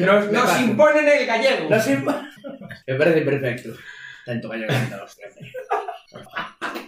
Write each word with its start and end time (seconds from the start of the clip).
Nos, 0.00 0.30
nos 0.32 0.60
imponen 0.60 1.08
el 1.08 1.26
gallego. 1.26 1.70
Nos 1.70 1.86
imp- 1.88 2.28
Me 2.86 2.94
parece 2.94 3.20
perfecto. 3.22 3.70
Tanto 4.24 4.48
gallego 4.48 4.72
hostia. 5.04 5.28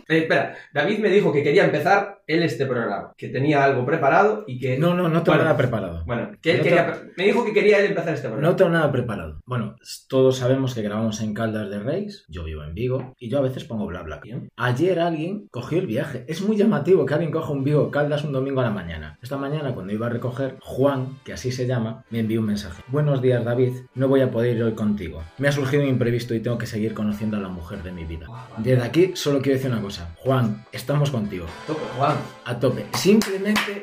Eh, 0.09 0.19
espera, 0.19 0.55
David 0.73 0.99
me 0.99 1.09
dijo 1.09 1.33
que 1.33 1.43
quería 1.43 1.65
empezar 1.65 2.21
él 2.27 2.43
este 2.45 2.67
programa, 2.67 3.13
que 3.17 3.29
tenía 3.29 3.65
algo 3.65 3.85
preparado 3.85 4.45
y 4.47 4.59
que... 4.59 4.79
No, 4.79 4.95
no, 4.95 5.09
no 5.09 5.23
tengo 5.23 5.37
Bueno. 5.37 5.45
nada 5.45 5.57
preparado. 5.57 6.05
Bueno, 6.07 6.31
que 6.41 6.53
él 6.53 6.59
No 6.59 6.63
quería... 6.65 7.03
Me 7.17 7.25
dijo 7.25 7.45
que 7.45 7.53
quería 7.53 7.81
él 7.81 7.87
empezar 7.87 8.15
este 8.15 8.29
programa. 8.29 8.49
No 8.49 8.57
tengo 8.57 8.71
nada 8.71 8.91
preparado. 8.93 9.41
Bueno, 9.45 9.77
todos 10.09 10.39
sabemos 10.39 10.75
que 10.75 10.83
grabamos 10.83 11.21
en 11.21 11.35
Caldas 11.35 11.69
de 11.69 11.81
Reis, 11.81 12.25
yo 12.29 12.45
vivo 12.45 12.63
en 12.63 12.75
Vigo, 12.75 13.15
y 13.19 13.29
yo 13.29 13.39
a 13.39 13.43
veces 13.43 13.65
pongo 13.65 13.87
bla 13.87 14.03
bla. 14.03 14.21
Bien. 14.23 14.49
Ayer 14.57 15.01
alguien 15.01 15.49
cogió 15.51 15.79
el 15.81 15.87
viaje. 15.87 16.25
Es 16.29 16.43
muy 16.43 16.57
llamativo 16.57 17.05
que 17.05 17.15
alguien 17.15 17.33
coja 17.33 17.53
un 17.53 17.65
Vigo 17.65 17.91
Caldas 17.91 18.25
un 18.25 18.33
domingo 18.33 18.61
a 18.61 18.65
la 18.65 18.71
mañana. 18.71 19.19
Esta 19.21 19.37
mañana, 19.37 19.75
cuando 19.75 19.93
iba 19.93 20.07
a 20.07 20.11
recoger, 20.11 20.57
Juan, 20.61 21.19
que 21.25 21.33
así 21.33 21.51
se 21.53 21.67
llama, 21.67 22.05
me 22.11 22.21
envió 22.21 22.41
un 22.41 22.47
mensaje. 22.47 22.83
Buenos 22.89 23.21
días, 23.21 23.45
David. 23.45 23.73
No 23.95 24.09
voy 24.09 24.21
a 24.21 24.31
poder 24.31 24.57
ir 24.57 24.63
hoy 24.63 24.73
contigo. 24.73 25.23
Me 25.39 25.49
ha 25.49 25.53
surgido 25.53 25.83
un 25.83 25.89
imprevisto 25.89 26.35
y 26.35 26.41
tengo 26.41 26.57
que 26.57 26.67
seguir 26.67 26.95
conociendo 26.95 27.37
a 27.37 27.41
la 27.41 27.49
mujer 27.49 27.83
de 27.83 27.93
mi 27.93 28.05
vida. 28.05 28.27
Desde 28.59 28.83
aquí 28.85 29.11
solo 29.15 29.41
quiero 29.43 29.59
decir 29.59 29.71
una 29.71 29.83
cosa. 29.83 29.92
Juan, 30.17 30.65
estamos 30.73 31.11
contigo. 31.11 31.47
Tope, 31.67 31.83
Juan. 31.97 32.17
A 32.45 32.59
tope. 32.59 32.87
Simplemente... 32.95 33.83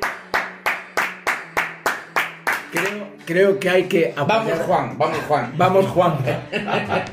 Creo, 2.72 3.08
creo 3.26 3.60
que 3.60 3.68
hay 3.68 3.84
que 3.86 4.14
Vamos, 4.16 4.32
apoyar- 4.32 4.66
Juan, 4.68 4.96
vamos, 5.00 5.18
Juan. 5.28 5.54
Vamos, 5.58 5.86
Juan. 5.88 6.14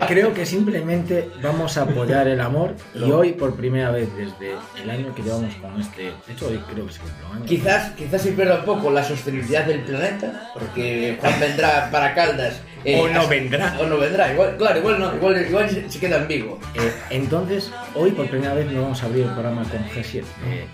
Creo 0.06 0.34
que 0.34 0.44
simplemente 0.44 1.30
vamos 1.42 1.78
a 1.78 1.82
apoyar 1.82 2.28
el 2.28 2.42
amor 2.42 2.74
y 2.94 3.10
hoy, 3.10 3.32
por 3.32 3.54
primera 3.56 3.90
vez 3.90 4.14
desde 4.14 4.54
el 4.82 4.90
año 4.90 5.14
que 5.14 5.22
llevamos 5.22 5.54
con 5.54 5.80
este. 5.80 6.12
De 6.26 6.32
hecho, 6.34 6.48
hoy 6.48 6.58
creo 6.70 6.86
que 6.86 6.92
se 6.92 7.00
cumple 7.00 7.24
un 7.30 7.36
año. 7.38 7.44
Quizás, 7.46 7.92
quizás 7.92 8.20
se 8.20 8.32
pierda 8.32 8.56
un 8.58 8.64
poco 8.66 8.90
la 8.90 9.02
sostenibilidad 9.02 9.64
del 9.64 9.80
planeta, 9.80 10.50
porque 10.52 11.16
Juan 11.22 11.40
vendrá 11.40 11.88
para 11.90 12.14
Caldas. 12.14 12.60
Eh, 12.86 13.00
O 13.00 13.08
no 13.08 13.26
vendrá. 13.28 13.76
O 13.80 13.86
no 13.86 13.98
vendrá, 13.98 14.32
igual, 14.32 14.56
claro, 14.56 14.78
igual 14.78 14.98
no, 15.00 15.14
igual, 15.14 15.46
igual 15.46 15.68
se, 15.70 15.90
se 15.90 15.98
queda 15.98 16.16
en 16.18 16.28
Vigo. 16.28 16.58
Eh, 16.74 16.92
entonces, 17.10 17.70
hoy 17.94 18.12
por 18.12 18.28
primera 18.28 18.54
vez 18.54 18.66
nos 18.66 18.82
vamos 18.82 19.02
a 19.02 19.06
abrir 19.06 19.24
el 19.24 19.30
programa 19.32 19.62
con 19.64 19.80
G7. 19.90 20.22
Eh, 20.46 20.66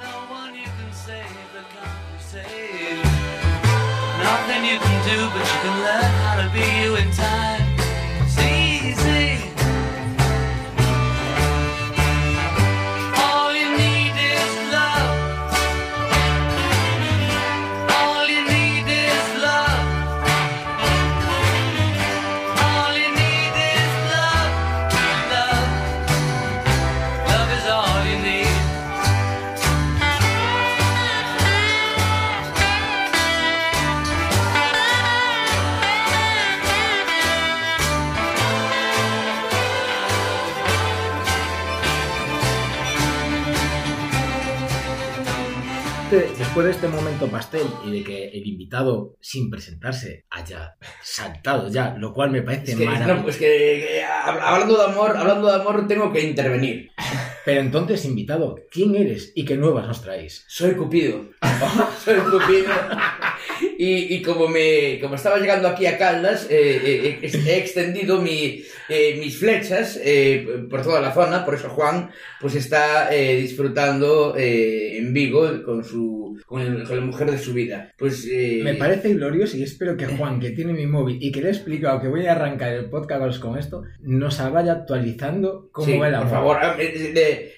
No 0.00 0.34
one 0.34 0.54
you 0.58 0.64
can 0.64 0.92
save 0.92 1.24
that 1.54 1.66
can't 1.72 2.20
save. 2.20 3.04
Nothing 4.22 4.64
you 4.70 4.78
can 4.78 4.98
do, 5.08 5.30
but 5.32 5.44
you 5.46 5.58
can 5.62 5.76
learn 5.80 6.12
how 6.24 6.42
to 6.42 6.50
be 6.52 6.84
you 6.84 6.96
in 6.96 7.10
time. 7.12 7.69
Después 46.62 46.80
de 46.80 46.86
este 46.86 46.88
momento 47.02 47.26
pastel 47.28 47.66
y 47.86 47.90
de 47.90 48.04
que 48.04 48.28
el 48.28 48.46
invitado, 48.46 49.16
sin 49.20 49.50
presentarse, 49.50 50.24
haya 50.30 50.76
saltado 51.02 51.68
ya, 51.70 51.94
lo 51.98 52.12
cual 52.12 52.30
me 52.30 52.42
parece 52.42 52.72
Es 52.72 52.78
que, 52.78 52.84
maravilloso. 52.84 53.14
no, 53.16 53.22
pues 53.22 53.36
que, 53.38 53.98
eh, 54.00 54.02
hab- 54.04 54.40
hablando 54.42 54.76
de 54.76 54.84
amor, 54.92 55.16
hablando 55.16 55.46
de 55.48 55.54
amor, 55.54 55.86
tengo 55.88 56.12
que 56.12 56.20
intervenir. 56.22 56.90
Pero 57.44 57.60
entonces, 57.60 58.04
invitado, 58.04 58.56
¿quién 58.70 58.94
eres 58.94 59.32
y 59.34 59.44
qué 59.46 59.56
nuevas 59.56 59.86
nos 59.86 60.02
traéis? 60.02 60.44
Soy 60.48 60.74
Cupido. 60.74 61.24
Soy 62.04 62.18
Cupido. 62.18 62.70
Y, 63.82 64.14
y 64.14 64.20
como 64.20 64.46
me 64.46 64.98
como 65.00 65.14
estaba 65.14 65.38
llegando 65.38 65.66
aquí 65.68 65.86
a 65.86 65.96
Caldas, 65.96 66.46
eh, 66.50 66.80
eh, 66.84 67.18
eh, 67.22 67.42
he 67.46 67.56
extendido 67.56 68.20
mi, 68.20 68.62
eh, 68.90 69.16
mis 69.18 69.38
flechas 69.38 69.98
eh, 70.04 70.46
por 70.68 70.82
toda 70.82 71.00
la 71.00 71.14
zona, 71.14 71.44
por 71.46 71.54
eso 71.54 71.70
Juan 71.70 72.10
pues 72.42 72.54
está 72.56 73.14
eh, 73.14 73.36
disfrutando 73.40 74.34
eh, 74.36 74.98
en 74.98 75.14
Vigo 75.14 75.62
con 75.64 75.82
su 75.82 76.38
con, 76.46 76.60
el- 76.60 76.84
con 76.84 76.96
la 76.96 77.04
mujer 77.06 77.30
de 77.30 77.38
su 77.38 77.52
vida. 77.54 77.92
Pues 77.96 78.26
eh, 78.30 78.60
Me 78.62 78.74
parece 78.74 79.14
glorioso 79.14 79.56
y 79.56 79.62
espero 79.62 79.96
que 79.96 80.06
Juan, 80.06 80.40
que 80.40 80.50
tiene 80.50 80.72
mi 80.74 80.86
móvil 80.86 81.16
y 81.20 81.30
que 81.32 81.40
le 81.40 81.48
he 81.48 81.52
explicado 81.52 82.00
que 82.00 82.08
voy 82.08 82.26
a 82.26 82.32
arrancar 82.32 82.72
el 82.72 82.90
podcast 82.90 83.40
con 83.40 83.56
esto, 83.58 83.82
nos 84.00 84.38
vaya 84.52 84.72
actualizando 84.72 85.68
cómo 85.72 85.86
sí, 85.86 85.96
va 85.98 86.08
el 86.08 86.14
por 86.14 86.22
amor. 86.22 86.32
favor, 86.34 86.58
ah, 86.62 86.76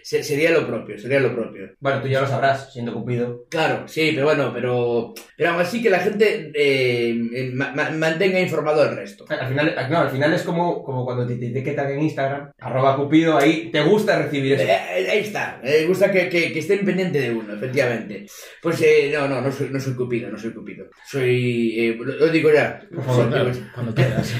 se- 0.02 0.22
sería 0.22 0.50
lo 0.50 0.66
propio, 0.66 0.98
sería 0.98 1.20
lo 1.20 1.34
propio. 1.34 1.70
Bueno, 1.80 2.00
tú 2.02 2.08
ya 2.08 2.20
lo 2.20 2.26
sabrás, 2.28 2.72
siendo 2.72 2.92
Cupido. 2.94 3.46
Claro, 3.48 3.88
sí, 3.88 4.10
pero 4.14 4.26
bueno, 4.26 4.50
pero, 4.54 5.14
pero 5.36 5.50
aún 5.50 5.60
así 5.60 5.82
que 5.82 5.90
la 5.90 5.98
gente 6.00 6.11
eh, 6.20 7.20
eh, 7.34 7.50
ma- 7.54 7.72
ma- 7.72 7.90
mantenga 7.90 8.40
informado 8.40 8.82
al 8.82 8.96
resto. 8.96 9.24
Al 9.28 9.48
final, 9.48 9.74
no, 9.90 9.98
al 9.98 10.10
final 10.10 10.32
es 10.34 10.42
como, 10.42 10.82
como 10.82 11.04
cuando 11.04 11.26
te, 11.26 11.36
te 11.36 11.46
etiquetan 11.48 11.90
en 11.92 12.02
Instagram, 12.02 12.52
arroba 12.58 12.96
Cupido, 12.96 13.36
ahí 13.38 13.70
te 13.70 13.80
gusta 13.82 14.20
recibir 14.22 14.54
eso. 14.54 14.64
Eh, 14.64 15.08
ahí 15.10 15.18
está, 15.20 15.60
me 15.62 15.84
gusta 15.86 16.10
que, 16.10 16.28
que, 16.28 16.52
que 16.52 16.58
estén 16.58 16.84
pendiente 16.84 17.20
de 17.20 17.30
uno, 17.32 17.54
efectivamente. 17.54 18.26
Pues 18.60 18.80
eh, 18.82 19.10
no, 19.12 19.28
no, 19.28 19.40
no 19.40 19.50
soy, 19.52 19.68
no 19.70 19.78
soy 19.80 19.94
Cupido, 19.94 20.30
no 20.30 20.38
soy 20.38 20.52
Cupido. 20.52 20.86
Soy, 21.06 21.74
eh, 21.78 21.96
lo, 21.98 22.28
digo 22.28 22.50
ya. 22.52 22.80
Por 22.94 23.04
favor, 23.04 23.22
Soy- 23.24 23.32
claro, 23.32 23.52
cuando 23.74 23.94
quieras. 23.94 24.34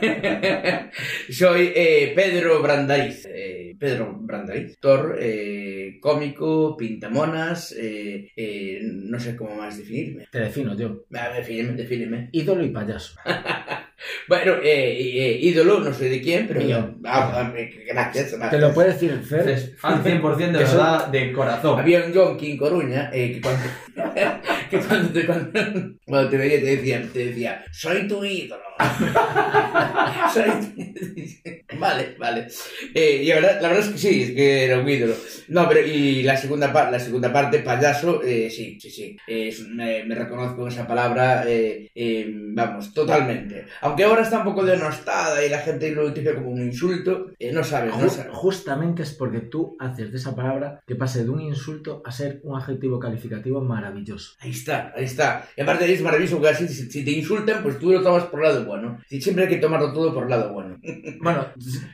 Soy 1.30 1.72
eh, 1.74 2.12
Pedro 2.14 2.62
Brandariz. 2.62 3.26
eh, 3.30 3.74
Pedro 3.78 4.16
Brandariz, 4.20 4.72
actor, 4.72 5.18
eh, 5.20 5.98
cómico, 6.00 6.76
pintamonas, 6.78 7.72
eh, 7.78 8.30
eh, 8.34 8.78
no 8.82 9.20
sé 9.20 9.36
cómo 9.36 9.54
más 9.56 9.76
definirme. 9.76 10.26
Te 10.32 10.40
defino 10.40 10.74
yo. 10.76 11.04
Defíneme, 11.34 11.72
defíneme. 11.72 12.28
Ídolo 12.32 12.64
y 12.64 12.70
payaso. 12.70 13.14
Bueno, 14.28 14.54
eh, 14.62 14.98
eh, 14.98 15.38
ídolo, 15.40 15.80
no 15.80 15.92
sé 15.92 16.08
de 16.08 16.20
quién, 16.20 16.46
pero... 16.46 16.60
Mío. 16.60 16.96
Ah, 17.04 17.32
ah, 17.34 17.54
gracias, 17.86 18.36
Te 18.50 18.58
lo 18.58 18.72
puede 18.72 18.92
decir 18.92 19.18
Fer. 19.22 19.74
Fan 19.78 20.04
100% 20.04 20.36
de 20.36 20.58
verdad, 20.58 21.08
de 21.08 21.32
corazón. 21.32 21.78
Había 21.78 22.04
un 22.04 22.12
yonki 22.12 22.52
en 22.52 22.56
Coruña 22.58 23.10
eh, 23.12 23.32
que 23.32 23.40
cuando, 23.40 23.62
que 24.70 24.78
cuando, 24.78 25.08
te, 25.10 25.26
cuando, 25.26 25.60
cuando 26.04 26.28
te 26.28 26.36
veía 26.36 26.60
te 26.60 26.76
decía, 26.76 27.08
te 27.12 27.26
decía, 27.26 27.64
soy 27.72 28.06
tu 28.06 28.24
ídolo. 28.24 28.65
Vale, 31.78 32.16
vale. 32.18 32.46
Eh, 32.94 33.20
y 33.22 33.26
la 33.28 33.34
verdad, 33.36 33.60
la 33.60 33.68
verdad 33.68 33.84
es 33.86 33.92
que 33.92 33.98
sí, 33.98 34.22
es 34.22 34.30
que 34.32 34.64
era 34.64 34.78
un 34.80 34.88
ídolo. 34.88 35.14
No, 35.48 35.68
pero 35.68 35.86
y 35.86 36.22
la 36.22 36.36
segunda, 36.36 36.72
la 36.90 36.98
segunda 36.98 37.32
parte, 37.32 37.58
payaso, 37.60 38.22
eh, 38.22 38.48
sí, 38.50 38.78
sí, 38.80 38.90
sí. 38.90 39.16
Eh, 39.26 39.48
es- 39.48 39.60
me, 39.68 40.04
me 40.04 40.14
reconozco 40.14 40.62
en 40.62 40.68
esa 40.72 40.86
palabra, 40.86 41.44
eh, 41.46 41.90
eh, 41.94 42.26
vamos, 42.54 42.92
totalmente. 42.94 43.66
Aunque 43.82 44.04
ahora 44.04 44.22
está 44.22 44.38
un 44.38 44.44
poco 44.44 44.64
denostada 44.64 45.44
y 45.44 45.48
la 45.50 45.58
gente 45.58 45.90
lo 45.90 46.06
utiliza 46.06 46.34
como 46.34 46.50
un 46.50 46.62
insulto, 46.62 47.26
eh, 47.38 47.52
no 47.52 47.62
sabes, 47.64 47.94
no 47.96 48.08
sabes. 48.08 48.32
justamente 48.32 49.02
es 49.02 49.12
porque 49.12 49.40
tú 49.40 49.76
haces 49.78 50.10
de 50.12 50.18
esa 50.18 50.34
palabra 50.34 50.80
que 50.86 50.96
pase 50.96 51.24
de 51.24 51.30
un 51.30 51.40
insulto 51.40 52.02
a 52.04 52.12
ser 52.12 52.40
un 52.42 52.56
adjetivo 52.58 52.98
calificativo 52.98 53.60
maravilloso. 53.60 54.34
Ahí 54.40 54.50
está, 54.50 54.92
ahí 54.96 55.04
está. 55.04 55.46
Y 55.56 55.60
aparte 55.62 55.92
es 55.92 56.00
maravilloso 56.02 56.36
porque 56.36 56.50
así, 56.54 56.68
si, 56.68 56.90
si 56.90 57.04
te 57.04 57.10
insultan, 57.10 57.62
pues 57.62 57.78
tú 57.78 57.92
lo 57.92 58.02
tomas 58.02 58.24
por 58.24 58.42
lado 58.42 58.65
bueno. 58.66 58.98
Y 59.10 59.20
siempre 59.20 59.44
hay 59.44 59.50
que 59.50 59.56
tomarlo 59.58 59.92
todo 59.92 60.12
por 60.12 60.24
el 60.24 60.30
lado 60.30 60.52
bueno. 60.52 60.76
Bueno, 61.20 61.46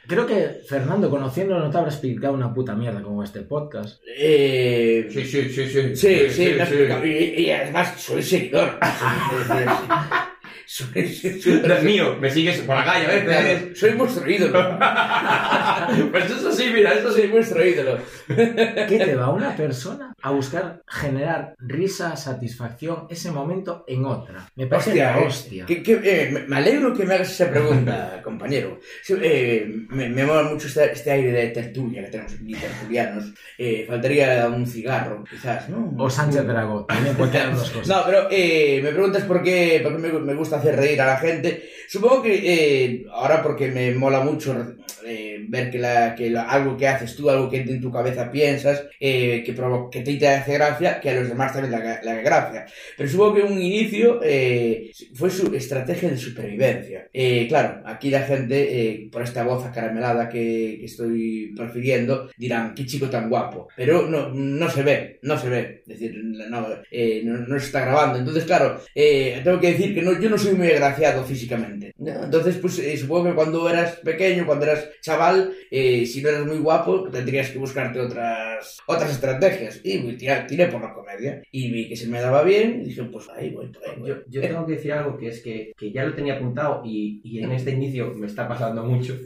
creo 0.06 0.26
que 0.26 0.50
Fernando, 0.68 1.08
conociéndolo, 1.08 1.60
no 1.60 1.70
te 1.70 1.78
habrá 1.78 1.90
explicado 1.90 2.34
una 2.34 2.52
puta 2.52 2.74
mierda 2.74 3.02
como 3.02 3.22
este 3.22 3.42
podcast. 3.42 4.02
Eh... 4.18 5.06
Sí, 5.10 5.24
sí, 5.24 5.48
sí, 5.48 5.66
sí. 5.68 5.96
Sí, 5.96 6.30
sí, 6.30 6.52
me 6.56 6.62
has 6.62 6.68
explicado. 6.70 7.06
Y, 7.06 7.10
y 7.12 7.50
además 7.50 7.94
soy 7.98 8.22
seguidor. 8.22 8.78
soy, 10.66 11.08
soy, 11.08 11.40
soy- 11.40 11.60
Dios 11.60 11.82
mío, 11.82 12.16
me 12.20 12.30
sigues 12.30 12.60
por 12.60 12.76
la 12.76 12.84
calle 12.84 13.06
a 13.06 13.08
veces. 13.10 13.78
soy 13.78 13.92
vuestro 13.92 14.28
ídolo. 14.30 14.78
Pues 16.10 16.30
eso 16.30 16.52
sí, 16.52 16.70
mira, 16.72 16.92
eso 16.94 17.10
sí. 17.12 17.22
Soy 17.22 17.30
vuestro 17.30 17.64
ídolo. 17.66 17.98
¿Qué 18.28 19.02
te 19.04 19.14
va 19.14 19.30
una 19.30 19.54
persona 19.56 20.11
a 20.22 20.30
buscar 20.30 20.82
generar 20.86 21.54
risa, 21.58 22.16
satisfacción, 22.16 23.06
ese 23.10 23.30
momento 23.32 23.84
en 23.88 24.04
otra? 24.04 24.48
Me 24.56 24.66
parece 24.66 24.94
la 24.94 25.18
eh, 25.20 25.24
hostia. 25.26 25.66
que- 25.66 25.82
que, 25.82 26.00
eh, 26.04 26.44
me- 26.48 26.56
alegro 26.56 26.94
que 26.94 27.04
me 27.04 27.14
hagas 27.14 27.30
esa 27.32 27.50
pregunta, 27.50 28.20
compañero. 28.24 28.78
Sí, 29.02 29.14
eh, 29.20 29.66
me, 29.88 30.08
me 30.08 30.24
mola 30.24 30.44
mucho 30.44 30.66
este, 30.68 30.92
este 30.92 31.10
aire 31.10 31.32
de 31.32 31.48
tertulia 31.48 32.04
que 32.04 32.10
tenemos 32.10 32.32
aquí, 32.34 32.54
tertulianos. 32.54 33.32
Eh, 33.58 33.84
faltaría 33.88 34.46
un 34.48 34.66
cigarro, 34.66 35.24
quizás, 35.28 35.68
¿no? 35.68 35.92
O 35.98 36.08
Sánchez 36.08 36.46
Dragó, 36.46 36.84
también 36.86 37.16
dos 37.16 37.70
cosas. 37.70 37.88
No, 37.88 38.02
pero 38.06 38.28
eh, 38.30 38.80
me 38.82 38.90
preguntas 38.92 39.24
por 39.24 39.42
qué, 39.42 39.80
por 39.82 39.92
qué 39.92 39.98
me, 39.98 40.12
me 40.20 40.34
gusta 40.34 40.56
hacer 40.56 40.76
reír 40.76 41.00
a 41.00 41.06
la 41.06 41.16
gente. 41.16 41.68
Supongo 41.88 42.22
que 42.22 43.04
ahora 43.12 43.42
porque 43.42 43.68
me 43.70 43.92
mola 43.94 44.20
mucho 44.20 44.74
eh, 45.06 45.44
ver 45.48 45.70
que, 45.70 45.78
la, 45.78 46.14
que 46.14 46.30
la- 46.30 46.42
algo 46.48 46.76
que 46.76 46.88
haces 46.88 47.14
tú, 47.16 47.28
algo 47.30 47.48
que 47.50 47.58
en 47.58 47.80
tu 47.80 47.90
cabeza 47.90 48.30
piensas, 48.30 48.84
eh, 49.00 49.42
que, 49.44 49.54
que 49.90 50.00
ti 50.02 50.18
te 50.18 50.28
hace 50.28 50.54
gracia, 50.54 51.00
que 51.00 51.10
a 51.10 51.14
los 51.14 51.28
demás 51.28 51.52
también 51.52 51.72
le 51.72 51.76
haga 52.10 52.22
gracia. 52.22 52.66
Pero 52.96 53.08
supongo 53.08 53.34
que 53.34 53.42
un 53.42 53.60
inicio 53.60 54.20
eh, 54.22 54.90
fue 55.14 55.30
su 55.30 55.54
estrategia 55.54 56.10
de 56.10 56.16
supervivencia. 56.16 57.08
Eh, 57.12 57.46
claro, 57.48 57.82
aquí 57.86 58.10
la 58.10 58.22
gente, 58.22 58.56
eh, 58.90 59.08
por 59.10 59.22
esta 59.22 59.44
voz 59.44 59.64
acaramelada 59.64 60.28
que, 60.28 60.76
que 60.80 60.86
estoy 60.86 61.52
prefiriendo, 61.56 62.30
dirán, 62.36 62.74
qué 62.74 62.86
chico 62.86 63.08
tan 63.10 63.28
guapo. 63.28 63.68
Pero 63.76 64.06
no, 64.08 64.28
no 64.30 64.70
se 64.70 64.82
ve, 64.82 65.18
no 65.22 65.38
se 65.38 65.48
ve. 65.48 65.82
Es 65.86 65.98
decir, 65.98 66.14
no, 66.22 66.66
eh, 66.90 67.22
no, 67.24 67.38
no 67.38 67.58
se 67.58 67.66
está 67.66 67.80
grabando. 67.82 68.18
Entonces, 68.18 68.44
claro, 68.44 68.80
tengo 68.94 69.60
que 69.60 69.72
decir 69.72 69.94
que 69.94 70.02
no, 70.02 70.18
yo 70.20 70.30
no 70.30 70.38
soy 70.38 70.54
muy 70.54 70.68
agraciado 70.68 71.24
físicamente. 71.24 71.92
Entonces, 71.98 72.56
pues 72.56 72.80
supongo 73.00 73.28
que 73.30 73.34
cuando 73.34 73.68
eras 73.68 73.96
pequeño, 73.96 74.46
cuando 74.46 74.64
eras 74.66 74.88
chaval, 75.00 75.52
eh, 75.70 76.06
si 76.06 76.22
no 76.22 76.28
eras 76.28 76.46
muy 76.46 76.58
guapo, 76.58 77.08
tendrías 77.10 77.50
que 77.50 77.58
buscarte 77.58 78.00
otras, 78.00 78.78
otras 78.86 79.10
estrategias. 79.10 79.80
Y 79.84 79.98
pues, 79.98 80.18
tiré, 80.18 80.44
tiré 80.48 80.66
por 80.66 80.82
la 80.82 80.92
comedia. 80.92 81.42
Y 81.50 81.70
vi 81.70 81.88
que 81.88 81.96
se 81.96 82.06
me 82.06 82.20
daba 82.20 82.42
bien 82.42 82.82
y 82.82 82.88
dije, 82.88 83.04
pues 83.04 83.28
ahí 83.30 83.50
voy, 83.50 83.68
por 83.68 83.88
ahí 83.88 83.98
voy. 83.98 84.08
Yo, 84.10 84.16
yo 84.28 84.40
tengo 84.40 84.66
que 84.66 84.72
decir 84.72 84.92
algo 84.92 85.16
que 85.16 85.28
es 85.28 85.40
que, 85.40 85.72
que 85.76 85.92
ya 85.92 86.04
lo 86.04 86.14
tenía 86.14 86.34
apuntado 86.34 86.82
y, 86.84 87.20
y 87.24 87.42
en 87.42 87.52
este 87.52 87.72
inicio 87.72 88.12
me 88.14 88.26
está 88.26 88.48
pasando 88.48 88.84
mucho. 88.84 89.16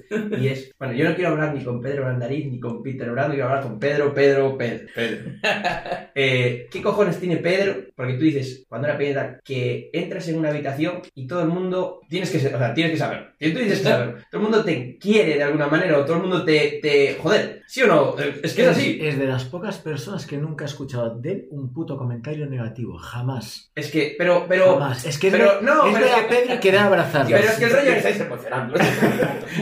Y 0.41 0.49
es, 0.49 0.73
bueno, 0.79 0.95
yo 0.95 1.09
no 1.09 1.15
quiero 1.15 1.31
hablar 1.31 1.55
ni 1.55 1.65
con 1.65 1.81
Pedro 1.81 2.03
Brandariz 2.03 2.47
ni 2.51 2.61
con 2.61 2.83
Peter 2.83 3.09
Orando, 3.09 3.35
quiero 3.35 3.49
hablar 3.49 3.63
con 3.65 3.79
Pedro, 3.79 4.15
Pedro, 4.15 4.57
Pedro. 4.57 4.87
Pedro. 4.95 5.33
Eh, 6.19 6.67
¿Qué 6.71 6.81
cojones 6.81 7.21
tiene 7.21 7.37
Pedro? 7.37 7.86
Porque 7.97 8.15
tú 8.15 8.25
dices, 8.25 8.67
cuando 8.69 8.89
era 8.89 8.99
pequeña, 8.99 9.41
que 9.43 9.89
entras 9.93 10.29
en 10.29 10.39
una 10.39 10.51
habitación 10.51 11.01
y 11.15 11.27
todo 11.27 11.41
el 11.41 11.49
mundo, 11.49 12.01
tienes 12.11 12.31
que, 12.31 12.37
o 12.37 12.41
sea, 12.41 12.75
tienes 12.75 12.93
que 12.93 12.99
saber. 12.99 13.33
Y 13.41 13.53
tú 13.53 13.59
dices 13.59 13.81
saber. 13.81 14.25
Todo 14.31 14.41
el 14.41 14.43
mundo 14.43 14.63
te 14.63 14.99
quiere 14.99 15.37
de 15.37 15.43
alguna 15.43 15.67
manera 15.67 15.99
o 15.99 16.05
todo 16.05 16.17
el 16.17 16.23
mundo 16.23 16.45
te, 16.45 16.79
te 16.83 17.15
joder. 17.15 17.56
¿Sí 17.69 17.83
o 17.83 17.87
no? 17.89 18.17
Es 18.19 18.55
que 18.55 18.63
es 18.63 18.69
así. 18.69 18.99
Es 19.03 19.19
de 19.19 19.27
las 19.27 19.45
pocas 19.45 19.79
personas 19.79 20.25
que 20.25 20.37
nunca 20.39 20.65
he 20.65 20.69
escuchado 20.69 21.17
de 21.19 21.33
él 21.33 21.47
un 21.51 21.73
puto 21.73 21.97
comentario 21.99 22.47
negativo. 22.47 22.97
Jamás. 22.97 23.71
Es 23.75 23.91
que, 23.91 24.15
pero, 24.17 24.47
pero, 24.49 24.75
Jamás. 24.75 25.05
Es 25.05 25.19
que 25.19 25.27
es 25.29 25.33
pero- 25.33 25.57
de- 25.59 25.63
no, 25.67 25.87
es 25.87 25.93
pero 25.95 26.07
de 26.07 26.55
es 26.55 26.61
que- 26.61 26.73
da 26.73 26.85
abrazarlo. 26.87 27.37
Pero 27.37 27.49
es 27.51 27.57
que 27.59 27.65
el 27.65 27.71
rollo 27.73 27.91
es- 27.91 27.97
estáis 27.97 28.21
emocionando. 28.21 28.75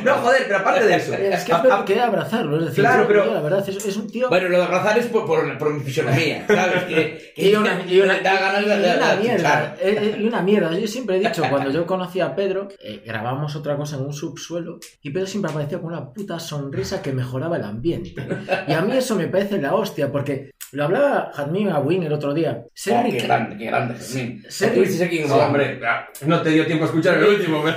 no, 0.04 0.14
joder, 0.16 0.42
pero 0.46 0.58
aparte 0.58 0.84
de 0.86 0.94
eso. 0.96 1.14
Es 1.14 1.44
que 1.44 1.52
a- 1.52 1.56
es 1.56 1.62
Pedro 1.62 1.74
a- 1.74 1.84
que 1.84 1.94
da 1.94 2.06
abrazarlo. 2.06 2.58
Es 2.58 2.64
decir, 2.66 2.84
Claro, 2.84 3.02
yo- 3.02 3.08
pero- 3.08 3.24
yo, 3.26 3.34
la 3.34 3.40
verdad 3.40 3.68
es, 3.68 3.84
es 3.86 3.96
un 3.96 4.10
tío. 4.10 4.28
Bueno, 4.28 4.48
lo 4.48 4.58
de 4.58 4.64
abrazar 4.64 4.98
es 4.98 5.06
por, 5.06 5.26
por, 5.26 5.58
por 5.58 5.72
mi 5.72 5.80
fisonomía, 5.82 6.44
¿sabes? 6.46 6.84
Que, 6.84 7.32
que 7.34 7.48
Y 7.50 7.54
una, 7.54 7.84
y 7.88 8.00
una- 8.00 8.20
da 8.20 8.34
ganas 8.40 8.66
de, 8.66 8.74
y 8.74 8.78
de- 8.80 8.88
de 8.90 8.96
una 8.98 9.16
mierda, 9.16 9.76
eh, 9.80 9.98
eh, 10.00 10.16
y 10.20 10.24
una 10.26 10.42
mierda. 10.42 10.78
Yo 10.78 10.86
siempre 10.86 11.16
he 11.16 11.20
dicho, 11.20 11.42
cuando 11.48 11.70
yo 11.70 11.86
conocí 11.86 12.20
a 12.20 12.34
Pedro, 12.34 12.68
eh, 12.82 13.02
grabamos 13.04 13.56
otra 13.56 13.76
cosa 13.76 13.96
en 13.96 14.02
un 14.02 14.12
subsuelo 14.12 14.78
y 15.02 15.10
Pedro 15.10 15.26
siempre 15.26 15.50
aparecía 15.50 15.78
con 15.78 15.92
una 15.92 16.12
puta 16.12 16.38
sonrisa 16.38 17.00
que 17.00 17.12
mejoraba 17.12 17.56
el 17.56 17.64
ambiente. 17.64 17.93
Y 18.68 18.72
a 18.72 18.80
mí 18.82 18.96
eso 18.96 19.14
me 19.16 19.28
parece 19.28 19.60
la 19.60 19.74
hostia, 19.74 20.10
porque 20.10 20.50
lo 20.72 20.84
hablaba 20.84 21.30
Jadmin 21.34 21.68
a 21.70 21.78
Win 21.80 22.02
el 22.04 22.12
otro 22.12 22.34
día. 22.34 22.62
Ser 22.74 23.04
Oh, 23.06 23.10
qué 23.10 23.18
grande, 23.20 23.56
qué 23.56 23.66
grande. 23.66 23.98
Ser- 24.00 24.68
Estuviste 24.68 25.04
aquí 25.04 25.22
hombre, 25.24 25.80
no 26.26 26.42
te 26.42 26.50
dio 26.50 26.66
tiempo 26.66 26.84
a 26.84 26.88
escuchar 26.88 27.18
el 27.18 27.24
último, 27.24 27.62
pero... 27.64 27.76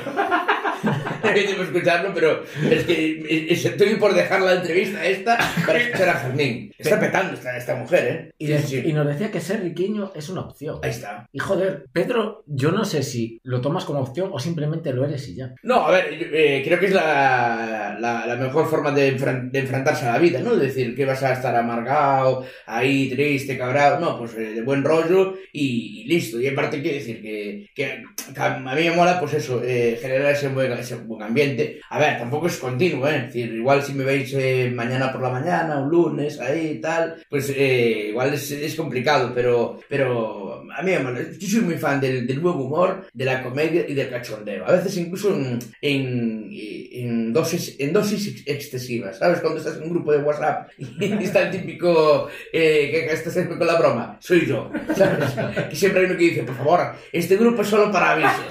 No 1.24 1.30
he 1.30 1.34
tiempo 1.44 1.62
de 1.64 1.68
escucharlo, 1.68 2.14
pero 2.14 2.44
es 2.70 2.84
que 2.86 3.48
estoy 3.50 3.96
por 3.96 4.14
dejar 4.14 4.42
la 4.42 4.56
entrevista 4.56 5.06
esta 5.06 5.38
para 5.66 5.80
escuchar 5.80 6.10
a 6.10 6.16
Fermín. 6.16 6.72
Está 6.78 7.00
petando 7.00 7.34
esta, 7.34 7.58
esta 7.58 7.76
mujer, 7.76 8.08
¿eh? 8.08 8.32
Y, 8.38 8.58
Sí, 8.58 8.82
y 8.86 8.94
nos 8.94 9.08
decía 9.08 9.32
que 9.32 9.40
ser 9.40 9.62
riquiño 9.62 10.12
es 10.16 10.30
una 10.30 10.42
opción. 10.42 10.80
Ahí 10.84 10.90
está. 10.90 11.28
Y 11.32 11.40
joder, 11.40 11.86
Pedro, 11.94 12.44
yo 12.48 12.72
no 12.72 12.84
sé 12.86 13.04
si 13.04 13.40
lo 13.44 13.62
tomas 13.62 13.86
como 13.86 14.00
opción 14.02 14.30
o 14.34 14.40
simplemente 14.40 14.92
lo 14.94 15.06
eres 15.06 15.28
y 15.30 15.36
ya. 15.36 15.54
No, 15.64 15.88
a 15.88 15.92
ver, 15.92 16.06
eh, 16.12 16.62
creo 16.66 16.80
que 16.80 16.88
es 16.88 16.94
la, 16.94 17.98
la, 18.00 18.26
la 18.26 18.36
mejor 18.36 18.68
forma 18.70 18.92
de, 18.92 19.12
de 19.12 19.60
enfrentarse 19.60 20.06
a 20.06 20.14
la 20.14 20.20
vida, 20.20 20.40
¿no? 20.42 20.54
Es 20.54 20.60
decir, 20.60 20.96
que 20.96 21.06
vas 21.06 21.24
a 21.24 21.34
estar 21.34 21.56
amargado, 21.56 22.46
ahí 22.66 23.10
triste, 23.10 23.58
cabrado, 23.58 24.00
no, 24.00 24.18
pues 24.18 24.34
eh, 24.36 24.54
de 24.54 24.62
buen 24.62 24.84
rollo 24.84 25.36
y, 25.52 26.02
y 26.02 26.04
listo. 26.06 26.40
Y 26.40 26.48
aparte 26.48 26.82
quiero 26.82 26.98
decir 26.98 27.22
que, 27.22 27.70
que, 27.74 28.04
que 28.34 28.42
a 28.42 28.58
mí 28.76 28.84
me 28.84 28.92
mola, 28.92 29.20
pues 29.20 29.34
eso, 29.34 29.62
eh, 29.64 29.98
generar 30.02 30.32
ese 30.34 30.50
buen, 30.50 30.72
ese 30.74 30.96
buen 31.08 31.24
ambiente. 31.24 31.80
A 31.90 32.00
ver, 32.00 32.18
tampoco 32.18 32.48
es 32.48 32.58
continuo, 32.58 33.08
¿eh? 33.08 33.18
Es 33.18 33.26
decir, 33.28 33.54
igual 33.54 33.82
si 33.84 33.94
me 33.94 34.04
veis 34.04 34.34
eh, 34.34 34.72
mañana 34.74 35.12
por 35.12 35.22
la 35.22 35.30
mañana, 35.30 35.80
un 35.80 35.90
lunes, 35.90 36.40
ahí 36.40 36.74
y 36.78 36.82
tal, 36.82 37.16
pues 37.30 37.52
eh, 37.56 38.08
igual 38.10 38.34
es, 38.34 38.52
es 38.52 38.76
complicado, 38.76 39.32
pero, 39.34 39.80
pero 39.90 40.64
a 40.76 40.82
mí. 40.82 40.92
Yo 41.40 41.48
soy 41.48 41.62
muy 41.62 41.76
fan 41.78 42.00
del, 42.02 42.28
del 42.28 42.40
buen 42.40 42.56
humor, 42.56 43.08
de 43.14 43.26
la 43.26 43.42
comedia 43.44 43.86
y 43.88 43.94
del 43.94 44.10
cachondeo. 44.10 44.66
A 44.68 44.72
veces 44.74 44.98
incluso 44.98 45.34
en, 45.36 45.60
en, 45.82 46.50
en 46.52 47.34
dosis, 47.34 47.76
en 47.80 47.94
dosis 47.94 48.28
ex- 48.28 48.44
excesivas, 48.48 49.18
¿sabes? 49.20 49.40
Cuando 49.42 49.60
estás 49.60 49.78
en 49.78 49.84
un 49.84 49.90
grupo 49.90 50.12
de 50.12 50.20
WhatsApp 50.20 50.70
y 50.78 51.24
está 51.24 51.44
el 51.44 51.52
típico 51.52 52.28
eh, 52.52 52.90
que, 52.92 53.06
que 53.08 53.14
estás 53.14 53.38
con 53.48 53.66
la 53.66 53.78
broma, 53.80 54.18
soy 54.20 54.46
yo, 54.46 54.72
¿sabes? 54.96 55.32
Que 55.70 55.76
siempre 55.76 56.02
hay 56.02 56.08
uno 56.08 56.18
que 56.18 56.24
dice, 56.26 56.44
por 56.44 56.56
favor, 56.58 56.80
este 57.12 57.38
grupo 57.38 57.62
es 57.62 57.68
solo 57.68 57.92
para 57.92 58.12
avisos. 58.12 58.46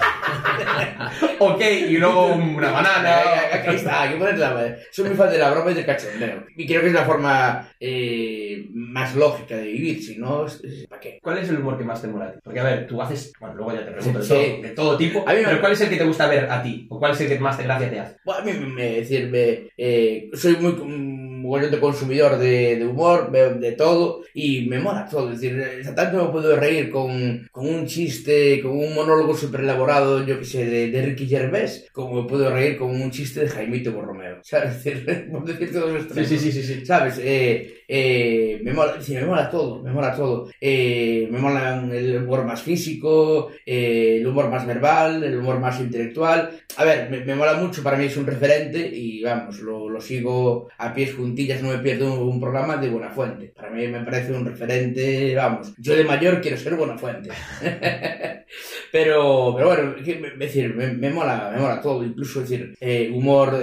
ok, 1.39 1.61
y 1.89 1.97
luego 1.97 2.35
una 2.55 2.71
banana... 2.71 3.17
Aquí 3.53 3.75
está, 3.75 4.01
hay 4.03 4.11
que 4.11 4.17
ponerla. 4.17 4.77
Soy 4.91 5.05
muy 5.07 5.15
fan 5.15 5.29
de 5.31 5.37
la 5.37 5.51
broma 5.51 5.71
y 5.71 5.73
del 5.75 5.85
cachondeo. 5.85 6.45
Y 6.55 6.65
creo 6.67 6.81
que 6.81 6.87
es 6.87 6.93
la 6.93 7.05
forma 7.05 7.69
eh, 7.79 8.67
más 8.73 9.15
lógica 9.15 9.55
de 9.57 9.67
vivir, 9.67 10.03
si 10.03 10.17
no, 10.17 10.45
¿para 10.89 11.01
qué? 11.01 11.19
¿Cuál 11.21 11.39
es 11.39 11.49
el 11.49 11.57
humor 11.59 11.77
que 11.77 11.83
más 11.83 12.01
te 12.01 12.07
mola 12.07 12.25
a 12.25 12.31
ti? 12.33 12.39
Porque, 12.43 12.59
a 12.59 12.63
ver, 12.63 12.87
tú 12.87 13.01
haces... 13.01 13.31
Bueno, 13.39 13.55
luego 13.55 13.73
ya 13.73 13.85
te 13.85 13.91
pregunto 13.91 14.19
de, 14.19 14.25
Sí. 14.25 14.29
todo, 14.33 14.61
de 14.61 14.69
todo 14.69 14.97
tipo, 14.97 15.23
A 15.27 15.33
mí 15.33 15.39
me- 15.39 15.45
pero 15.45 15.59
¿cuál 15.59 15.71
es 15.73 15.81
el 15.81 15.89
que 15.89 15.97
te 15.97 16.03
gusta 16.05 16.27
ver 16.27 16.49
a 16.51 16.61
ti? 16.63 16.87
¿O 16.89 16.99
cuál 16.99 17.11
es 17.13 17.21
el 17.21 17.27
que 17.29 17.39
más 17.39 17.57
te 17.57 17.63
gracia 17.63 17.89
te 17.89 17.99
hace? 17.99 18.17
Bueno, 18.23 18.41
a 18.41 18.45
mí 18.45 18.53
me, 18.53 18.65
me- 18.67 18.91
decir, 18.97 19.29
me, 19.29 19.69
eh, 19.77 20.29
soy 20.33 20.55
muy 20.57 20.73
de 21.55 21.79
consumidor 21.79 22.37
de, 22.37 22.75
de 22.75 22.85
humor, 22.85 23.29
veo 23.31 23.55
de 23.55 23.71
todo 23.71 24.23
y 24.33 24.67
me 24.67 24.79
mola 24.79 25.07
todo. 25.09 25.31
Es 25.31 25.39
decir, 25.41 25.59
eh, 25.59 25.83
tanto 25.95 26.25
me 26.25 26.31
puedo 26.31 26.55
reír 26.55 26.89
con, 26.89 27.47
con 27.51 27.67
un 27.67 27.85
chiste, 27.85 28.61
con 28.61 28.71
un 28.71 28.93
monólogo 28.93 29.35
súper 29.35 29.61
elaborado, 29.61 30.25
yo 30.25 30.37
que 30.39 30.45
sé, 30.45 30.65
de, 30.65 30.91
de 30.91 31.01
Ricky 31.01 31.27
Gervais, 31.27 31.87
como 31.91 32.21
me 32.21 32.27
puedo 32.27 32.49
reír 32.49 32.77
con 32.77 32.89
un 32.89 33.09
chiste 33.11 33.41
de 33.41 33.49
Jaimito 33.49 33.91
Borromeo. 33.93 34.39
¿Sabes? 34.43 34.83
Por 35.31 35.45
decir 35.45 35.71
todos 35.71 35.91
los 35.91 36.27
sí, 36.27 36.37
sí, 36.37 36.51
sí, 36.51 36.63
sí. 36.63 36.85
¿Sabes? 36.85 37.19
Eh, 37.23 37.76
eh, 37.87 38.59
me, 38.63 38.73
mola, 38.73 38.97
me 39.07 39.25
mola 39.25 39.49
todo, 39.49 39.81
me 39.81 39.91
mola 39.91 40.13
todo. 40.13 40.49
Eh, 40.59 41.27
me 41.31 41.39
mola 41.39 41.87
el 41.91 42.17
humor 42.23 42.43
más 42.43 42.61
físico, 42.61 43.49
eh, 43.65 44.17
el 44.19 44.27
humor 44.27 44.49
más 44.49 44.65
verbal, 44.67 45.23
el 45.23 45.37
humor 45.37 45.59
más 45.59 45.79
intelectual. 45.79 46.59
A 46.75 46.83
ver, 46.83 47.09
me, 47.25 47.35
mola 47.35 47.53
mucho, 47.53 47.81
para 47.83 47.97
mí 47.97 48.05
es 48.05 48.17
un 48.17 48.25
referente 48.25 48.79
y 48.79 49.23
vamos, 49.23 49.59
lo, 49.59 49.89
lo 49.89 50.01
sigo 50.01 50.67
a 50.77 50.93
pies 50.93 51.15
juntillas, 51.15 51.61
no 51.61 51.69
me 51.69 51.79
pierdo 51.79 52.25
un, 52.25 52.37
programa 52.41 52.77
de 52.77 52.89
Buenafuente. 52.89 53.53
Para 53.55 53.71
mí 53.71 53.87
me 53.87 54.01
parece 54.01 54.31
un 54.33 54.45
referente, 54.45 55.33
vamos, 55.35 55.73
yo 55.77 55.95
de 55.95 56.03
mayor 56.03 56.41
quiero 56.41 56.57
ser 56.57 56.75
Buenafuente. 56.75 57.29
pero, 58.91 59.53
pero 59.55 59.67
bueno, 59.67 59.95
me- 59.97 60.45
decir, 60.45 60.75
me, 60.75 61.09
mola, 61.09 61.51
me 61.53 61.61
mola 61.61 61.81
todo, 61.81 62.03
incluso 62.03 62.41
decir, 62.41 62.75
humor 63.13 63.59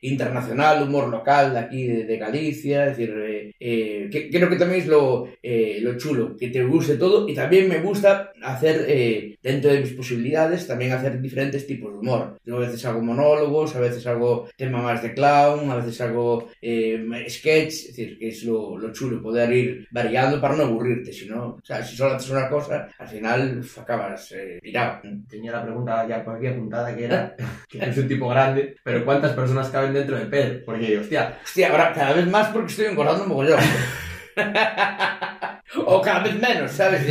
internacional, 0.00 0.82
humor 0.82 1.08
local 1.08 1.54
de 1.54 1.58
aquí 1.60 1.86
de, 1.86 2.04
de 2.04 2.16
Galicia, 2.18 2.86
es 2.86 2.96
decir, 2.98 3.14
eh, 3.60 3.94
eh, 4.04 4.08
que, 4.10 4.30
creo 4.30 4.48
que 4.48 4.56
también 4.56 4.82
es 4.82 4.86
lo, 4.86 5.28
eh, 5.42 5.78
lo 5.80 5.96
chulo, 5.96 6.36
que 6.36 6.48
te 6.48 6.64
guste 6.64 6.96
todo 6.96 7.28
y 7.28 7.34
también 7.34 7.68
me 7.68 7.80
gusta 7.80 8.32
hacer, 8.42 8.84
eh, 8.88 9.36
dentro 9.42 9.72
de 9.72 9.80
mis 9.80 9.92
posibilidades, 9.92 10.66
también 10.66 10.92
hacer 10.92 11.20
diferentes 11.20 11.66
tipos 11.66 11.92
de 11.92 11.98
humor. 11.98 12.38
Yo 12.44 12.56
a 12.56 12.60
veces 12.60 12.84
hago 12.84 13.00
monólogos, 13.00 13.74
a 13.76 13.80
veces 13.80 14.06
hago 14.06 14.48
tema 14.56 14.82
más 14.82 15.02
de 15.02 15.14
clown, 15.14 15.70
a 15.70 15.76
veces 15.76 16.00
hago 16.00 16.50
eh, 16.60 17.04
sketch, 17.28 17.68
es 17.68 17.86
decir, 17.88 18.18
que 18.18 18.28
es 18.28 18.44
lo, 18.44 18.78
lo 18.78 18.92
chulo, 18.92 19.22
poder 19.22 19.52
ir 19.52 19.88
variando 19.90 20.40
para 20.40 20.56
no 20.56 20.64
aburrirte, 20.64 21.12
si 21.12 21.26
no, 21.28 21.58
o 21.62 21.64
sea, 21.64 21.84
si 21.84 21.96
solo 21.96 22.14
haces 22.14 22.30
una 22.30 22.48
cosa, 22.48 22.88
al 22.98 23.08
final 23.08 23.58
uf, 23.60 23.78
acabas 23.78 24.32
eh, 24.32 24.58
pirado. 24.62 25.02
Tenía 25.28 25.52
la 25.52 25.64
pregunta 25.64 26.06
ya 26.08 26.24
por 26.24 26.36
aquí 26.36 26.46
apuntada 26.46 26.94
que 26.96 27.04
era, 27.04 27.34
que 27.68 27.78
es 27.78 27.96
un 27.96 28.08
tipo 28.08 28.28
grande, 28.28 28.76
pero 28.82 29.04
¿cuántas 29.04 29.32
personas 29.32 29.68
caben 29.68 29.94
dentro 29.94 30.16
de 30.18 30.26
Pedro? 30.26 30.62
Porque, 30.64 30.98
hostia, 30.98 31.38
Hostia, 31.44 31.70
ahora 31.70 31.92
cada 31.92 32.12
vez 32.14 32.26
más 32.26 32.48
porque 32.48 32.70
estoy 32.70 32.86
engordando 32.86 33.26
o 35.86 36.00
cada 36.02 36.20
vez 36.22 36.34
menos, 36.40 36.70
¿sabes? 36.72 37.02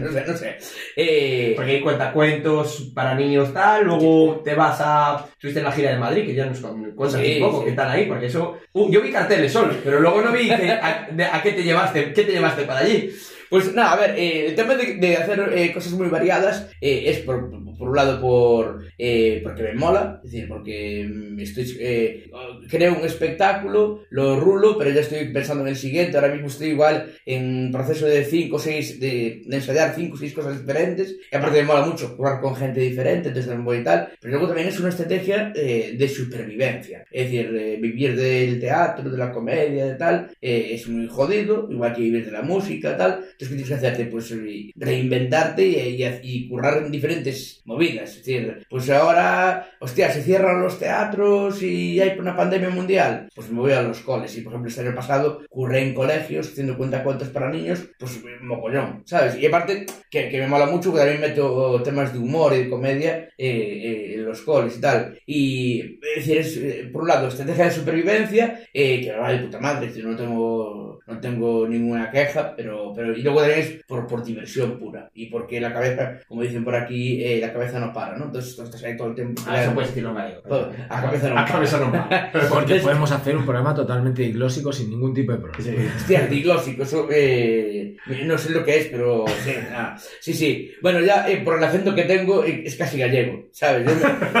No 0.00 0.12
sé, 0.12 0.24
no 0.26 0.36
sé. 0.36 0.56
Eh, 0.96 1.52
porque 1.56 1.72
hay 1.72 1.80
cuentacuentos 1.80 2.90
para 2.94 3.14
niños 3.14 3.52
tal, 3.52 3.84
luego 3.84 4.40
te 4.44 4.54
vas 4.54 4.78
a... 4.80 5.26
Estuviste 5.32 5.60
en 5.60 5.66
la 5.66 5.72
gira 5.72 5.90
de 5.92 5.98
Madrid, 5.98 6.24
que 6.26 6.34
ya 6.34 6.46
nos 6.46 6.58
cuentas 6.60 7.20
Sí, 7.20 7.38
un 7.40 7.50
poco 7.50 7.62
sí. 7.64 7.70
qué 7.70 7.76
tal 7.76 7.90
ahí, 7.90 8.06
porque 8.06 8.26
eso... 8.26 8.58
Uh, 8.72 8.90
yo 8.90 9.00
vi 9.02 9.10
carteles 9.12 9.52
solo, 9.52 9.74
pero 9.84 10.00
luego 10.00 10.22
no 10.22 10.32
vi 10.32 10.48
que- 10.48 10.70
a, 10.72 11.08
de- 11.10 11.24
a 11.24 11.42
qué 11.42 11.52
te 11.52 11.62
llevaste, 11.62 12.12
qué 12.12 12.24
te 12.24 12.32
llevaste 12.32 12.62
para 12.62 12.80
allí. 12.80 13.10
Pues 13.48 13.72
nada, 13.74 13.92
a 13.92 13.96
ver, 13.96 14.18
eh, 14.18 14.46
el 14.46 14.54
tema 14.56 14.74
de, 14.74 14.94
de 14.96 15.16
hacer 15.16 15.52
eh, 15.54 15.72
cosas 15.72 15.92
muy 15.92 16.08
variadas 16.08 16.68
es 16.80 17.18
por, 17.18 17.48
por 17.78 17.88
un 17.90 17.96
lado 17.96 18.20
por 18.20 18.84
eh, 18.98 19.40
porque 19.42 19.62
me 19.62 19.74
mola, 19.74 20.20
es 20.24 20.30
decir, 20.32 20.48
porque 20.48 21.06
mm, 21.08 21.40
estoy 21.40 21.76
eh, 21.80 22.30
creo 22.68 22.94
un 22.98 23.04
espectáculo, 23.04 24.04
lo 24.10 24.38
rulo, 24.40 24.76
pero 24.78 24.90
ya 24.90 25.00
estoy 25.00 25.28
pensando 25.32 25.62
en 25.62 25.68
el 25.70 25.76
siguiente, 25.76 26.16
ahora 26.16 26.32
mismo 26.32 26.48
estoy 26.48 26.68
igual 26.68 27.10
en 27.24 27.70
proceso 27.72 28.06
de 28.06 28.24
5 28.24 28.56
o 28.56 28.58
6 28.58 29.00
de, 29.00 29.42
ensayar 29.50 29.94
5 29.94 30.14
o 30.14 30.18
6 30.18 30.32
cosas 30.32 30.58
diferentes, 30.60 31.16
y 31.30 31.36
aparte 31.36 31.60
me 31.60 31.66
mola 31.66 31.86
mucho 31.86 32.08
jugar 32.16 32.40
con 32.40 32.54
gente 32.56 32.80
diferente, 32.80 33.28
entonces 33.28 33.52
tal, 33.84 34.08
pero 34.20 34.30
luego 34.32 34.46
también 34.48 34.68
es 34.68 34.80
una 34.80 34.88
estrategia 34.90 35.52
eh, 35.54 35.94
de 35.98 36.08
supervivencia, 36.08 37.04
es 37.10 37.24
decir, 37.30 37.54
eh, 37.56 37.78
vivir 37.80 38.16
del 38.16 38.60
teatro, 38.60 39.10
de 39.10 39.18
la 39.18 39.32
comedia, 39.32 39.86
de 39.86 39.94
tal, 39.94 40.30
es 40.40 40.88
muy 40.88 41.06
jodido, 41.08 41.68
igual 41.70 41.94
que 41.94 42.02
vivir 42.02 42.24
de 42.24 42.32
la 42.32 42.42
música, 42.42 42.96
tal, 42.96 43.12
entonces 43.22 43.48
¿qué 43.48 43.54
tienes 43.54 43.68
que 43.68 43.74
hacerte? 43.74 44.04
Pues 44.06 44.30
re- 44.30 44.70
reinventarte 44.76 45.66
y, 45.66 46.02
y, 46.02 46.04
y 46.22 46.48
currar 46.48 46.82
en 46.84 46.90
diferentes 46.92 47.62
movidas, 47.66 48.10
es 48.10 48.16
decir, 48.18 48.66
pues 48.70 48.88
ahora, 48.90 49.68
hostia, 49.80 50.10
se 50.10 50.22
cierran 50.22 50.62
los 50.62 50.78
teatros 50.78 51.62
y 51.62 52.00
hay 52.00 52.18
una 52.18 52.36
pandemia 52.36 52.70
mundial, 52.70 53.28
pues 53.34 53.50
me 53.50 53.60
voy 53.60 53.72
a 53.72 53.82
los 53.82 54.00
coles, 54.00 54.36
y 54.36 54.40
por 54.40 54.52
ejemplo 54.52 54.70
este 54.70 54.82
año 54.82 54.94
pasado 54.94 55.42
curré 55.50 55.82
en 55.82 55.94
colegios 55.94 56.48
haciendo 56.48 56.76
cuentacuentos 56.76 57.28
para 57.28 57.50
niños, 57.50 57.88
pues 57.98 58.20
mogollón, 58.40 59.02
¿sabes? 59.04 59.36
Y 59.36 59.46
aparte, 59.46 59.86
que, 60.10 60.28
que 60.28 60.40
me 60.40 60.46
mola 60.46 60.66
mucho, 60.66 60.90
porque 60.90 61.04
también 61.04 61.20
meto 61.20 61.82
temas 61.82 62.12
de 62.12 62.18
humor 62.18 62.54
y 62.54 62.64
de 62.64 62.70
comedia 62.70 63.28
eh, 63.36 63.48
eh, 63.48 64.14
en 64.14 64.24
los 64.24 64.42
coles 64.42 64.76
y 64.76 64.80
tal, 64.80 65.18
y 65.26 65.98
es 66.16 66.16
decir, 66.16 66.38
es, 66.38 66.56
eh, 66.56 66.88
por 66.92 67.02
un 67.02 67.08
lado, 67.08 67.28
estrategia 67.28 67.64
de 67.66 67.70
supervivencia, 67.70 68.60
eh, 68.72 69.00
que 69.00 69.12
va 69.12 69.32
de 69.32 69.38
puta 69.38 69.60
madre, 69.60 69.88
decir, 69.88 70.04
no 70.04 70.16
tengo, 70.16 71.00
no 71.06 71.20
tengo 71.20 71.66
ninguna 71.68 72.10
queja, 72.10 72.54
pero, 72.56 72.92
pero 72.94 73.16
y 73.16 73.22
luego 73.22 73.42
es 73.44 73.84
por, 73.86 74.06
por 74.06 74.24
diversión 74.24 74.78
pura, 74.78 75.10
y 75.14 75.26
porque 75.26 75.60
la 75.60 75.72
cabeza, 75.72 76.20
como 76.28 76.42
dicen 76.42 76.64
por 76.64 76.74
aquí, 76.76 77.22
eh, 77.24 77.40
la 77.40 77.52
cabeza 77.56 77.80
no 77.80 77.92
para, 77.92 78.16
¿no? 78.16 78.26
Entonces 78.26 78.58
estás 78.58 78.82
ahí 78.84 78.96
todo 78.96 79.08
el 79.08 79.14
tiempo. 79.14 79.42
Ah, 79.46 79.62
eso 79.62 79.72
puedes 79.72 79.90
decirlo 79.90 80.10
en 80.10 80.16
gallego. 80.16 80.40
Todo. 80.42 80.72
A 80.88 81.02
cabeza 81.02 81.28
no 81.30 81.38
A 81.38 81.44
cabeza 81.44 81.78
no. 81.80 82.08
Pero 82.32 82.48
Porque 82.48 82.74
podemos 82.76 83.10
hacer 83.12 83.36
un 83.36 83.44
programa 83.44 83.74
totalmente 83.74 84.22
diglósico 84.22 84.72
sin 84.72 84.90
ningún 84.90 85.14
tipo 85.14 85.32
de 85.32 85.38
problema. 85.38 85.64
Sí. 85.64 85.74
Hostia, 85.96 86.26
diglósico, 86.26 86.82
eso 86.82 87.08
eh, 87.10 87.96
no 88.24 88.36
sé 88.38 88.50
lo 88.50 88.64
que 88.64 88.78
es, 88.78 88.86
pero 88.88 89.24
sí, 89.44 89.52
ah, 89.74 89.96
sí, 90.20 90.32
sí. 90.34 90.72
Bueno, 90.82 91.00
ya 91.00 91.28
eh, 91.28 91.38
por 91.38 91.56
el 91.58 91.64
acento 91.64 91.94
que 91.94 92.02
tengo 92.04 92.44
eh, 92.44 92.62
es 92.66 92.76
casi 92.76 92.98
gallego, 92.98 93.48
¿sabes? 93.52 93.86
Yo 93.86 93.94
me- 93.94 94.38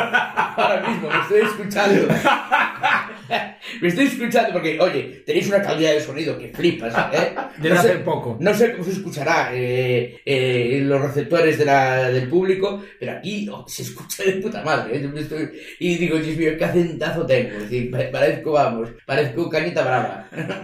ahora 0.56 0.84
mismo 0.88 1.08
me 1.08 1.18
estoy 1.20 1.40
escuchando. 1.40 2.06
me 3.80 3.88
estoy 3.88 4.06
escuchando 4.06 4.52
porque, 4.52 4.78
oye, 4.80 5.22
tenéis 5.26 5.48
una 5.48 5.62
calidad 5.62 5.92
de 5.92 6.00
sonido 6.00 6.38
que 6.38 6.48
flipas, 6.48 6.94
¿eh? 7.12 7.34
Desde 7.58 7.74
No 7.74 7.82
sé- 7.82 7.88
hace 7.90 7.98
poco. 8.00 8.36
No 8.40 8.54
sé 8.54 8.72
cómo 8.72 8.84
se 8.84 8.90
escuchará 8.92 9.50
eh, 9.54 10.20
eh, 10.24 10.80
los 10.82 11.00
receptores 11.00 11.58
de 11.58 11.64
la- 11.64 12.10
del 12.10 12.28
público, 12.28 12.82
pero 13.00 13.12
aquí 13.12 13.48
oh, 13.50 13.64
se 13.68 13.82
escucha 13.82 14.22
de 14.24 14.32
puta 14.34 14.62
madre. 14.62 14.96
¿eh? 14.98 15.10
Estoy- 15.16 15.50
y 15.80 15.96
digo, 15.96 16.18
Dios 16.18 16.36
mío, 16.36 16.52
qué 16.58 16.64
acentazo 16.64 17.24
tengo. 17.26 17.50
Es 17.56 17.62
decir, 17.70 17.90
pa- 17.90 18.10
parezco, 18.10 18.52
vamos, 18.52 18.90
parezco 19.04 19.48
cañita 19.50 19.82
brava. 19.82 20.28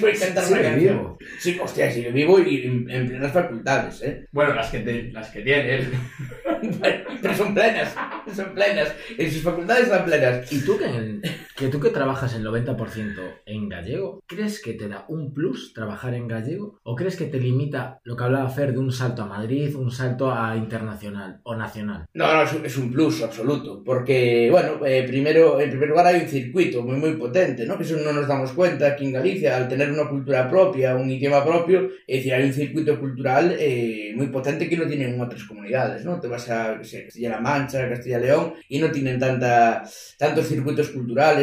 Voy 0.00 0.10
a 0.12 0.14
cantar 0.18 0.44
Sigue 0.44 0.60
una 0.60 0.76
vivo. 0.76 1.18
Sí, 1.40 1.58
hostia, 1.60 1.90
sigue 1.90 2.12
vivo 2.12 2.38
y 2.38 2.62
en, 2.64 2.88
en 2.90 3.08
plenas 3.08 3.32
facultades, 3.32 4.00
¿eh? 4.02 4.26
Bueno, 4.30 4.54
las 4.54 4.70
que, 4.70 4.78
te- 4.80 5.10
las 5.10 5.28
que 5.30 5.40
tienes. 5.40 5.86
Pero 7.22 7.34
son 7.34 7.54
plenas, 7.54 7.94
son 8.34 8.54
plenas. 8.54 8.94
En 9.18 9.32
sus 9.32 9.42
facultades 9.42 9.84
están 9.84 10.04
plenas. 10.04 10.52
¿Y 10.52 10.60
tú 10.60 10.78
que, 10.78 10.84
en 11.10 11.22
que 11.56 11.68
tú 11.68 11.80
que 11.80 11.90
trabajas 11.90 12.34
el 12.34 12.44
90% 12.44 13.14
en 13.46 13.68
gallego, 13.68 14.22
crees 14.26 14.62
que 14.62 14.74
te 14.74 14.88
da 14.88 15.04
un 15.08 15.34
plus 15.34 15.74
trabajar 15.74 16.14
en 16.14 16.28
gallego? 16.28 16.78
¿O 16.82 16.96
crees 16.96 17.16
que 17.16 17.26
te 17.26 17.40
limita 17.40 18.00
lo 18.04 18.16
que 18.16 18.24
hablaba 18.24 18.48
Fer 18.48 18.72
de 18.72 18.78
un 18.78 18.92
salto 18.92 19.22
a 19.22 19.26
Madrid, 19.26 19.74
un 19.76 19.90
salto 19.90 20.32
a 20.32 20.56
internacional 20.56 21.40
o 21.42 21.54
nacional? 21.54 22.06
No, 22.14 22.32
no, 22.32 22.42
es 22.42 22.76
un, 22.76 22.90
plus 22.90 23.22
absoluto, 23.22 23.82
porque, 23.84 24.48
bueno, 24.50 24.84
eh, 24.84 25.04
primero, 25.06 25.60
en 25.60 25.70
primer 25.70 25.90
lugar 25.90 26.06
hay 26.06 26.22
un 26.22 26.28
circuito 26.28 26.82
muy, 26.82 26.96
muy 26.96 27.12
potente, 27.12 27.66
¿no? 27.66 27.76
Que 27.76 27.84
eso 27.84 27.96
no 27.96 28.12
nos 28.12 28.26
damos 28.26 28.52
cuenta 28.52 28.88
aquí 28.88 29.04
en 29.04 29.12
Galicia, 29.12 29.56
al 29.56 29.68
tener 29.68 29.90
una 29.90 30.08
cultura 30.08 30.48
propia, 30.48 30.96
un 30.96 31.10
idioma 31.10 31.44
propio, 31.44 31.88
es 32.06 32.16
decir, 32.18 32.34
hay 32.34 32.44
un 32.44 32.52
circuito 32.52 32.98
cultural 32.98 33.56
eh, 33.58 34.12
muy 34.16 34.28
potente 34.28 34.68
que 34.68 34.76
no 34.76 34.86
tienen 34.86 35.20
otras 35.20 35.44
comunidades, 35.44 36.04
¿no? 36.04 36.20
Te 36.20 36.28
vas 36.28 36.48
a 36.50 36.78
Castilla-La 36.78 37.40
Mancha, 37.40 37.88
Castilla-León, 37.88 38.54
y 38.68 38.78
no 38.78 38.90
tienen 38.90 39.18
tanta, 39.18 39.82
tantos 40.18 40.46
circuitos 40.46 40.88
culturales, 40.88 40.99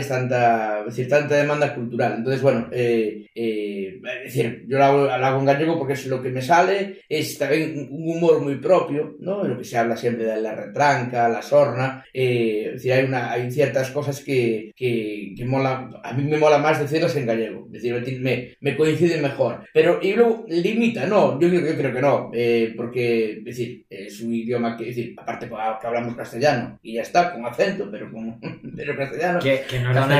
tanta, 0.08 0.80
es 0.80 0.86
decir, 0.88 1.08
tanta 1.08 1.36
demanda 1.36 1.74
cultural. 1.76 2.16
Entonces, 2.18 2.42
bueno, 2.42 2.68
eh, 2.72 3.28
eh, 3.36 3.77
es 3.88 4.24
decir, 4.34 4.66
yo 4.68 4.78
lo 4.78 4.84
hago, 4.86 5.04
lo 5.06 5.14
hago 5.26 5.40
en 5.40 5.46
gallego 5.46 5.78
porque 5.78 5.94
es 5.94 6.06
lo 6.08 6.22
que 6.22 6.30
me 6.30 6.42
sale, 6.42 7.00
es 7.10 7.38
también 7.38 7.88
un 7.92 8.18
humor 8.18 8.42
muy 8.42 8.56
propio, 8.56 9.16
¿no? 9.20 9.44
Lo 9.44 9.58
que 9.58 9.64
se 9.64 9.78
habla 9.78 9.96
siempre 9.98 10.26
de 10.26 10.42
la 10.42 10.54
retranca, 10.56 11.28
la 11.30 11.42
sorna, 11.42 12.06
eh, 12.14 12.66
es 12.68 12.74
decir, 12.74 12.94
hay, 12.94 13.06
una, 13.06 13.32
hay 13.32 13.52
ciertas 13.52 13.92
cosas 13.92 14.22
que, 14.24 14.72
que, 14.76 15.34
que 15.38 15.46
mola, 15.46 15.90
a 16.04 16.14
mí 16.14 16.24
me 16.24 16.38
mola 16.38 16.58
más 16.58 16.80
decirlas 16.80 17.16
en 17.16 17.26
gallego, 17.26 17.68
es 17.74 17.82
decir, 17.84 18.20
me, 18.22 18.56
me 18.62 18.76
coincide 18.76 19.22
mejor. 19.22 19.64
Pero, 19.74 20.00
y 20.02 20.14
luego, 20.14 20.46
limita, 20.48 21.06
no, 21.06 21.40
yo, 21.40 21.50
creo- 21.50 21.66
yo 21.66 21.78
creo 21.78 21.94
que 21.94 22.02
no, 22.02 22.32
eh, 22.34 22.74
porque, 22.76 23.32
es 23.40 23.44
decir, 23.46 23.86
es 23.90 24.22
un 24.22 24.34
idioma 24.34 24.76
que, 24.78 24.90
es 24.90 24.96
decir, 24.96 25.16
aparte 25.18 25.48
que 25.48 25.88
hablamos 25.88 26.16
castellano, 26.16 26.80
y 26.82 26.94
ya 26.94 27.02
está, 27.02 27.34
con 27.34 27.46
acento, 27.46 27.90
pero 27.92 28.12
con, 28.12 28.40
pero 28.76 28.96
castellano. 28.96 29.40
Que, 29.40 29.64
que 29.70 29.80
nos 29.80 29.94
da 29.96 30.06
una 30.06 30.16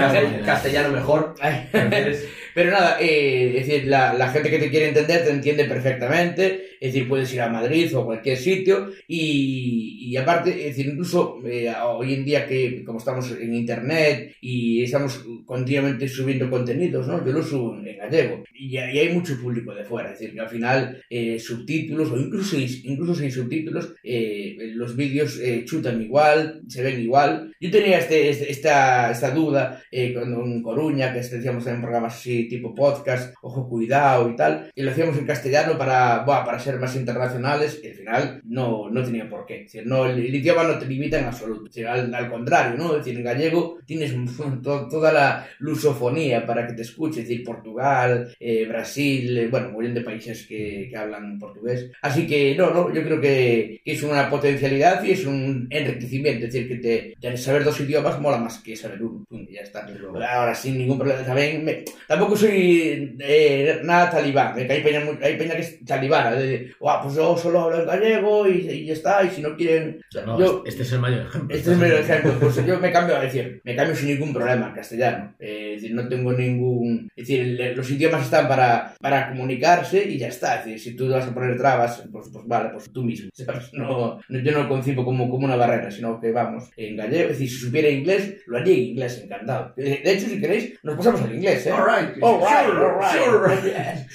Castellano. 0.00 0.46
Castellano 0.46 0.88
mejor. 0.90 1.34
Prefieres- 1.72 2.28
Pero 2.58 2.70
nada, 2.72 2.90
eh, 3.00 3.52
es 3.58 3.66
decir, 3.66 3.86
la, 3.86 4.14
la 4.14 4.30
gente 4.32 4.50
que 4.50 4.58
te 4.58 4.70
quiere 4.70 4.88
entender 4.88 5.24
te 5.24 5.30
entiende 5.30 5.64
perfectamente, 5.66 6.44
es 6.80 6.92
decir, 6.92 7.08
puedes 7.08 7.32
ir 7.34 7.40
a 7.42 7.48
Madrid 7.58 7.94
o 7.94 8.00
a 8.02 8.06
cualquier 8.06 8.36
sitio 8.36 8.76
y, 9.06 10.08
y 10.10 10.16
aparte, 10.16 10.50
es 10.50 10.76
decir, 10.76 10.86
incluso 10.92 11.40
eh, 11.46 11.72
hoy 11.84 12.14
en 12.14 12.24
día 12.24 12.46
que 12.48 12.82
como 12.84 12.98
estamos 12.98 13.30
en 13.30 13.54
internet 13.54 14.34
y 14.40 14.82
estamos 14.82 15.24
continuamente 15.46 16.08
subiendo 16.08 16.50
contenidos, 16.50 17.06
¿no? 17.06 17.24
Yo 17.24 17.32
lo 17.32 17.42
subo 17.44 17.76
en 17.78 17.96
gallego 17.96 18.42
y, 18.52 18.74
y 18.74 18.78
hay 18.78 19.08
mucho 19.10 19.40
público 19.40 19.74
de 19.74 19.84
fuera, 19.84 20.12
es 20.12 20.18
decir, 20.18 20.34
que 20.34 20.40
al 20.40 20.48
final 20.48 21.00
eh, 21.10 21.38
subtítulos 21.38 22.10
o 22.10 22.16
incluso, 22.18 22.56
incluso 22.58 23.14
sin 23.14 23.30
subtítulos, 23.30 23.94
eh, 24.02 24.56
los 24.74 24.96
vídeos 24.96 25.38
eh, 25.40 25.64
chutan 25.64 26.02
igual, 26.02 26.62
se 26.68 26.82
ven 26.82 27.00
igual. 27.00 27.52
Yo 27.60 27.70
tenía 27.70 27.98
este, 27.98 28.30
este- 28.30 28.50
esta, 28.50 29.10
esta 29.12 29.30
duda 29.30 29.82
eh, 29.90 30.12
cuando 30.14 30.44
en 30.44 30.62
Coruña, 30.62 31.12
que 31.12 31.20
hacíamos 31.20 31.66
en 31.66 31.80
programas 31.80 32.14
así 32.16 32.47
tipo 32.48 32.74
podcast, 32.74 33.34
Ojo 33.42 33.68
Cuidado 33.68 34.28
y 34.30 34.36
tal, 34.36 34.70
y 34.74 34.82
lo 34.82 34.90
hacíamos 34.90 35.16
en 35.18 35.26
castellano 35.26 35.76
para, 35.78 36.24
para 36.24 36.58
ser 36.58 36.78
más 36.78 36.94
internacionales, 36.96 37.80
y 37.82 37.88
al 37.88 37.94
final 37.94 38.40
no, 38.44 38.90
no 38.90 39.02
tenía 39.04 39.28
por 39.28 39.46
qué. 39.46 39.56
Es 39.62 39.72
decir, 39.72 39.86
no, 39.86 40.06
el, 40.06 40.18
el 40.18 40.34
idioma 40.34 40.64
no 40.64 40.78
te 40.78 40.86
limita 40.86 41.18
en 41.18 41.26
absoluto. 41.26 41.66
Es 41.66 41.74
decir, 41.74 41.86
al, 41.86 42.14
al 42.14 42.30
contrario, 42.30 42.76
¿no? 42.78 42.92
Es 42.92 43.04
decir, 43.04 43.16
en 43.18 43.24
gallego 43.24 43.78
tienes 43.86 44.14
to- 44.62 44.88
toda 44.88 45.12
la 45.12 45.46
lusofonía 45.58 46.46
para 46.46 46.66
que 46.66 46.72
te 46.74 46.82
escuche, 46.82 47.20
es 47.22 47.28
decir, 47.28 47.44
Portugal, 47.44 48.34
eh, 48.40 48.66
Brasil, 48.66 49.36
eh, 49.38 49.48
bueno, 49.48 49.70
muy 49.70 49.82
bien 49.84 49.94
de 49.94 50.00
países 50.02 50.46
que, 50.46 50.88
que 50.90 50.96
hablan 50.96 51.38
portugués. 51.38 51.90
Así 52.02 52.26
que 52.26 52.54
no, 52.56 52.70
no, 52.70 52.92
yo 52.92 53.02
creo 53.02 53.20
que, 53.20 53.80
que 53.84 53.92
es 53.92 54.02
una 54.02 54.28
potencialidad 54.30 55.02
y 55.04 55.12
es 55.12 55.24
un 55.26 55.66
enriquecimiento, 55.70 56.46
es 56.46 56.52
decir, 56.52 56.68
que 56.68 56.76
te, 56.76 57.14
te- 57.20 57.36
saber 57.36 57.64
dos 57.64 57.78
idiomas 57.80 58.20
mola 58.20 58.38
más 58.38 58.58
que 58.58 58.74
saber 58.76 59.02
uno, 59.02 59.24
y 59.30 59.54
ya 59.54 59.60
está. 59.60 59.86
Ahora 60.32 60.54
sin 60.54 60.78
ningún 60.78 60.98
problema, 60.98 61.22
también 61.24 61.64
me- 61.64 61.84
tampoco 62.06 62.36
soy 62.38 63.16
eh, 63.20 63.80
nada 63.84 64.10
talibán, 64.10 64.54
que 64.54 64.72
hay 64.72 64.82
peña, 64.82 65.02
hay 65.22 65.36
peña 65.36 65.54
que 65.56 65.62
es 65.62 65.84
talibana, 65.84 66.32
de, 66.32 66.70
"Guau, 66.80 67.02
pues 67.02 67.14
yo 67.16 67.36
solo 67.36 67.60
hablo 67.60 67.80
en 67.80 67.86
gallego 67.86 68.48
y, 68.48 68.68
y 68.70 68.86
ya 68.86 68.92
está, 68.94 69.22
y 69.24 69.30
si 69.30 69.42
no 69.42 69.56
quieren... 69.56 70.00
o 70.08 70.12
sea, 70.12 70.22
No, 70.24 70.38
yo, 70.38 70.62
Este 70.66 70.82
es 70.82 70.92
el 70.92 71.00
mayor 71.00 71.26
ejemplo. 71.26 71.54
este 71.56 71.72
es 71.72 71.76
mi 71.78 71.86
ejemplo, 71.86 72.32
pues 72.40 72.66
yo 72.66 72.78
me 72.78 72.90
cambio, 72.92 73.16
es 73.16 73.22
decir, 73.32 73.60
me 73.64 73.76
cambio 73.76 73.94
sin 73.96 74.08
ningún 74.08 74.32
problema 74.32 74.66
al 74.68 74.74
castellano. 74.74 75.34
Eh, 75.38 75.72
es 75.76 75.82
decir, 75.82 75.94
no 75.96 76.08
tengo 76.08 76.32
ningún... 76.32 77.08
Es 77.16 77.26
decir, 77.28 77.40
el- 77.60 77.76
los 77.76 77.90
idiomas 77.90 78.22
están 78.24 78.48
para, 78.48 78.94
para 79.00 79.28
comunicarse 79.28 80.04
y 80.04 80.18
ya 80.18 80.28
está. 80.28 80.56
Es 80.60 80.64
decir, 80.66 80.80
si 80.80 80.96
tú 80.96 81.08
vas 81.08 81.26
a 81.26 81.34
poner 81.34 81.56
trabas, 81.56 82.02
pues, 82.12 82.28
pues 82.32 82.46
vale, 82.46 82.70
pues 82.72 82.90
tú 82.92 83.02
mismo. 83.04 83.30
¿sabes? 83.34 83.70
No, 83.72 84.20
no- 84.28 84.38
yo 84.40 84.52
no 84.52 84.62
lo 84.62 84.68
concibo 84.68 85.04
como, 85.04 85.28
como 85.30 85.44
una 85.46 85.56
barrera, 85.56 85.90
sino 85.90 86.20
que 86.20 86.30
vamos, 86.32 86.70
en 86.76 86.96
gallego, 86.96 87.30
es 87.30 87.38
decir, 87.38 87.48
si 87.50 87.56
supiera 87.66 87.88
inglés, 87.88 88.36
lo 88.46 88.58
haría 88.58 88.74
en 88.74 88.80
inglés, 88.84 89.20
encantado. 89.24 89.74
Eh, 89.76 90.00
De 90.04 90.12
hecho, 90.12 90.26
si 90.28 90.40
queréis, 90.40 90.78
nos 90.82 90.96
pasamos 90.96 91.22
al 91.22 91.34
inglés, 91.34 91.66
¿eh? 91.66 91.72
All 91.72 91.84
right. 91.84 92.17
All 92.22 92.40
right, 92.40 92.66
Sure, 92.66 92.84
all 92.84 93.00
right. 93.00 93.24
sure. 93.24 93.60
Yes. 93.64 94.06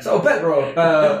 So, 0.04 0.22
Pedro, 0.22 0.72
uh, 0.76 1.18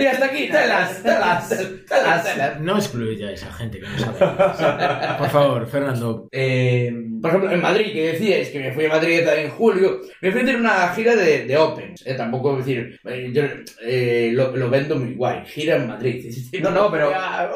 Y 0.00 0.06
hasta 0.06 0.26
aquí, 0.26 0.48
telas, 0.48 1.02
telas, 1.02 1.48
telas, 1.88 2.24
telas. 2.34 2.60
No 2.60 2.76
excluya 2.76 3.28
a 3.28 3.32
esa 3.32 3.52
gente 3.52 3.80
que 3.80 3.86
no 3.86 3.98
sabe. 3.98 5.18
Por 5.18 5.28
favor, 5.30 5.66
Fernando. 5.66 6.28
eh, 6.32 6.92
Por 7.20 7.30
ejemplo, 7.30 7.52
en 7.52 7.60
Madrid, 7.60 7.92
que 7.92 8.12
decíais 8.12 8.48
que 8.48 8.58
me 8.60 8.72
fui 8.72 8.86
a 8.86 8.88
Madrid 8.90 9.20
en 9.26 9.50
julio, 9.50 10.00
me 10.22 10.30
fui 10.32 10.40
a 10.40 10.44
hacer 10.44 10.56
una 10.56 10.88
gira 10.94 11.14
de, 11.16 11.44
de 11.46 11.56
Opens. 11.56 12.06
Eh, 12.06 12.14
tampoco 12.14 12.56
decir, 12.56 12.98
eh, 13.04 13.30
yo 13.32 13.42
eh, 13.82 14.30
lo, 14.32 14.56
lo 14.56 14.70
vendo 14.70 14.96
muy 14.96 15.14
guay, 15.14 15.44
gira 15.46 15.76
en 15.76 15.88
Madrid. 15.88 16.24
No, 16.60 16.70
no, 16.70 16.90
pero- 16.90 17.10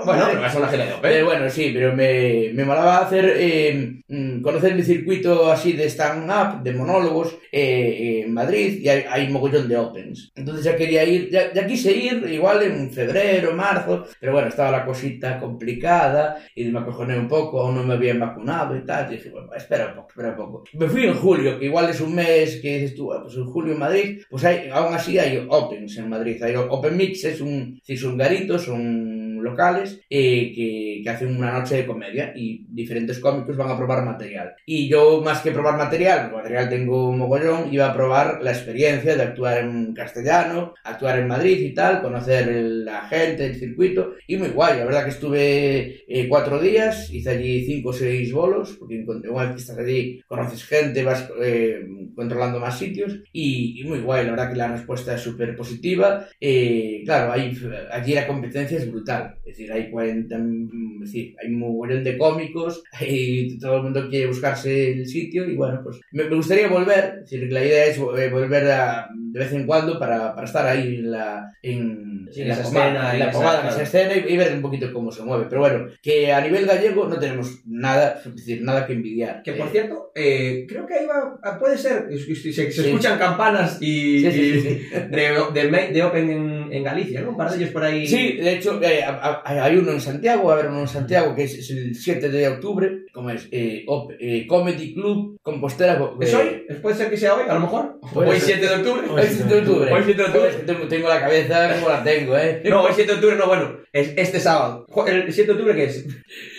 bueno, 0.04 0.25
pero 0.30 0.44
a 0.47 0.56
una 0.56 0.68
gira 0.68 0.85
de 0.87 0.92
Opens. 0.94 1.14
Eh, 1.14 1.23
bueno, 1.23 1.50
sí, 1.50 1.71
pero 1.75 1.94
me, 1.94 2.50
me 2.54 2.64
molaba 2.64 2.99
hacer, 2.99 3.35
eh, 3.38 4.00
mm, 4.09 4.40
conocer 4.42 4.73
el 4.73 4.85
circuito 4.85 5.50
así 5.52 5.73
de 5.75 5.87
stand-up, 5.88 6.62
de 6.62 6.73
monólogo 6.73 7.03
eh, 7.50 8.23
en 8.25 8.32
Madrid 8.32 8.80
y 8.80 8.88
hay, 8.88 9.04
hay 9.08 9.28
mogollón 9.28 9.68
de 9.68 9.76
opens. 9.76 10.32
Entonces 10.34 10.64
ya 10.64 10.76
quería 10.76 11.04
ir, 11.04 11.30
ya, 11.30 11.52
ya 11.52 11.66
quise 11.66 11.92
ir 11.92 12.26
igual 12.30 12.62
en 12.62 12.90
febrero, 12.90 13.52
marzo, 13.54 14.06
pero 14.20 14.32
bueno, 14.32 14.49
estaba 14.49 14.70
la 14.70 14.84
cosita 14.84 15.38
complicada 15.38 16.37
y 16.54 16.64
me 16.64 16.80
acojoné 16.80 17.18
un 17.18 17.28
poco, 17.28 17.61
aún 17.61 17.76
no 17.76 17.82
me 17.82 17.94
habían 17.94 18.20
vacunado 18.20 18.76
y 18.76 18.84
tal. 18.84 19.12
Y 19.12 19.16
dije, 19.16 19.30
bueno, 19.30 19.52
espera 19.54 19.88
un 19.88 19.94
poco, 19.96 20.08
espera 20.08 20.30
un 20.30 20.37
poco. 20.37 20.64
Me 20.75 20.88
fui 20.88 21.04
en 21.04 21.14
julio, 21.14 21.58
que 21.58 21.66
igual 21.66 21.90
es 21.90 22.00
un 22.00 22.14
mes 22.14 22.61
que 22.61 22.78
dices 22.78 22.94
tú, 22.94 23.12
ah, 23.12 23.23
pues 23.23 23.37
en 23.37 23.46
julio 23.46 23.73
en 23.73 23.78
Madrid, 23.78 24.23
pues 24.30 24.44
hay, 24.44 24.68
aún 24.70 24.94
así 24.94 25.18
hay 25.18 25.44
opens 25.49 25.96
en 25.96 26.08
Madrid. 26.08 26.42
Hay 26.42 26.54
Open 26.56 26.96
Mix, 26.96 27.25
es 27.25 27.40
un, 27.40 27.80
sí, 27.82 27.96
son 27.96 28.16
garitos, 28.16 28.64
son 28.64 29.24
locales 29.45 30.01
eh, 30.11 30.53
que, 30.55 31.01
que 31.03 31.11
hacen 31.11 31.37
una 31.37 31.53
noche 31.53 31.77
de 31.77 31.87
comedia 31.87 32.33
y 32.35 32.67
diferentes 32.69 33.19
cómicos 33.21 33.57
van 33.57 33.71
a 33.71 33.77
probar 33.77 34.05
material. 34.05 34.55
Y 34.67 34.89
yo, 34.89 35.23
más 35.23 35.41
que 35.43 35.53
probar 35.53 35.77
material, 35.77 36.33
material 36.33 36.69
tengo 36.69 37.11
un 37.11 37.19
mogollón, 37.19 37.73
iba 37.73 37.89
a 37.89 37.95
probar 37.95 38.41
la 38.43 38.51
experiencia 38.53 39.15
de 39.15 39.23
actuar 39.23 39.59
en 39.59 39.95
castellano, 39.95 40.75
actuar 40.85 41.19
en 41.19 41.29
Madrid 41.29 41.59
y 41.61 41.75
tal, 41.75 42.03
conocer 42.03 42.47
la 42.49 43.03
gente, 43.09 43.47
el 43.47 43.57
circuito, 43.57 44.15
y 44.27 44.37
muy 44.37 44.49
guay. 44.49 44.79
La 44.79 44.87
verdad 44.87 45.05
que 45.05 45.11
estuve 45.11 46.05
eh, 46.09 46.29
cuatro 46.29 46.59
días, 46.61 47.13
hice 47.13 47.31
allí 47.31 47.65
cinco 47.67 47.91
o 47.91 47.93
seis 47.93 48.33
bolos, 48.33 48.77
porque 48.79 49.05
una 49.07 49.43
vez 49.45 49.53
que 49.53 49.61
estás 49.61 49.79
allí 49.79 50.23
conoces 50.27 50.65
gente, 50.65 51.05
vas 51.05 51.29
eh, 51.43 51.85
controlando 52.15 52.59
más 52.59 52.79
sitios, 52.79 53.21
y, 53.33 53.81
y 53.81 53.85
muy 53.85 54.01
guay. 54.01 54.25
La 54.25 54.31
verdad 54.33 54.51
que 54.51 54.57
la 54.57 54.69
respuesta 54.69 55.15
es 55.15 55.21
súper 55.21 55.55
positiva. 55.55 56.27
Eh, 56.41 57.03
claro, 57.05 57.33
hay, 57.33 57.57
allí 57.93 58.15
la 58.15 58.27
competencia 58.27 58.79
es 58.79 58.91
brutal. 58.91 59.34
Es 59.41 59.57
decir, 59.57 59.73
hay 59.73 59.91
40, 59.91 60.38
mm, 60.38 61.03
es 61.03 61.11
decir, 61.12 61.37
hay 61.43 61.49
un 61.53 61.59
mogollón 61.61 62.05
de 62.05 62.17
cómicos, 62.19 62.83
y 63.00 63.59
todo 63.59 63.76
el 63.79 63.83
mundo 63.85 64.09
quiere 64.09 64.26
buscarse 64.26 64.93
el 64.93 65.07
sitio 65.07 65.49
y 65.49 65.55
bueno, 65.57 65.81
pues 65.83 66.00
me, 66.12 66.25
me 66.25 66.37
gustaría 66.37 66.69
volver, 66.69 67.21
es 67.25 67.31
decir, 67.31 67.53
la 67.53 67.64
idea 67.64 67.87
es 67.87 67.97
eh, 67.99 68.29
volver 68.31 68.71
a, 68.71 69.09
de 69.14 69.38
vez 69.38 69.53
en 69.53 69.67
cuando 69.67 69.99
para, 69.99 70.35
para 70.35 70.47
estar 70.47 70.67
ahí 70.67 70.97
en 70.97 71.11
la, 71.11 71.50
en, 71.62 72.14
Sí, 72.33 72.43
en 72.43 72.49
la 72.49 72.57
pomada, 72.57 72.87
escena, 72.88 73.12
en 73.12 73.19
la 73.21 73.31
pomada, 73.31 73.61
en 73.61 73.67
esa 73.69 73.83
escena 73.83 74.14
y, 74.17 74.33
y 74.33 74.37
ver 74.37 74.55
un 74.55 74.62
poquito 74.62 74.93
cómo 74.93 75.12
se 75.12 75.23
mueve. 75.23 75.47
Pero 75.49 75.61
bueno, 75.61 75.87
que 76.03 76.33
a 76.33 76.41
nivel 76.41 76.67
gallego 76.67 77.07
no 77.07 77.17
tenemos 77.19 77.61
nada, 77.64 78.21
es 78.26 78.35
decir, 78.35 78.61
nada 78.62 78.87
que 78.87 78.95
envidiar. 78.95 79.41
Que 79.45 79.53
por 79.53 79.69
Eh, 79.69 79.71
cierto, 79.71 80.11
eh, 80.17 80.64
creo 80.69 80.85
que 80.85 80.95
ahí 80.95 81.07
va, 81.07 81.38
ah, 81.45 81.57
puede 81.61 81.79
ser, 81.79 82.07
se, 82.11 82.35
se 82.53 82.73
Sí. 82.73 82.81
escuchan 82.88 83.19
campanas 83.21 83.79
y, 83.81 84.21
Sí, 84.21 84.26
y-. 84.26 84.95
De, 85.14 85.31
de, 85.53 85.93
de 85.93 86.03
Open 86.03 86.31
en, 86.31 86.73
en 86.73 86.83
Galicia, 86.83 87.21
¿no? 87.21 87.31
Un 87.31 87.37
par 87.37 87.50
de 87.50 87.59
ellos 87.59 87.71
por 87.71 87.85
ahí. 87.85 88.05
Sí, 88.07 88.33
de 88.33 88.55
hecho, 88.55 88.81
eh, 88.83 89.05
hay 89.45 89.76
uno 89.76 89.93
en 89.93 90.00
Santiago, 90.00 90.45
va 90.45 90.52
a 90.54 90.59
haber 90.59 90.71
uno 90.71 90.81
en 90.81 90.88
Santiago 90.88 91.35
que 91.35 91.45
es, 91.45 91.54
es 91.54 91.71
el 91.71 91.95
7 91.95 92.28
de 92.28 92.49
octubre, 92.49 93.04
como 93.12 93.31
es 93.31 93.49
eh, 93.50 93.85
Op- 93.87 94.12
eh, 94.19 94.47
Comedy 94.47 94.95
Club 94.95 95.38
Compostela. 95.43 96.12
¿Es 96.21 96.33
eh, 96.33 96.37
hoy? 96.69 96.76
¿Puede 96.83 96.97
ser 96.97 97.11
que 97.11 97.16
sea 97.16 97.35
hoy, 97.35 97.45
a 97.49 97.54
lo 97.54 97.61
mejor? 97.61 97.99
Hoy 98.14 98.38
ser. 98.40 98.59
7 98.61 98.69
de 98.69 98.75
octubre. 98.75 99.02
Hoy 99.11 99.23
es 99.23 99.35
7 99.37 99.54
de 99.54 99.61
octubre. 99.61 99.93
Hoy 99.93 100.02
7 100.04 100.14
de 100.23 100.28
octubre. 100.28 100.50
Joder, 100.50 100.66
tengo, 100.66 100.88
tengo 100.88 101.09
la 101.09 101.21
cabeza 101.21 101.75
como 101.76 101.88
la 101.88 102.04
tengo, 102.04 102.37
¿eh? 102.37 102.62
No, 102.69 102.83
hoy 102.83 102.93
7 102.95 103.11
de 103.11 103.14
octubre 103.16 103.37
no, 103.37 103.47
bueno, 103.47 103.76
es 103.93 104.12
este 104.16 104.40
sábado. 104.40 104.87
¿El 105.07 105.33
7 105.33 105.47
de 105.47 105.52
octubre 105.52 105.75
qué 105.76 105.85
es? 105.85 106.07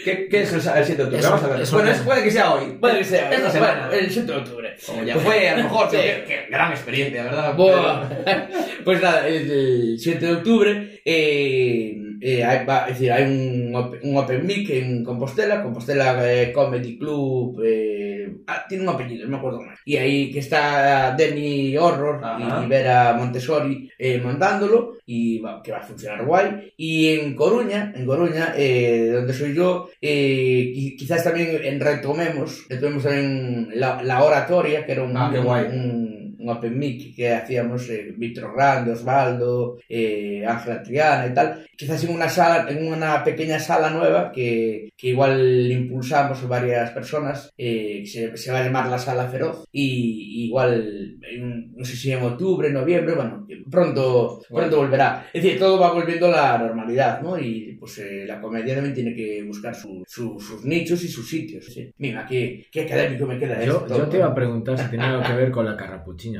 ¿Qué, 0.03 0.27
qué 0.29 0.41
es 0.41 0.53
el, 0.53 0.61
sa- 0.61 0.79
el 0.79 0.85
7 0.85 0.97
de 0.97 1.03
octubre? 1.03 1.19
Eso- 1.21 1.29
Vamos 1.31 1.43
a 1.45 1.47
ver. 1.53 1.61
eso 1.61 1.75
bueno, 1.75 1.89
no. 1.91 1.95
es, 1.95 2.01
puede 2.01 2.23
que 2.23 2.31
sea 2.31 2.53
hoy. 2.53 2.77
Puede 2.79 2.97
que 2.99 3.03
sea, 3.03 3.21
Esta 3.31 3.37
bueno, 3.37 3.51
semana. 3.51 3.89
el 3.95 4.09
7 4.09 4.31
de 4.31 4.37
octubre. 4.37 4.75
Como 4.85 5.03
ya 5.03 5.15
fue, 5.17 5.49
a 5.49 5.57
lo 5.57 5.63
mejor. 5.63 5.89
Sí. 5.91 5.97
Qué, 5.97 6.23
qué 6.27 6.45
gran 6.49 6.71
experiencia, 6.71 7.23
¿verdad? 7.23 7.55
Buah. 7.55 8.09
Pues 8.85 9.01
nada, 9.01 9.27
el, 9.27 9.49
el 9.49 9.99
7 9.99 10.23
de 10.25 10.31
octubre 10.33 11.01
eh, 11.03 11.97
eh, 12.21 12.43
hai, 12.43 12.65
va, 12.65 12.85
decir, 12.87 13.11
hai 13.11 13.23
un, 13.23 13.75
un 13.75 14.17
open 14.17 14.45
mic 14.45 14.69
en 14.69 15.03
Compostela, 15.03 15.61
Compostela 15.63 16.17
eh, 16.25 16.51
Comedy 16.51 16.97
Club, 16.97 17.61
eh, 17.63 18.35
ah, 18.47 18.65
tiene 18.67 18.83
un 18.83 18.89
apellido, 18.89 19.25
no 19.25 19.31
me 19.31 19.37
acuerdo 19.37 19.61
más. 19.61 19.79
Y 19.85 19.97
ahí 19.97 20.31
que 20.31 20.39
está 20.39 21.15
Demi 21.17 21.77
Horror 21.77 22.23
Ajá. 22.23 22.63
y 22.63 22.67
Vera 22.67 23.13
Montessori 23.13 23.89
eh, 23.97 24.19
mandándolo 24.19 24.97
y 25.05 25.39
va, 25.39 25.61
que 25.61 25.71
va 25.71 25.77
a 25.79 25.81
funcionar 25.81 26.25
guay. 26.25 26.73
Y 26.77 27.09
en 27.09 27.35
Coruña, 27.35 27.93
en 27.95 28.05
Coruña, 28.05 28.53
eh, 28.57 29.11
donde 29.13 29.33
soy 29.33 29.53
yo, 29.53 29.89
eh, 30.01 30.95
quizás 30.97 31.23
también 31.23 31.79
retomemos, 31.79 32.65
retomemos 32.69 33.03
también 33.03 33.69
la, 33.75 34.01
la 34.03 34.23
oratoria, 34.23 34.85
que 34.85 34.91
era 34.93 35.03
un, 35.03 35.15
ah, 35.15 35.29
un, 35.29 35.45
un 35.45 36.24
un 36.39 36.49
open 36.49 36.77
mic 36.77 37.15
que 37.15 37.31
hacíamos 37.33 37.89
eh, 37.89 38.13
Víctor 38.17 38.53
Grande, 38.55 38.91
Osvaldo, 38.91 39.77
eh, 39.89 40.43
Ángela 40.47 40.83
Triana 40.83 41.27
y 41.27 41.33
tal. 41.33 41.65
Quizás 41.77 42.03
en 42.03 42.11
una 42.15 42.29
sala, 42.29 42.69
en 42.69 42.87
una 42.87 43.23
pequeña 43.23 43.59
sala 43.59 43.89
nueva 43.89 44.31
que, 44.31 44.89
que 44.97 45.09
igual 45.09 45.69
impulsamos 45.71 46.47
varias 46.47 46.91
personas, 46.91 47.51
eh, 47.57 48.01
que 48.01 48.07
se, 48.07 48.37
se 48.37 48.51
va 48.51 48.59
a 48.59 48.63
llamar 48.63 48.87
la 48.89 48.97
Sala 48.97 49.27
Feroz. 49.27 49.65
Y 49.71 50.45
igual, 50.45 51.17
en- 51.29 51.73
no 51.75 51.83
sé 51.85 51.95
si 51.95 52.11
en 52.11 52.23
octubre, 52.23 52.69
noviembre, 52.71 53.13
bueno, 53.15 53.45
pronto, 53.69 54.41
pronto 54.49 54.77
volverá. 54.77 55.27
Es 55.33 55.43
decir, 55.43 55.59
todo 55.59 55.79
va 55.79 55.91
volviendo 55.91 56.27
a 56.27 56.31
la 56.31 56.57
normalidad, 56.57 57.21
¿no? 57.21 57.37
Y 57.37 57.75
pues 57.79 57.97
eh, 57.99 58.25
la 58.25 58.39
comedia 58.39 58.73
también 58.75 58.95
tiene 58.95 59.13
que 59.13 59.43
buscar 59.43 59.75
su- 59.75 60.03
su- 60.07 60.39
sus 60.39 60.63
nichos 60.65 61.03
y 61.03 61.07
sus 61.07 61.27
sitios. 61.29 61.65
¿sí? 61.65 61.91
Mira, 61.97 62.25
qué, 62.27 62.65
qué 62.71 62.81
académico 62.81 63.25
me 63.25 63.37
queda 63.37 63.63
Yo, 63.63 63.81
esto. 63.83 63.97
yo 63.97 64.07
te 64.07 64.17
iba 64.17 64.27
a 64.27 64.35
preguntar 64.35 64.77
si 64.77 64.89
tenía 64.89 65.09
algo 65.09 65.23
que 65.23 65.33
ver 65.33 65.51
con 65.51 65.65
la 65.65 65.75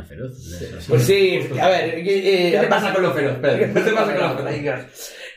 feroz. 0.04 0.52
eso, 0.52 0.86
Pues 0.88 1.04
sí, 1.04 1.40
a 1.60 1.70
ver, 1.70 1.96
eh, 2.00 2.52
¿Qué 2.52 2.58
te 2.60 2.68
pasa 2.68 2.94
con 2.94 3.04
los 3.04 3.14
feroz, 3.14 3.38
Pedro? 3.38 3.74
¿Qué 3.74 3.82
te 3.82 3.92
pasa 3.92 4.16
con 4.16 4.46
los 4.46 4.52
feroz? 4.52 4.86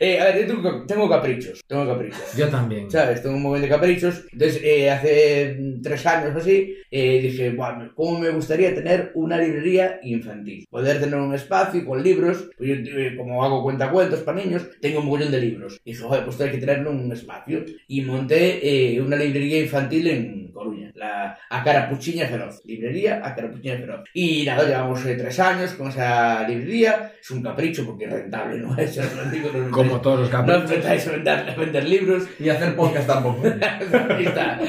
Eh, 0.01 0.17
a 0.17 0.25
ver, 0.25 0.47
tengo, 0.47 0.85
tengo 0.85 1.09
caprichos, 1.09 1.61
tengo 1.67 1.85
caprichos. 1.85 2.33
Yo 2.37 2.47
también. 2.47 2.89
¿Sabes? 2.89 3.21
Tengo 3.21 3.35
un 3.35 3.43
montón 3.43 3.61
de 3.61 3.67
caprichos. 3.67 4.23
Entonces, 4.31 4.61
eh, 4.63 4.89
hace 4.89 5.57
mm, 5.59 5.81
tres 5.81 6.05
años 6.05 6.33
o 6.35 6.39
así, 6.39 6.73
eh, 6.89 7.19
dije, 7.21 7.49
bueno, 7.49 7.91
¿cómo 7.95 8.17
me 8.17 8.29
gustaría 8.29 8.73
tener 8.73 9.11
una 9.15 9.37
librería 9.37 9.99
infantil? 10.03 10.65
Poder 10.69 11.01
tener 11.01 11.19
un 11.19 11.35
espacio 11.35 11.85
con 11.85 12.01
libros. 12.01 12.49
Pues 12.57 12.69
yo, 12.69 12.97
eh, 12.97 13.15
como 13.17 13.43
hago 13.43 13.61
cuentacuentos 13.61 14.21
para 14.21 14.41
niños, 14.41 14.69
tengo 14.79 15.01
un 15.01 15.07
montón 15.07 15.31
de 15.31 15.41
libros. 15.41 15.81
Y 15.83 15.91
dije, 15.91 16.03
joder, 16.03 16.23
pues 16.23 16.39
hay 16.39 16.51
que 16.51 16.59
tener 16.59 16.87
un 16.87 17.11
espacio. 17.11 17.65
Y 17.87 18.01
monté 18.01 18.93
eh, 18.95 19.01
una 19.01 19.17
librería 19.17 19.59
infantil 19.59 20.07
en 20.07 20.51
La 20.95 21.37
Acarapuchiña 21.49 22.27
Feroz. 22.27 22.61
Librería 22.65 23.21
Acarapuchiña 23.23 23.77
Feroz. 23.77 24.01
Y 24.13 24.45
nada, 24.45 24.63
llevamos 24.67 25.05
eh, 25.05 25.15
tres 25.15 25.39
años 25.39 25.71
con 25.73 25.89
esa 25.89 26.47
librería. 26.47 27.11
Es 27.21 27.31
un 27.31 27.41
capricho 27.43 27.85
porque 27.85 28.05
es 28.05 28.11
rentable, 28.11 28.57
¿no? 28.59 28.75
Eso 28.77 29.01
os 29.01 29.15
lo 29.15 29.25
digo, 29.31 29.49
no 29.53 29.71
Como 29.71 30.01
todos 30.01 30.19
los 30.21 30.31
no 30.31 30.39
os 30.39 30.45
caprichos. 30.45 30.69
metáis 30.77 31.07
a 31.07 31.11
vender, 31.11 31.49
a 31.49 31.55
vender 31.55 31.83
libros. 31.87 32.23
Y 32.39 32.49
hacer 32.49 32.75
podcast 32.75 33.07
tampoco. 33.07 33.43
Ahí 34.09 34.25
está. 34.25 34.59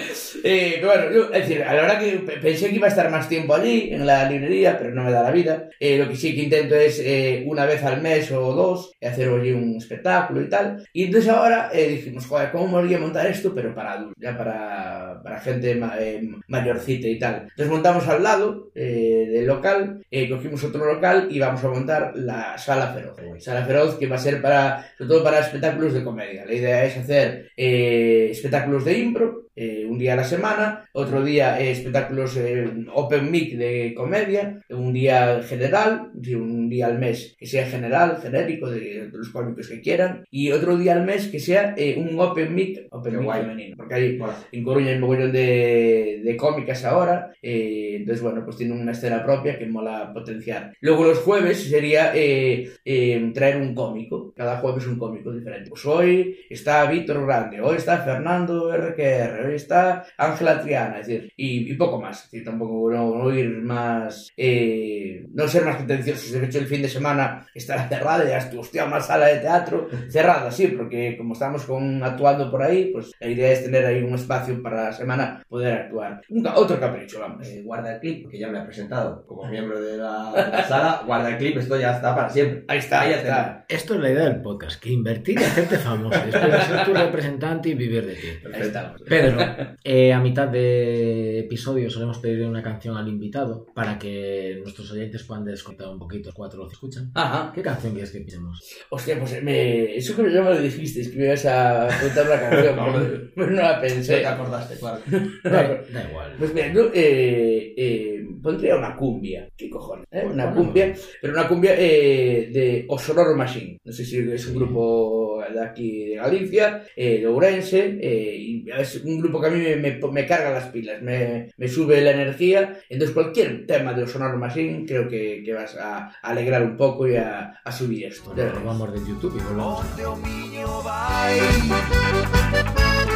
Eh, 0.43 0.81
bueno, 0.85 1.11
yo, 1.13 1.25
es 1.33 1.49
decir, 1.49 1.63
a 1.63 1.75
la 1.75 1.83
hora 1.85 1.99
que 1.99 2.13
pe- 2.19 2.39
pensé 2.39 2.69
que 2.71 2.77
iba 2.77 2.87
a 2.87 2.91
estar 2.91 3.11
más 3.11 3.29
tiempo 3.29 3.55
allí, 3.55 3.91
en 3.93 4.07
la 4.07 4.29
librería, 4.29 4.79
pero 4.79 4.95
no 4.95 5.05
me 5.05 5.11
da 5.13 5.23
la 5.23 5.31
vida. 5.31 5.69
Eh, 5.79 5.99
lo 5.99 6.09
que 6.09 6.17
sí 6.17 6.35
que 6.35 6.43
intento 6.45 6.75
es 6.75 7.01
eh, 7.05 7.45
una 7.47 7.67
vez 7.67 7.83
al 7.85 8.01
mes 8.01 8.31
o 8.33 8.53
dos 8.55 8.93
hacer 9.03 9.29
allí 9.29 9.53
un 9.53 9.77
espectáculo 9.77 10.41
y 10.43 10.49
tal. 10.49 10.87
Y 10.93 11.05
entonces 11.05 11.31
ahora 11.31 11.71
eh, 11.73 11.89
dijimos, 11.89 12.27
joder, 12.27 12.51
¿cómo 12.51 12.69
me 12.81 12.85
haría 12.85 12.99
montar 12.99 13.27
esto? 13.27 13.55
Pero 13.55 13.75
para 13.75 13.93
adultos, 13.93 14.15
ya 14.19 14.37
para, 14.37 15.21
para 15.23 15.41
gente 15.41 15.75
ma- 15.75 15.95
eh, 16.17 16.31
mayorcita 16.49 17.09
y 17.09 17.19
tal. 17.19 17.43
Entonces 17.43 17.69
montamos 17.69 18.07
al 18.09 18.23
lado 18.23 18.71
eh, 18.75 19.29
del 19.31 19.47
local, 19.47 20.05
eh, 20.11 20.29
cogimos 20.29 20.63
otro 20.65 20.93
local 20.93 21.29
y 21.31 21.39
vamos 21.39 21.63
a 21.65 21.69
montar 21.69 22.13
la 22.17 22.59
Sala 22.59 22.93
Feroz. 22.93 23.19
Sala 23.43 23.65
Feroz 23.65 23.97
que 23.97 24.07
va 24.07 24.17
a 24.17 24.19
ser 24.19 24.43
para, 24.43 24.87
sobre 24.97 25.09
todo 25.09 25.25
para 25.25 25.41
espectáculos 25.41 25.93
de 25.93 26.05
comedia. 26.05 26.45
La 26.45 26.55
idea 26.55 26.85
es 26.85 26.97
hacer 26.97 27.51
eh, 27.57 28.29
espectáculos 28.31 28.85
de 28.85 28.99
impro, 28.99 29.47
eh, 29.57 29.87
un 29.89 29.99
día 29.99 30.15
a 30.15 30.17
la 30.17 30.25
semana, 30.25 30.85
otro 30.93 31.23
día 31.23 31.61
eh, 31.61 31.71
espectáculos 31.71 32.37
eh, 32.37 32.71
open 32.95 33.31
mic 33.31 33.57
de 33.57 33.95
comedia, 33.97 34.61
un 34.71 34.93
día 34.93 35.43
general, 35.43 36.11
un 36.15 36.69
día 36.69 36.87
al 36.87 36.99
mes 36.99 37.37
que 37.39 37.47
sea 37.47 37.67
general, 37.67 38.19
genérico, 38.23 38.71
de, 38.71 39.09
de 39.11 39.19
los 39.19 39.31
cómicos 39.31 39.69
que 39.69 39.81
quieran, 39.81 40.25
y 40.31 40.51
otro 40.51 40.77
día 40.77 40.93
al 40.93 41.05
mes 41.05 41.29
que 41.29 41.41
sea 41.41 41.75
eh, 41.77 41.97
un 41.99 42.19
open 42.19 42.55
mic, 42.55 42.87
open 42.91 43.19
mic 43.19 43.31
femenino, 43.33 43.77
porque 43.77 43.95
hay 43.95 44.19
bueno. 44.19 44.35
en 44.53 44.65
Coruña 44.65 44.89
hay 44.91 44.95
un 44.95 45.01
mogollón 45.01 45.33
de, 45.33 46.21
de 46.25 46.37
cómicas 46.37 46.85
ahora, 46.85 47.33
eh, 47.43 47.97
entonces 47.97 48.23
bueno, 48.23 48.45
pues 48.45 48.57
tienen 48.57 48.81
una 48.81 48.93
escena 48.93 49.25
propia 49.25 49.59
que 49.59 49.67
mola 49.67 50.13
potenciar. 50.13 50.73
Luego 50.81 51.05
los 51.05 51.19
jueves 51.19 51.69
sería 51.69 52.13
eh, 52.15 52.71
eh, 52.85 53.31
traer 53.35 53.57
un 53.57 53.75
cómico, 53.75 54.33
cada 54.37 54.59
jueves 54.59 54.87
un 54.87 54.99
cómico 54.99 55.33
diferente. 55.33 55.71
Pues 55.71 55.85
hoy 55.87 56.39
está 56.49 56.91
Víctor 56.91 57.25
Grande, 57.27 57.61
hoy 57.61 57.77
está 57.77 57.99
Fernando 57.99 58.71
RQR, 58.77 59.40
hoy 59.47 59.55
está 59.55 60.05
Ángela 60.17 60.61
Triana, 60.63 61.01
es 61.01 61.07
decir, 61.07 61.33
y, 61.37 61.71
y 61.73 61.75
poco 61.77 62.01
más, 62.01 62.25
es 62.25 62.31
decir, 62.31 62.45
tampoco 62.45 62.91
no, 62.91 63.15
no 63.17 63.35
ir 63.35 63.49
más, 63.63 64.31
eh, 64.37 65.27
no 65.33 65.47
ser 65.49 65.65
más 65.65 65.77
pretenciosos, 65.77 66.33
de 66.33 66.45
hecho 66.45 66.59
el 66.59 66.67
fin 66.67 66.83
de 66.83 66.89
semana 66.89 67.47
estará 67.55 67.89
cerrada, 67.89 68.25
ya 68.29 68.39
estuvo, 68.39 68.61
hostia, 68.61 68.85
una 68.85 69.01
sala 69.01 69.27
de 69.27 69.39
teatro 69.41 69.89
cerrada, 70.09 70.51
sí, 70.51 70.69
porque 70.69 71.17
como 71.17 71.35
estamos 71.35 71.65
con, 71.65 72.03
actuando 72.03 72.51
por 72.51 72.63
ahí, 72.63 72.91
pues 72.93 73.13
la 73.21 73.29
idea 73.29 73.51
es 73.53 73.65
tener 73.65 73.85
ahí 73.87 74.03
un 74.03 74.15
espacio 74.15 74.63
para 74.63 74.85
la 74.85 74.93
semana 74.93 75.43
poder 75.49 75.73
actuar. 75.75 76.21
Un 76.29 76.47
otro 76.47 76.79
capricho, 76.79 77.21
vamos. 77.21 77.47
eh, 77.47 77.63
guarda 77.63 77.95
el 77.95 78.01
clip, 78.01 78.29
que 78.31 78.39
ya 78.39 78.49
me 78.49 78.59
ha 78.59 78.65
presentado 78.65 79.25
como 79.27 79.47
miembro 79.49 79.81
de 79.81 79.97
la, 79.97 80.33
de 80.33 80.51
la 80.51 80.65
sala. 80.69 81.03
Guarda 81.07 81.31
el 81.31 81.39
clip, 81.39 81.57
esto 81.59 81.79
ya 81.79 81.97
está 81.97 82.15
para 82.15 82.29
siempre. 82.29 82.65
Ahí 82.69 82.79
está, 82.79 83.03
ahí 83.03 83.13
está. 83.13 83.65
Esto 83.69 83.95
es 83.95 84.01
la 84.01 84.11
idea 84.11 84.25
el 84.27 84.43
podcast, 84.43 84.81
que 84.81 84.91
invertir 84.91 85.39
y 85.41 85.45
hacerte 85.45 85.77
famoso. 85.77 86.19
Después 86.25 86.53
de 86.53 86.61
ser 86.61 86.85
tu 86.85 86.95
representante 86.95 87.69
y 87.71 87.75
vivir 87.75 88.07
de 88.07 88.15
ti. 88.15 88.29
Ahí 88.53 88.63
estamos. 88.63 89.01
Pedro, 89.37 89.77
eh, 89.85 90.13
a 90.13 90.21
mitad 90.21 90.49
de 90.49 91.41
episodio 91.41 91.89
solemos 91.91 92.19
pedirle 92.19 92.47
una 92.49 92.63
canción 92.63 92.97
al 92.97 93.09
invitado 93.09 93.67
para 93.75 93.99
que 93.99 94.59
nuestros 94.63 94.91
oyentes 94.93 95.23
puedan 95.25 95.45
descontar 95.45 95.89
un 95.89 95.99
poquito 95.99 96.31
cuatro 96.35 96.67
que 96.67 96.75
escuchan. 96.75 97.11
Ajá. 97.15 97.53
¿Qué 97.55 97.63
canción 97.63 97.93
quieres 97.93 98.11
que 98.11 98.21
pisemos? 98.21 98.61
Hostia, 98.91 99.19
pues 99.19 99.43
me... 99.43 99.95
eso 99.97 100.15
que 100.17 100.23
ya 100.33 100.43
me 100.43 100.51
lo 100.51 100.61
dijiste, 100.61 101.01
es 101.01 101.09
que 101.09 101.19
me 101.19 101.25
ibas 101.27 101.47
a 101.47 101.89
contar 102.01 102.27
la 102.27 102.41
canción, 102.41 102.77
pero- 102.93 103.31
pero 103.35 103.51
no 103.51 103.63
la 103.63 103.81
pensé. 103.81 104.19
te 104.19 104.27
acordaste, 104.27 104.77
claro. 104.79 105.01
Da, 105.45 105.51
da 105.93 106.09
igual. 106.11 106.33
Pues 106.39 106.55
mira, 106.55 106.73
yo 106.73 106.91
eh, 106.93 107.75
eh, 107.77 108.27
pondría 108.43 108.77
una 108.77 108.95
cumbia. 108.97 109.49
¿Qué 109.57 109.69
cojones? 109.71 110.07
eh? 110.11 110.25
Una 110.27 110.47
Bueno. 110.47 110.63
cumbia, 110.63 110.95
pero 111.21 111.33
una 111.33 111.49
cumbia 111.49 111.75
eh, 111.79 112.51
de 112.53 112.85
Osororo 112.89 113.37
Machine. 113.37 113.79
No 113.85 113.93
sé 113.93 114.05
si 114.05 114.19
es 114.19 114.47
un 114.47 114.55
grupo 114.57 115.40
de 115.49 115.63
aquí 115.63 116.07
de 116.11 116.17
Galicia, 116.17 116.85
eh, 116.97 117.21
de 117.21 117.27
Ourense, 117.27 117.99
eh, 118.01 118.37
y 118.37 118.67
es 118.71 118.97
un 119.05 119.21
grupo 119.21 119.41
que 119.41 119.47
a 119.47 119.51
mí 119.51 119.61
me, 119.61 119.77
me, 119.77 120.01
me 120.13 120.27
carga 120.27 120.51
las 120.51 120.67
pilas, 120.67 121.03
me, 121.03 121.51
me, 121.57 121.69
sube 121.69 122.01
la 122.01 122.11
energía, 122.13 122.79
entonces 122.89 123.15
cualquier 123.15 123.67
tema 123.67 123.95
de 123.95 124.07
Sonor 124.07 124.37
Machine, 124.37 124.85
creo 124.87 125.09
que, 125.09 125.43
que, 125.45 125.53
vas 125.53 125.77
a, 125.77 126.13
alegrar 126.23 126.63
un 126.63 126.77
pouco 126.77 127.07
e 127.07 127.19
a, 127.19 127.61
a 127.65 127.73
subir 127.73 128.07
esto. 128.07 128.33
Bueno, 128.35 128.53
de 128.53 128.65
vamos 128.65 128.93
de 128.93 128.99
YouTube 129.01 129.39
e 129.39 129.43
volvemos. 129.43 129.81
Onde 129.81 130.07
o 130.07 130.17
miño 130.17 130.83
vai 130.83 131.39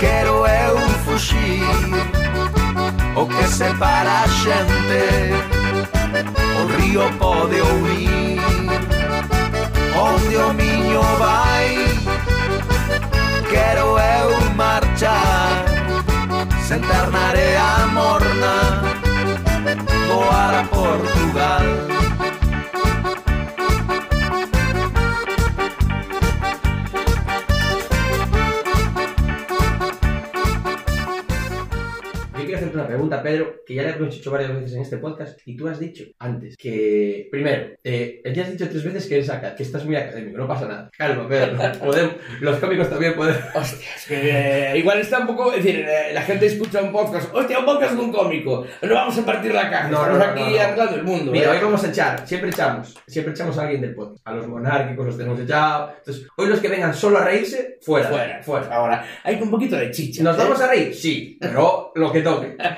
Quero 0.00 0.46
eu 0.46 0.78
fuxir 1.04 1.62
O 3.16 3.26
que 3.26 3.46
separa 3.48 4.22
a 4.22 4.28
xente 4.28 5.04
O 6.60 6.66
río 6.76 7.04
pode 7.18 7.60
ouvir 7.60 8.73
Onde 9.96 10.36
o 10.36 10.52
miño 10.52 11.02
vai 11.18 11.86
Quero 13.50 13.98
eu 13.98 14.50
marchar. 14.54 15.64
Sentar 16.66 17.10
na 17.10 17.28
area 17.28 17.86
morna 17.92 18.82
Voar 20.08 20.60
a 20.60 20.64
Portugal 20.64 21.62
una 32.84 32.88
pregunta, 32.88 33.22
Pedro, 33.22 33.56
que 33.66 33.74
ya 33.74 33.82
le 33.82 33.90
hemos 33.90 34.14
hecho 34.14 34.30
varias 34.30 34.54
veces 34.54 34.74
en 34.74 34.82
este 34.82 34.98
podcast 34.98 35.40
y 35.46 35.56
tú 35.56 35.68
has 35.68 35.78
dicho 35.78 36.04
antes 36.18 36.56
que, 36.56 37.28
primero, 37.30 37.68
eh, 37.82 38.20
ya 38.34 38.42
has 38.42 38.52
dicho 38.52 38.68
tres 38.68 38.84
veces 38.84 39.06
que 39.06 39.14
eres 39.14 39.30
acá, 39.30 39.54
que 39.54 39.62
estás 39.62 39.84
muy 39.84 39.96
académico, 39.96 40.36
no 40.38 40.46
pasa 40.46 40.66
nada. 40.68 40.90
Calma, 40.96 41.26
Pedro, 41.26 41.56
podemos- 41.82 42.14
los 42.40 42.58
cómicos 42.58 42.90
también 42.90 43.14
pueden... 43.14 43.36
Hostia, 43.54 43.88
es 43.96 44.06
que 44.06 44.30
eh, 44.30 44.78
igual 44.78 44.98
está 45.00 45.20
un 45.20 45.28
poco. 45.28 45.52
Es 45.52 45.64
decir, 45.64 45.84
eh, 45.88 46.12
la 46.12 46.22
gente 46.22 46.46
escucha 46.46 46.82
un 46.82 46.92
podcast. 46.92 47.34
Hostia, 47.34 47.58
un 47.58 47.64
podcast 47.64 47.94
de 47.94 48.00
un 48.00 48.12
cómico. 48.12 48.66
No 48.82 48.94
vamos 48.94 49.18
a 49.18 49.24
partir 49.24 49.54
la 49.54 49.70
caja. 49.70 49.88
No, 49.88 49.96
Estamos 50.02 50.18
no, 50.18 50.26
no, 50.26 50.30
aquí 50.44 50.58
arreglando 50.58 50.96
el 50.96 51.04
mundo. 51.04 51.32
Mira, 51.32 51.46
¿eh? 51.46 51.56
hoy 51.56 51.64
vamos 51.64 51.84
a 51.84 51.88
echar, 51.88 52.26
siempre 52.26 52.50
echamos, 52.50 52.94
siempre 53.06 53.32
echamos 53.32 53.56
a 53.58 53.62
alguien 53.62 53.80
del 53.80 53.94
podcast. 53.94 54.20
A 54.26 54.32
los 54.34 54.46
monárquicos 54.46 55.06
los 55.06 55.16
tenemos 55.16 55.40
echado. 55.40 55.92
Entonces, 55.98 56.26
hoy 56.36 56.48
los 56.48 56.60
que 56.60 56.68
vengan 56.68 56.94
solo 56.94 57.18
a 57.18 57.24
reírse, 57.24 57.78
fuera. 57.80 58.08
Fuera, 58.08 58.42
fuera. 58.42 58.74
Ahora, 58.74 59.06
hay 59.22 59.40
un 59.40 59.50
poquito 59.50 59.76
de 59.76 59.90
chicha. 59.90 60.22
¿Nos 60.22 60.36
¿eh? 60.36 60.38
vamos 60.38 60.60
a 60.60 60.68
reír? 60.68 60.94
Sí, 60.94 61.38
pero 61.40 61.92
lo 61.94 62.12
que 62.12 62.20
toque. 62.20 62.56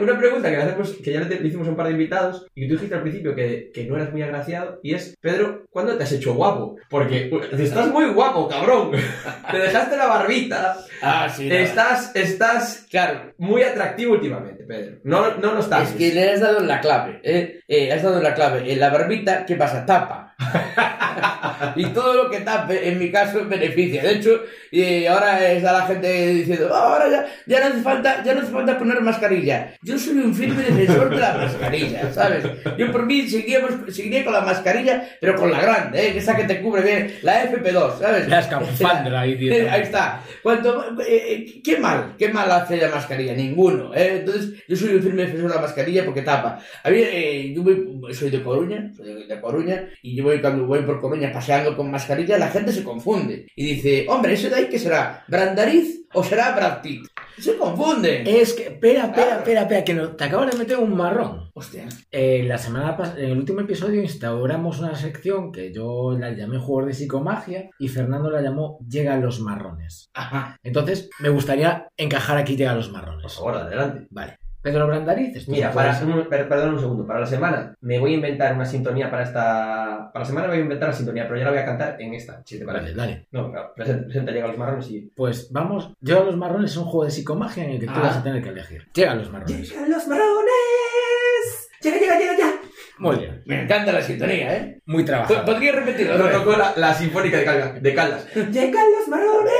Una 0.00 0.18
pregunta 0.18 0.50
que 0.50 0.56
hacemos, 0.56 0.92
que 1.02 1.12
ya 1.12 1.20
le 1.20 1.46
hicimos 1.46 1.66
a 1.66 1.70
un 1.70 1.76
par 1.76 1.86
de 1.86 1.92
invitados, 1.92 2.46
y 2.54 2.66
tú 2.66 2.74
dijiste 2.74 2.94
al 2.94 3.02
principio 3.02 3.34
que, 3.34 3.70
que 3.72 3.84
no 3.84 3.96
eras 3.96 4.12
muy 4.12 4.22
agraciado, 4.22 4.80
y 4.82 4.94
es, 4.94 5.14
Pedro, 5.20 5.64
¿cuándo 5.70 5.96
te 5.96 6.04
has 6.04 6.12
hecho 6.12 6.34
guapo? 6.34 6.76
Porque 6.88 7.30
estás 7.58 7.88
muy 7.88 8.06
guapo, 8.06 8.48
cabrón. 8.48 8.92
Te 9.50 9.58
dejaste 9.58 9.96
la 9.96 10.06
barbita. 10.06 10.76
Ah, 11.02 11.28
sí. 11.28 11.48
no. 11.48 11.54
Estás, 11.54 12.14
estás 12.16 12.86
Claro. 12.90 13.32
muy 13.38 13.62
atractivo 13.62 14.14
últimamente, 14.14 14.64
Pedro. 14.64 14.98
No, 15.04 15.36
no 15.36 15.52
lo 15.52 15.60
estás. 15.60 15.90
Es 15.90 15.96
que 15.96 16.12
le 16.12 16.30
has 16.32 16.40
dado 16.40 16.60
en 16.60 16.68
la 16.68 16.80
clave, 16.80 17.20
¿eh? 17.22 17.60
Eh, 17.68 17.92
has 17.92 18.02
dado 18.02 18.16
en 18.16 18.22
la 18.22 18.34
clave. 18.34 18.72
En 18.72 18.80
la 18.80 18.90
barbita, 18.90 19.44
¿qué 19.46 19.56
pasa? 19.56 19.84
Tapa. 19.86 20.25
y 21.76 21.86
todo 21.86 22.14
lo 22.24 22.30
que 22.30 22.40
tape, 22.40 22.88
en 22.88 22.98
mi 22.98 23.10
caso, 23.10 23.44
beneficia. 23.46 24.02
De 24.02 24.12
hecho, 24.12 24.42
eh, 24.70 25.08
ahora 25.08 25.50
está 25.50 25.72
la 25.72 25.86
gente 25.86 26.26
diciendo, 26.34 26.70
"Ah, 26.74 26.92
ahora 26.94 27.08
ya, 27.10 27.26
ya, 27.46 27.60
no 27.60 27.66
hace 27.74 27.82
falta, 27.82 28.22
ya 28.24 28.34
no 28.34 28.40
hace 28.42 28.52
falta 28.52 28.78
poner 28.78 29.00
mascarilla. 29.00 29.72
Yo 29.82 29.98
soy 29.98 30.18
un 30.18 30.34
firme 30.34 30.62
defensor 30.62 31.10
de 31.10 31.16
la 31.16 31.34
mascarilla, 31.38 32.12
¿sabes? 32.12 32.44
Yo 32.76 32.92
por 32.92 33.06
mí 33.06 33.22
seguiríamos- 33.28 33.94
seguiría 33.94 34.24
con 34.24 34.32
la 34.34 34.40
mascarilla, 34.42 35.08
pero 35.20 35.36
con 35.36 35.50
la 35.50 35.60
grande, 35.60 36.06
¿eh? 36.08 36.14
Esa 36.18 36.36
que 36.36 36.44
te 36.44 36.60
cubre 36.60 36.82
bien, 36.82 37.14
la 37.22 37.42
FP2, 37.44 37.98
¿sabes? 38.00 38.28
La 38.28 38.40
escafandra 38.40 39.20
ahí 39.20 39.34
directamente. 39.34 39.66
Ahí 39.76 39.82
está. 39.82 40.20
Cuanto, 40.42 41.00
eh, 41.00 41.04
eh, 41.28 41.60
¿Qué 41.64 41.78
mal? 41.78 42.14
¿Qué 42.18 42.28
mal 42.28 42.50
hace 42.50 42.76
la 42.76 42.88
mascarilla? 42.88 43.34
Ninguno. 43.34 43.94
¿eh? 43.94 44.18
Entonces, 44.20 44.62
yo 44.68 44.76
soy 44.76 44.94
un 44.94 45.02
firme 45.02 45.22
defensor 45.22 45.48
de 45.50 45.54
la 45.56 45.60
mascarilla 45.60 46.04
porque 46.04 46.22
tapa. 46.22 46.58
A 46.84 46.90
mí, 46.90 46.98
eh, 47.00 47.52
yo 47.54 47.62
voy- 47.62 47.84
soy 48.14 48.30
de 48.30 48.42
Coruña, 48.42 48.92
soy 48.96 49.26
de, 49.26 49.40
Coruña, 49.40 49.88
y 50.02 50.16
yo 50.16 50.24
voy 50.24 50.40
cuando 50.40 50.66
voy 50.66 50.82
por 50.82 51.00
Coruña 51.00 51.32
paseando 51.32 51.76
con 51.76 51.90
mascarilla, 51.90 52.38
la 52.38 52.48
gente 52.48 52.72
se 52.72 52.82
confunde. 52.84 53.46
Y 53.56 53.64
dice, 53.74 54.06
hombre, 54.08 54.34
¿ese 54.34 54.48
de 54.50 54.56
ahí 54.56 54.68
qué 54.68 54.78
será? 54.78 55.24
¿Brandariz 55.28 56.06
o 56.14 56.22
será 56.22 56.54
Brad 56.54 56.82
Pitt? 56.82 57.06
Se 57.38 57.56
confunden. 57.56 58.26
Es 58.26 58.54
que, 58.54 58.62
espera, 58.68 59.04
espera, 59.06 59.36
espera, 59.38 59.62
espera, 59.62 59.84
que 59.84 59.92
no, 59.94 60.16
te 60.16 60.24
acabas 60.24 60.50
de 60.52 60.58
meter 60.58 60.78
un 60.78 60.96
marrón. 60.96 61.50
Hostia. 61.54 61.86
Eh, 62.10 62.44
la 62.46 62.56
semana 62.56 62.96
pas- 62.96 63.16
en 63.18 63.26
el 63.30 63.38
último 63.38 63.60
episodio 63.60 64.00
instauramos 64.02 64.78
una 64.80 64.94
sección 64.94 65.52
que 65.52 65.72
yo 65.72 66.16
la 66.18 66.30
llamé 66.32 66.58
Juegos 66.58 66.86
de 66.86 66.94
Psicomagia 66.94 67.70
y 67.78 67.88
Fernando 67.88 68.30
la 68.30 68.40
llamó 68.40 68.78
Llegan 68.88 69.20
los 69.22 69.40
marrones. 69.40 70.08
Ajá. 70.14 70.56
Entonces, 70.62 71.10
me 71.18 71.28
gustaría 71.28 71.88
encajar 71.96 72.38
aquí 72.38 72.56
Llegan 72.56 72.76
los 72.76 72.88
Por 72.88 72.96
marrones. 73.00 73.34
favor, 73.34 73.54
adelante. 73.56 74.06
Vale. 74.10 74.38
Pedro 74.66 74.88
Brandariz, 74.88 75.46
Mira, 75.46 75.68
no 75.68 75.74
para, 75.76 75.96
un- 76.00 76.28
perdón 76.28 76.74
un 76.74 76.80
segundo, 76.80 77.06
para 77.06 77.20
la 77.20 77.26
semana 77.26 77.76
me 77.82 78.00
voy 78.00 78.10
a 78.10 78.14
inventar 78.16 78.52
una 78.52 78.64
sintonía 78.66 79.08
para 79.08 79.22
esta... 79.22 80.10
Para 80.12 80.24
la 80.24 80.26
semana 80.26 80.46
me 80.48 80.54
voy 80.54 80.58
a 80.58 80.62
inventar 80.62 80.88
la 80.88 80.94
sintonía, 80.94 81.22
pero 81.28 81.38
ya 81.38 81.44
la 81.44 81.50
voy 81.52 81.60
a 81.60 81.64
cantar 81.64 81.96
en 82.02 82.14
esta, 82.14 82.42
si 82.44 82.58
te 82.58 82.64
Vale, 82.64 82.80
parece. 82.80 82.96
dale. 82.96 83.26
No, 83.30 83.52
claro, 83.52 83.72
presenta, 83.76 84.04
presenta, 84.06 84.32
llega 84.32 84.46
a 84.46 84.48
los 84.48 84.58
marrones 84.58 84.90
y... 84.90 85.02
Pues 85.14 85.52
vamos, 85.52 85.92
Llegan 86.00 86.26
los 86.26 86.36
marrones 86.36 86.72
es 86.72 86.76
un 86.78 86.84
juego 86.86 87.04
de 87.04 87.12
psicomagia 87.12 87.62
en 87.62 87.70
el 87.70 87.78
que 87.80 87.86
tú 87.86 87.92
Ah. 87.94 88.00
vas 88.00 88.16
a 88.16 88.24
tener 88.24 88.42
que 88.42 88.48
elegir. 88.48 88.88
Llegan 88.92 89.18
los 89.18 89.30
marrones. 89.30 89.70
¡Llegan 89.70 89.88
los 89.88 90.08
marrones! 90.08 91.68
¡Llega, 91.82 91.98
llega, 91.98 92.18
llega, 92.18 92.36
ya! 92.38 92.54
Muy 92.98 93.16
bien. 93.18 93.42
Me 93.46 93.62
encanta 93.62 93.92
la 93.92 94.02
sintonía, 94.02 94.56
¿eh? 94.56 94.80
Muy 94.86 95.04
trabajado. 95.04 95.44
¿Podría 95.44 95.70
repetirlo? 95.72 96.18
Lo 96.18 96.28
tocó 96.30 96.56
la, 96.56 96.72
la 96.76 96.92
sinfónica 96.92 97.36
de, 97.38 97.44
Calga- 97.46 97.80
de 97.80 97.94
Caldas. 97.94 98.26
¡Llegan 98.34 98.84
los 98.98 99.06
marrones! 99.08 99.52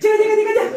¡Llega, 0.00 0.14
llega, 0.16 0.36
llega, 0.36 0.50
ya! 0.54 0.70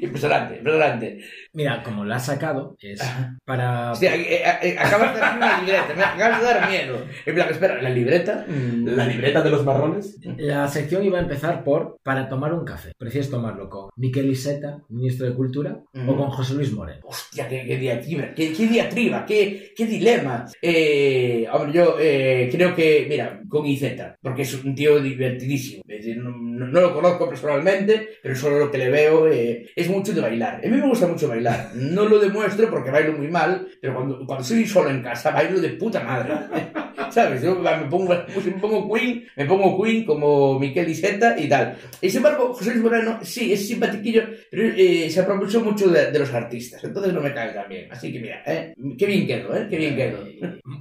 Impresionante, 0.00 0.56
impresionante. 0.58 1.18
Mira, 1.58 1.82
como 1.82 2.04
la 2.04 2.16
has 2.16 2.26
sacado, 2.26 2.76
es 2.80 3.00
para... 3.44 3.90
Hostia, 3.90 4.14
eh, 4.14 4.26
eh, 4.30 4.42
eh, 4.62 4.76
acabas 4.78 5.12
de 5.12 5.18
dar 5.20 5.36
una 5.38 5.58
libreta, 5.60 5.92
me 5.96 6.04
acabas 6.04 6.40
de 6.40 6.46
dar 6.46 6.70
miedo. 6.70 7.04
En 7.26 7.34
plan, 7.34 7.48
espera, 7.50 7.82
¿la 7.82 7.90
libreta? 7.90 8.44
Mm. 8.46 8.86
La 8.94 9.04
libreta 9.06 9.42
de 9.42 9.50
los 9.50 9.64
marrones. 9.64 10.18
La 10.36 10.68
sección 10.68 11.04
iba 11.04 11.18
a 11.18 11.22
empezar 11.22 11.64
por 11.64 11.98
para 12.04 12.28
tomar 12.28 12.54
un 12.54 12.64
café. 12.64 12.92
¿Prefieres 12.96 13.28
tomarlo 13.28 13.68
con 13.68 13.90
Miquel 13.96 14.30
Iseta, 14.30 14.78
ministro 14.88 15.26
de 15.26 15.34
Cultura, 15.34 15.80
o 16.06 16.16
con 16.16 16.30
José 16.30 16.54
Luis 16.54 16.72
Moreno? 16.72 17.00
Hostia, 17.02 17.48
qué, 17.48 17.66
qué 17.66 17.76
diatriba, 17.76 18.32
qué, 18.36 18.52
qué 18.52 18.66
diatriba, 18.68 19.26
qué, 19.26 19.72
qué 19.76 19.84
dilema. 19.86 20.44
Eh, 20.62 21.44
hombre, 21.52 21.72
yo 21.72 21.96
eh, 21.98 22.48
creo 22.52 22.72
que, 22.72 23.04
mira, 23.08 23.40
con 23.48 23.66
Iceta, 23.66 24.16
porque 24.22 24.42
es 24.42 24.54
un 24.62 24.76
tío 24.76 25.00
divertidísimo. 25.00 25.82
Es 25.88 26.04
decir, 26.04 26.18
no, 26.18 26.30
no- 26.30 26.68
no 26.68 26.80
lo 26.80 26.94
conozco 26.94 27.28
personalmente, 27.28 28.10
pero 28.22 28.36
solo 28.36 28.58
lo 28.60 28.70
que 28.70 28.78
le 28.78 28.90
veo 28.90 29.26
eh, 29.26 29.68
es 29.74 29.88
mucho 29.88 30.12
de 30.12 30.20
bailar. 30.20 30.60
A 30.64 30.68
mí 30.68 30.76
me 30.76 30.86
gusta 30.88 31.08
mucho 31.08 31.26
bailar. 31.28 31.47
No 31.74 32.04
lo 32.06 32.18
demuestro 32.18 32.68
porque 32.70 32.90
bailo 32.90 33.12
muy 33.14 33.28
mal, 33.28 33.66
pero 33.80 33.94
cuando, 33.94 34.24
cuando 34.26 34.44
soy 34.44 34.66
solo 34.66 34.90
en 34.90 35.02
casa 35.02 35.30
bailo 35.30 35.60
de 35.60 35.70
puta 35.70 36.00
madre. 36.02 36.34
¿Sabes? 37.10 37.40
Yo 37.42 37.54
me 37.54 37.86
pongo, 37.88 38.12
me 38.12 38.52
pongo 38.60 38.92
Queen, 38.92 39.24
me 39.34 39.44
pongo 39.46 39.82
Queen 39.82 40.04
como 40.04 40.58
Miquel 40.58 40.90
Iceta 40.90 41.38
y 41.38 41.48
tal. 41.48 41.74
Y 42.02 42.10
sin 42.10 42.18
embargo, 42.18 42.52
José 42.52 42.72
Luis 42.72 42.82
Moreno, 42.82 43.18
sí, 43.22 43.50
es 43.52 43.66
simpatiquillo, 43.66 44.24
pero 44.50 44.74
eh, 44.76 45.08
se 45.10 45.20
aprovechó 45.20 45.60
mucho 45.62 45.88
de, 45.88 46.10
de 46.10 46.18
los 46.18 46.32
artistas, 46.34 46.84
entonces 46.84 47.14
no 47.14 47.22
me 47.22 47.32
cae 47.32 47.52
tan 47.54 47.66
bien. 47.68 47.90
Así 47.90 48.12
que 48.12 48.20
mira, 48.20 48.42
¿eh? 48.46 48.74
qué 48.98 49.06
bien 49.06 49.26
quedo, 49.26 49.56
¿eh? 49.56 49.66
Qué 49.70 49.76
bien 49.78 49.96
quedo. 49.96 50.18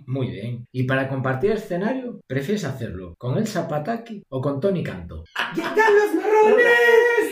Muy 0.06 0.32
bien. 0.32 0.65
Y 0.73 0.84
para 0.84 1.08
compartir 1.08 1.51
escenario, 1.51 2.19
¿prefieres 2.27 2.65
hacerlo 2.65 3.15
con 3.17 3.38
el 3.38 3.47
Zapataki 3.47 4.23
o 4.27 4.41
con 4.41 4.60
Tony 4.60 4.84
Canto? 4.84 5.23
¡Llegan 5.56 5.75
los 5.95 6.15
marrones! 6.15 6.65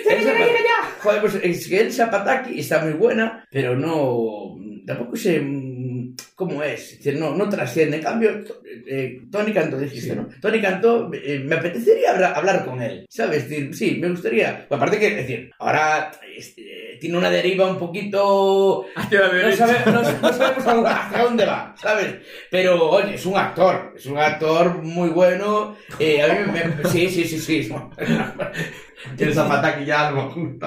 ¡Llega, 0.06 0.20
Esa- 0.22 0.32
llega, 0.34 0.46
llega, 0.46 0.60
ya! 0.60 0.90
Joder, 1.02 1.22
pues 1.22 1.36
es 1.44 1.68
que 1.68 1.82
el 1.82 1.92
Zapataki 1.92 2.60
está 2.60 2.80
muy 2.84 2.94
buena, 3.16 3.48
pero 3.52 3.76
no. 3.76 4.56
Tampoco 4.86 5.16
sé. 5.16 5.40
mm, 5.42 6.16
¿cómo 6.36 6.62
es? 6.62 6.92
Es 6.92 6.98
decir, 7.00 7.20
no, 7.20 7.34
no 7.36 7.50
trasciende. 7.50 7.98
En 7.98 8.04
cambio, 8.04 8.44
to- 8.44 8.62
eh, 8.88 9.22
Tony 9.32 9.52
Cantó, 9.54 9.78
dijiste, 9.80 10.12
Sí. 10.12 10.16
¿no? 10.16 10.28
Tony 10.42 10.62
Cantó, 10.62 11.10
eh, 11.14 11.42
me 11.44 11.56
apetecería 11.56 12.12
hablar, 12.12 12.34
hablar 12.36 12.66
con 12.66 12.82
él, 12.82 13.06
¿sabes? 13.10 13.44
Es 13.44 13.50
decir, 13.50 13.74
sí, 13.76 13.98
me 14.00 14.10
gustaría. 14.10 14.68
Aparte 14.70 15.00
que, 15.00 15.08
es 15.08 15.16
decir, 15.16 15.52
ahora 15.58 16.12
este, 16.38 16.98
tiene 17.02 17.18
una 17.18 17.30
deriva 17.32 17.66
un 17.68 17.80
poquito 17.80 18.86
no, 18.96 19.52
sabe- 19.56 19.80
no- 19.86 20.02
no 20.22 20.34
sabemos 20.34 20.68
a- 20.68 21.08
hacia 21.08 21.24
dónde 21.24 21.46
va, 21.46 21.74
¿sabes? 21.82 22.16
Pero, 22.52 22.90
oye, 22.92 23.16
es 23.16 23.26
un 23.26 23.38
actor, 23.38 23.94
es 23.96 24.06
un 24.06 24.18
actor 24.20 24.84
muy 24.84 25.10
bueno. 25.10 25.76
eh, 26.00 26.22
a 26.22 26.28
mí 26.28 26.52
me, 26.52 26.64
me- 26.84 26.90
sí, 26.90 27.10
sí, 27.10 27.24
sí, 27.24 27.40
sí. 27.64 27.74
Tienes 29.18 29.38
a 29.38 29.48
Pataki 29.48 29.86
ya 29.86 30.08
algo. 30.10 30.34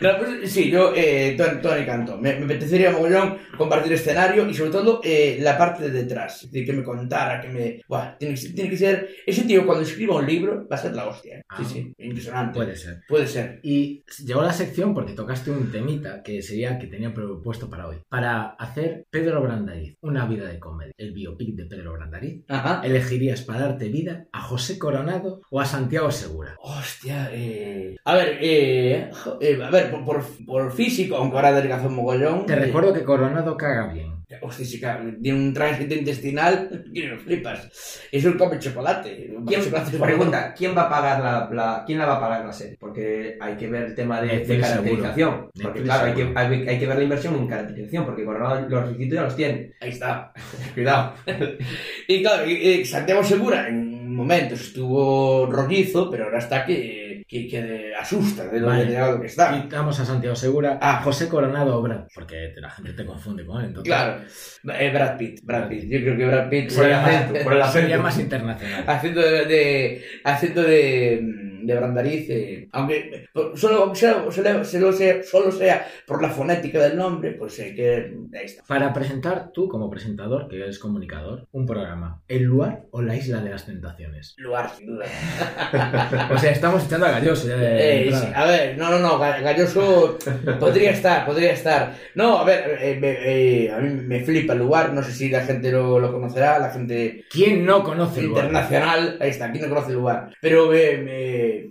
No, 0.00 0.10
pues, 0.18 0.50
sí, 0.52 0.70
yo, 0.70 0.92
eh, 0.94 1.34
Tony, 1.38 1.60
Tony 1.62 1.86
Cantó. 1.86 2.18
Me, 2.18 2.34
me 2.34 2.44
apetecería 2.46 2.90
mogollón 2.90 3.38
compartir 3.56 3.92
escenario 3.92 4.48
y 4.48 4.54
sobre 4.54 4.72
todo 4.72 5.00
eh, 5.04 5.38
la 5.40 5.56
parte 5.56 5.84
de 5.84 5.90
detrás. 6.02 6.42
Es 6.42 6.50
decir, 6.50 6.66
que 6.66 6.72
me 6.72 6.82
contara, 6.82 7.40
que 7.40 7.48
me... 7.48 7.80
Buah, 7.88 8.18
tiene, 8.18 8.34
que 8.34 8.48
tiene 8.48 8.68
que 8.70 8.76
ser... 8.76 9.08
Ese 9.24 9.42
tío 9.44 9.64
cuando 9.64 9.84
escriba 9.84 10.16
un 10.16 10.26
libro 10.26 10.66
va 10.70 10.74
a 10.76 10.78
ser 10.80 10.94
la 10.96 11.06
hostia. 11.06 11.38
¿eh? 11.38 11.42
Sí, 11.58 11.62
Ah. 11.62 11.68
sí, 11.72 11.94
impresionante. 11.98 12.54
Puede 12.56 12.74
ser. 12.76 13.02
Puede 13.08 13.26
ser. 13.28 13.60
Y 13.62 14.02
llegó 14.26 14.42
la 14.42 14.52
sección 14.52 14.92
porque 14.94 15.12
tocaste 15.12 15.52
un 15.52 15.70
temita 15.70 16.22
que 16.24 16.42
sería 16.42 16.78
que 16.80 16.88
tenía 16.88 17.14
propuesto 17.14 17.70
para 17.70 17.86
hoy. 17.86 17.98
Para 18.08 18.50
hacer 18.58 19.06
Pedro 19.10 19.40
Brandariz, 19.42 19.94
una 20.00 20.26
vida 20.26 20.48
de 20.48 20.58
comedia. 20.58 20.92
El 20.98 21.12
biopic 21.12 21.54
de 21.54 21.66
Pedro 21.66 21.92
Brandariz. 21.92 22.42
Ajá. 22.48 22.80
¿Elegirías 22.84 23.42
para 23.42 23.60
darte 23.60 23.88
vida 23.88 24.26
a 24.32 24.42
José 24.42 24.76
Coronado 24.78 25.42
o 25.50 25.60
a 25.60 25.64
Santiago 25.64 26.10
Segura? 26.10 26.56
Hostia, 26.82 27.30
eh... 27.32 27.96
A 28.04 28.14
ver, 28.16 28.38
eh... 28.40 29.08
eh, 29.40 29.58
a 29.62 29.70
ver, 29.70 29.90
por, 29.92 30.04
por, 30.04 30.24
por 30.44 30.72
físico, 30.72 31.14
aunque 31.16 31.36
ahora 31.36 31.48
adelgazó 31.48 31.86
un 31.86 31.94
mogollón... 31.94 32.44
Te 32.46 32.54
eh, 32.54 32.56
recuerdo 32.56 32.92
que 32.92 33.04
Coronado 33.04 33.56
caga 33.56 33.92
bien. 33.92 34.10
Hostia, 34.40 34.64
sí, 34.64 34.80
claro, 34.80 35.04
tiene 35.22 35.38
un 35.38 35.52
tránsito 35.52 35.94
intestinal 35.94 36.86
que 36.94 37.06
no 37.06 37.18
flipas. 37.18 38.00
Eso 38.10 38.36
come 38.38 38.58
chocolate. 38.58 39.30
¿Quién, 39.46 39.62
chocolate 39.62 39.98
pregunta, 39.98 40.54
¿quién 40.56 40.74
va 40.76 40.84
a 40.84 40.88
pagar 40.88 41.20
la, 41.22 41.50
la- 41.54 41.84
quién 41.86 41.98
la 41.98 42.06
va 42.06 42.16
a 42.16 42.20
pagar 42.20 42.46
la 42.46 42.52
serie? 42.52 42.76
Porque 42.80 43.36
hay 43.38 43.56
que 43.56 43.68
ver 43.68 43.82
el 43.84 43.94
tema 43.94 44.22
de, 44.22 44.38
de 44.40 44.58
caracterización. 44.58 45.30
seguro. 45.30 45.50
Porque 45.62 45.80
Netflix 45.80 45.84
claro, 45.84 46.06
hay 46.06 46.14
que, 46.14 46.32
hay, 46.34 46.68
hay 46.68 46.78
que 46.78 46.86
ver 46.86 46.96
la 46.96 47.02
inversión 47.04 47.34
en 47.36 47.46
caracterización, 47.46 48.06
porque 48.06 48.24
Coronado 48.24 48.68
los 48.68 48.84
requisitos 48.88 49.14
ya 49.16 49.22
los 49.22 49.36
tiene. 49.36 49.72
Ahí 49.80 49.90
está. 49.90 50.32
Cuidado. 50.74 51.14
Y 52.08 52.22
claro, 52.22 52.46
y- 52.50 52.52
y 52.54 52.84
Santiago 52.86 53.22
Segura 53.22 53.68
en 53.68 53.91
momentos 54.22 54.60
estuvo 54.60 55.46
rollizo, 55.46 56.10
pero 56.10 56.24
ahora 56.24 56.38
está 56.38 56.64
que, 56.64 57.24
que, 57.28 57.48
que 57.48 57.92
asusta 57.98 58.46
de 58.48 58.60
lo 58.60 58.66
Vale. 58.68 58.96
que 59.20 59.26
está. 59.26 59.60
Quitamos 59.62 59.98
a 60.00 60.04
Santiago 60.04 60.36
Segura, 60.36 60.78
Ah. 60.80 60.98
a 60.98 61.02
José 61.02 61.28
Coronado 61.28 61.76
o 61.78 61.82
Brad, 61.82 62.04
porque 62.14 62.52
la 62.56 62.70
gente 62.70 62.92
te 62.92 63.04
confunde 63.04 63.44
con 63.44 63.60
él. 63.60 63.66
Entonces, 63.68 63.92
Claro, 63.92 64.22
eh, 64.78 64.90
Brad 64.92 65.16
Pitt, 65.18 65.40
Brad 65.44 65.68
Pitt. 65.68 65.84
Yo 65.90 66.00
creo 66.00 66.16
que 66.16 66.26
Brad 66.26 66.48
Pitt 66.48 66.74
Por 66.74 66.84
el 66.84 66.90
eh, 66.90 66.94
acento, 66.94 67.32
por 67.44 67.52
el 67.54 67.64
Sería 67.72 67.86
acento. 67.96 68.02
más 68.02 68.18
internacional. 68.18 68.84
haciendo 68.86 69.20
de, 69.22 69.44
de 69.46 70.04
haciendo 70.24 70.62
de, 70.62 71.20
de 71.62 71.74
Brandariz, 71.74 72.26
eh, 72.30 72.68
aunque 72.72 73.26
por- 73.32 73.58
solo, 73.58 73.94
solo, 73.94 74.30
solo 74.64 74.92
sea, 74.92 75.22
solo 75.22 75.50
sea 75.52 75.86
por 76.06 76.22
la 76.22 76.28
fonética 76.30 76.80
del 76.82 76.96
nombre, 76.96 77.32
pues 77.32 77.54
sé 77.54 77.74
que 77.74 78.14
ahí 78.34 78.44
está. 78.44 78.62
Para 78.66 78.92
presentar 78.92 79.50
tú, 79.52 79.68
como 79.68 79.88
presentador, 79.90 80.48
que 80.48 80.56
eres 80.56 80.78
comunicador, 80.78 81.46
un 81.52 81.66
programa, 81.66 82.22
¿El 82.28 82.44
lugar 82.44 82.84
o 82.90 83.02
la 83.02 83.14
isla 83.16 83.40
de 83.40 83.50
las 83.50 83.66
tentaciones? 83.66 84.34
Lugar, 84.38 84.70
sin 84.76 84.86
duda. 84.86 85.04
O 86.34 86.38
sea, 86.38 86.50
estamos 86.50 86.84
echando 86.84 87.06
a 87.06 87.10
Galloso 87.12 87.48
Eh, 87.50 88.10
sí, 88.12 88.26
a 88.34 88.44
ver, 88.46 88.76
no, 88.78 88.90
no, 88.90 88.98
no, 88.98 89.18
Ga- 89.18 89.40
Galloso 89.42 90.18
podría 90.58 90.90
estar, 90.90 91.26
podría 91.26 91.52
estar. 91.52 91.94
No, 92.14 92.38
a 92.38 92.44
ver, 92.44 92.78
eh, 92.80 92.98
me- 93.00 93.64
eh, 93.64 93.70
a 93.70 93.78
mí 93.78 93.90
me 93.90 94.20
flipa 94.24 94.52
el 94.54 94.60
lugar, 94.60 94.92
no 94.92 95.02
sé 95.02 95.12
si 95.12 95.28
la 95.30 95.42
gente 95.42 95.70
lo, 95.70 95.98
lo 95.98 96.12
conocerá, 96.12 96.58
la 96.58 96.70
gente 96.70 97.24
¿Quién 97.30 97.64
no 97.64 97.82
conoce 97.82 98.20
el 98.20 98.26
lugar? 98.26 98.46
internacional, 98.46 99.16
ahí 99.20 99.30
está, 99.30 99.46
aquí 99.46 99.58
no 99.58 99.68
conoce 99.68 99.88
el 99.90 99.96
lugar. 99.96 100.34
Pero 100.40 100.68
me, 100.68 100.96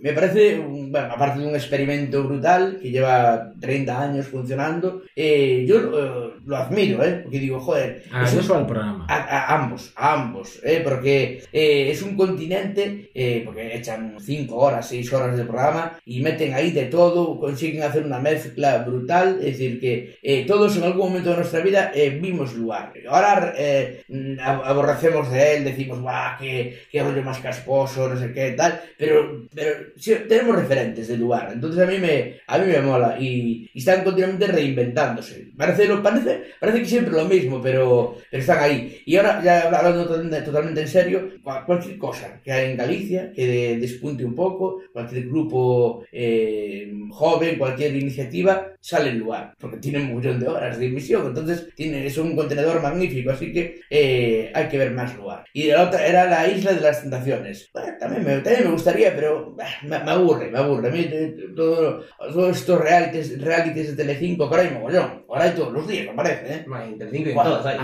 me, 0.00 0.10
me 0.10 0.12
parece, 0.12 0.58
bueno, 0.58 1.08
aparte 1.12 1.40
de 1.40 1.46
un 1.46 1.54
experimento 1.54 2.22
brutal 2.24 2.78
que 2.80 2.90
lleva 2.90 3.52
30 3.60 4.00
años 4.02 4.26
funcionando, 4.26 5.02
eh, 5.16 5.64
yo 5.66 5.76
eh, 5.78 6.32
lo 6.44 6.56
admiro, 6.56 7.04
¿eh? 7.04 7.20
Porque 7.22 7.38
digo, 7.38 7.60
joder, 7.60 8.02
A 8.12 8.24
es 8.24 8.30
un- 8.32 8.36
Galloso 8.38 8.54
o 8.54 8.56
al 8.58 8.66
programa. 8.66 9.06
a, 9.08 9.16
a 9.16 9.62
ambos, 9.62 9.92
a 9.96 10.12
ambos, 10.14 10.60
¿eh? 10.64 10.80
porque 10.84 11.42
eh, 11.52 11.90
es 11.90 12.02
un 12.02 12.16
continente, 12.16 13.10
eh, 13.14 13.42
porque 13.44 13.76
echan 13.76 14.16
5 14.20 14.56
horas, 14.56 14.88
6 14.88 15.12
horas 15.12 15.36
de 15.36 15.44
programa 15.44 15.98
y 16.04 16.20
meten 16.20 16.54
ahí 16.54 16.70
de 16.70 16.86
todo, 16.86 17.38
consiguen 17.38 17.82
hacer 17.82 18.04
una 18.04 18.18
mezcla 18.18 18.78
brutal, 18.78 19.38
es 19.40 19.58
decir, 19.58 19.80
que 19.80 20.16
eh, 20.22 20.44
todos 20.46 20.76
en 20.76 20.84
algún 20.84 21.08
momento 21.08 21.30
de 21.30 21.36
nuestra 21.36 21.60
vida 21.60 21.92
vimos 22.20 22.54
lugar. 22.54 22.92
Ahora 23.08 23.54
ab- 23.58 24.62
aborrecemos 24.64 25.30
de 25.30 25.56
él, 25.56 25.64
decimos, 25.64 26.00
guau, 26.00 26.36
qué, 26.40 26.78
qué 26.90 27.02
rollo 27.02 27.22
más 27.22 27.38
casposo, 27.38 28.08
no 28.08 28.18
sé 28.18 28.32
qué, 28.32 28.52
tal, 28.52 28.80
pero, 28.98 29.42
pero 29.54 29.71
tenemos 30.28 30.56
referentes 30.56 31.08
del 31.08 31.20
lugar, 31.20 31.50
entonces 31.52 31.80
a 31.82 31.86
mí 31.90 31.98
me, 31.98 32.36
a 32.46 32.58
mí 32.58 32.66
me 32.66 32.80
mola 32.80 33.16
y, 33.18 33.70
y 33.72 33.78
están 33.78 34.04
continuamente 34.04 34.46
reinventándose. 34.46 35.52
Parece, 35.56 35.86
parece, 35.96 36.42
parece 36.60 36.78
que 36.80 36.84
siempre 36.86 37.14
lo 37.14 37.24
mismo, 37.26 37.60
pero, 37.62 38.16
pero 38.30 38.40
están 38.40 38.58
ahí. 38.62 39.00
Y 39.06 39.16
ahora, 39.16 39.42
ya 39.42 39.62
hablando 39.68 40.04
totalmente, 40.06 40.42
totalmente 40.42 40.80
en 40.82 40.88
serio, 40.88 41.28
cua- 41.42 41.64
cualquier 41.66 41.98
cosa 41.98 42.40
que 42.42 42.52
hay 42.52 42.70
en 42.72 42.76
Galicia 42.76 43.32
que 43.32 43.46
de- 43.46 43.76
despunte 43.78 44.24
un 44.24 44.34
poco, 44.34 44.82
cualquier 44.92 45.26
grupo 45.28 46.04
eh, 46.12 46.92
joven, 47.10 47.58
cualquier 47.58 47.94
iniciativa, 47.96 48.68
sale 48.80 49.10
en 49.10 49.18
lugar, 49.18 49.54
porque 49.58 49.76
tiene 49.78 50.00
un 50.00 50.16
millón 50.16 50.40
de 50.40 50.48
horas 50.48 50.78
de 50.78 50.86
emisión, 50.86 51.26
entonces 51.26 51.68
tiene, 51.74 52.06
es 52.06 52.16
un 52.18 52.34
contenedor 52.36 52.80
magnífico, 52.82 53.30
así 53.30 53.52
que 53.52 53.80
eh, 53.90 54.50
hay 54.54 54.68
que 54.68 54.78
ver 54.78 54.90
más 54.92 55.16
lugar. 55.16 55.44
Y 55.52 55.64
la 55.68 55.82
otra 55.84 56.06
era 56.06 56.26
la 56.28 56.48
isla 56.48 56.72
de 56.72 56.80
las 56.80 57.02
tentaciones. 57.02 57.70
Bueno, 57.72 57.88
también, 57.98 58.24
me, 58.24 58.36
también 58.40 58.64
me 58.64 58.70
gustaría, 58.72 59.14
pero 59.14 59.54
me, 59.82 59.98
me 59.98 60.10
aburre, 60.10 60.50
me 60.50 60.58
aburre. 60.58 60.88
A 60.88 60.92
mí 60.92 61.08
eh, 61.10 61.36
todo, 61.54 62.00
todos 62.18 62.56
estos 62.56 62.80
realities, 62.80 63.40
realities 63.40 63.96
de 63.96 64.02
Telecinco, 64.04 64.48
que 64.48 64.56
ahora 64.56 64.68
hay 64.68 64.74
mogollón, 64.74 65.24
ahora 65.28 65.44
hay 65.44 65.50
todos 65.52 65.72
los 65.72 65.86
días, 65.88 66.06
me 66.06 66.14
parece, 66.14 66.54
¿eh? 66.54 66.64
Bueno, 66.66 66.84
entre 66.84 67.10
cinco 67.10 67.30
y 67.30 67.32
Guau, 67.32 67.46
todas 67.46 67.66
hay. 67.66 67.78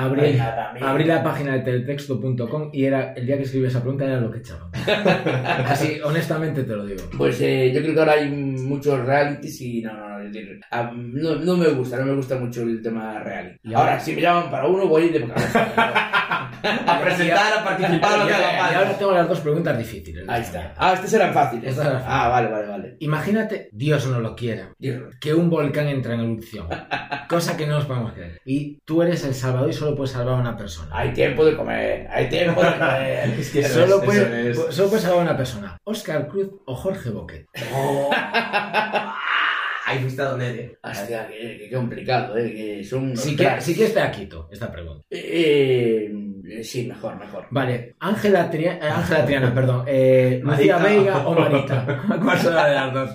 Abrí, 0.81 1.05
la 1.05 1.23
página 1.23 1.55
de 1.55 1.61
teletexto.com 1.61 2.71
y 2.73 2.85
era 2.85 3.13
el 3.15 3.27
día 3.27 3.37
que 3.37 3.45
escribí 3.45 3.67
esa 3.67 3.81
pregunta 3.81 4.05
era 4.05 4.21
lo 4.21 4.31
que 4.31 4.39
echaban. 4.39 4.71
Así, 5.67 6.01
honestamente 6.05 6.65
te 6.65 6.77
lo 6.77 6.85
digo. 6.87 7.03
Pues 7.17 7.41
eh, 7.41 7.71
yo 7.73 7.81
creo 7.83 7.95
que 7.95 8.01
ahora 8.01 8.13
hay 8.13 8.31
muchos 8.31 9.05
realities 9.05 9.61
y 9.61 9.83
no, 9.83 9.93
no, 9.93 10.08
no, 10.19 10.25
decir, 10.25 10.61
ah, 10.71 10.91
no, 10.95 11.35
no 11.37 11.57
me 11.57 11.69
gusta, 11.69 11.97
no 11.99 12.07
me 12.07 12.15
gusta 12.15 12.37
mucho 12.37 12.63
el 12.63 12.83
tema 12.83 13.19
reality. 13.21 13.59
Y 13.63 13.75
ahora, 13.75 13.93
ahora- 13.93 14.01
si 14.01 14.15
me 14.15 14.21
llaman 14.23 14.51
para 14.51 14.67
uno, 14.67 14.87
voy 14.87 15.09
de. 15.11 15.29
A 16.61 17.01
presentar, 17.01 17.59
a 17.61 17.63
participar, 17.65 18.19
lo 18.19 18.27
que 18.27 18.35
haga 18.35 18.53
Y 18.55 18.59
falta. 18.61 18.79
ahora 18.79 18.99
tengo 18.99 19.13
las 19.13 19.29
dos 19.29 19.39
preguntas 19.41 19.79
difíciles. 19.79 20.25
Ahí 20.29 20.43
está. 20.43 20.75
Ah, 20.77 20.93
estos 20.95 21.13
eran 21.13 21.33
fáciles. 21.33 21.71
Estas 21.71 21.87
eran 21.87 22.03
Ah, 22.05 22.29
vale, 22.29 22.49
vale, 22.49 22.67
vale. 22.67 22.97
Imagínate, 22.99 23.69
Dios 23.73 24.07
no 24.09 24.19
lo 24.19 24.35
quiera, 24.35 24.73
Dios. 24.77 25.15
que 25.21 25.35
un 25.35 25.51
volcán 25.51 25.87
entra 25.87 26.15
en 26.15 26.21
erupción. 26.23 26.67
Cosa 27.29 27.57
que 27.57 27.65
no 27.67 27.75
nos 27.77 27.85
podemos 27.85 28.13
creer. 28.13 28.41
Y 28.45 28.81
tú 28.85 29.03
eres 29.03 29.25
el 29.25 29.35
salvador 29.35 29.71
y 29.71 29.73
solo 29.73 29.95
puedes 29.95 30.11
salvar 30.11 30.35
a 30.35 30.41
una 30.41 30.57
persona. 30.57 30.91
Hay 30.93 31.13
tiempo 31.13 31.45
de 31.45 31.57
comer, 31.57 32.09
hay 32.11 32.29
tiempo 32.29 32.61
de 32.61 32.73
comer. 32.73 33.29
Es 33.39 33.51
que 33.51 33.63
solo, 33.63 33.99
es- 33.99 34.05
puedes, 34.05 34.75
solo 34.75 34.89
puedes 34.89 35.05
salvar 35.05 35.21
a 35.21 35.23
una 35.23 35.37
persona. 35.37 35.77
Oscar 35.85 36.27
Cruz 36.27 36.51
o 36.67 36.75
Jorge 36.75 37.11
Boquet. 37.11 37.47
Ahí 39.89 39.99
fuiste 40.01 40.23
a 40.23 40.27
doler, 40.27 40.59
eh. 40.59 40.79
Hostia, 40.83 41.27
qué, 41.29 41.67
qué 41.69 41.75
complicado, 41.77 42.37
eh. 42.37 42.53
Que 42.53 42.85
son 42.85 43.05
unos 43.05 43.21
Si 43.21 43.35
quieres, 43.37 43.53
cracks. 43.55 43.65
si 43.65 43.75
quieres 43.75 43.95
te 43.95 44.01
la 44.01 44.11
quito, 44.11 44.49
esta 44.53 44.71
pregunta. 44.71 45.05
Eh, 45.11 46.11
eh, 46.51 46.65
sí, 46.65 46.87
mejor, 46.87 47.17
mejor. 47.19 47.47
Vale, 47.51 47.95
Ángela 48.01 48.51
Tri- 48.51 48.67
eh, 48.67 48.79
Ángela 48.83 49.25
Triana, 49.25 49.55
perdón. 49.55 49.85
Eh, 49.87 50.41
Lucía. 50.43 50.79
Veiga 50.79 51.27
o 51.27 51.35
Marita. 51.35 52.03
¿Cuál 52.23 52.39
será 52.39 52.67
de 52.69 52.75
las 52.75 52.93
dos? 52.95 53.11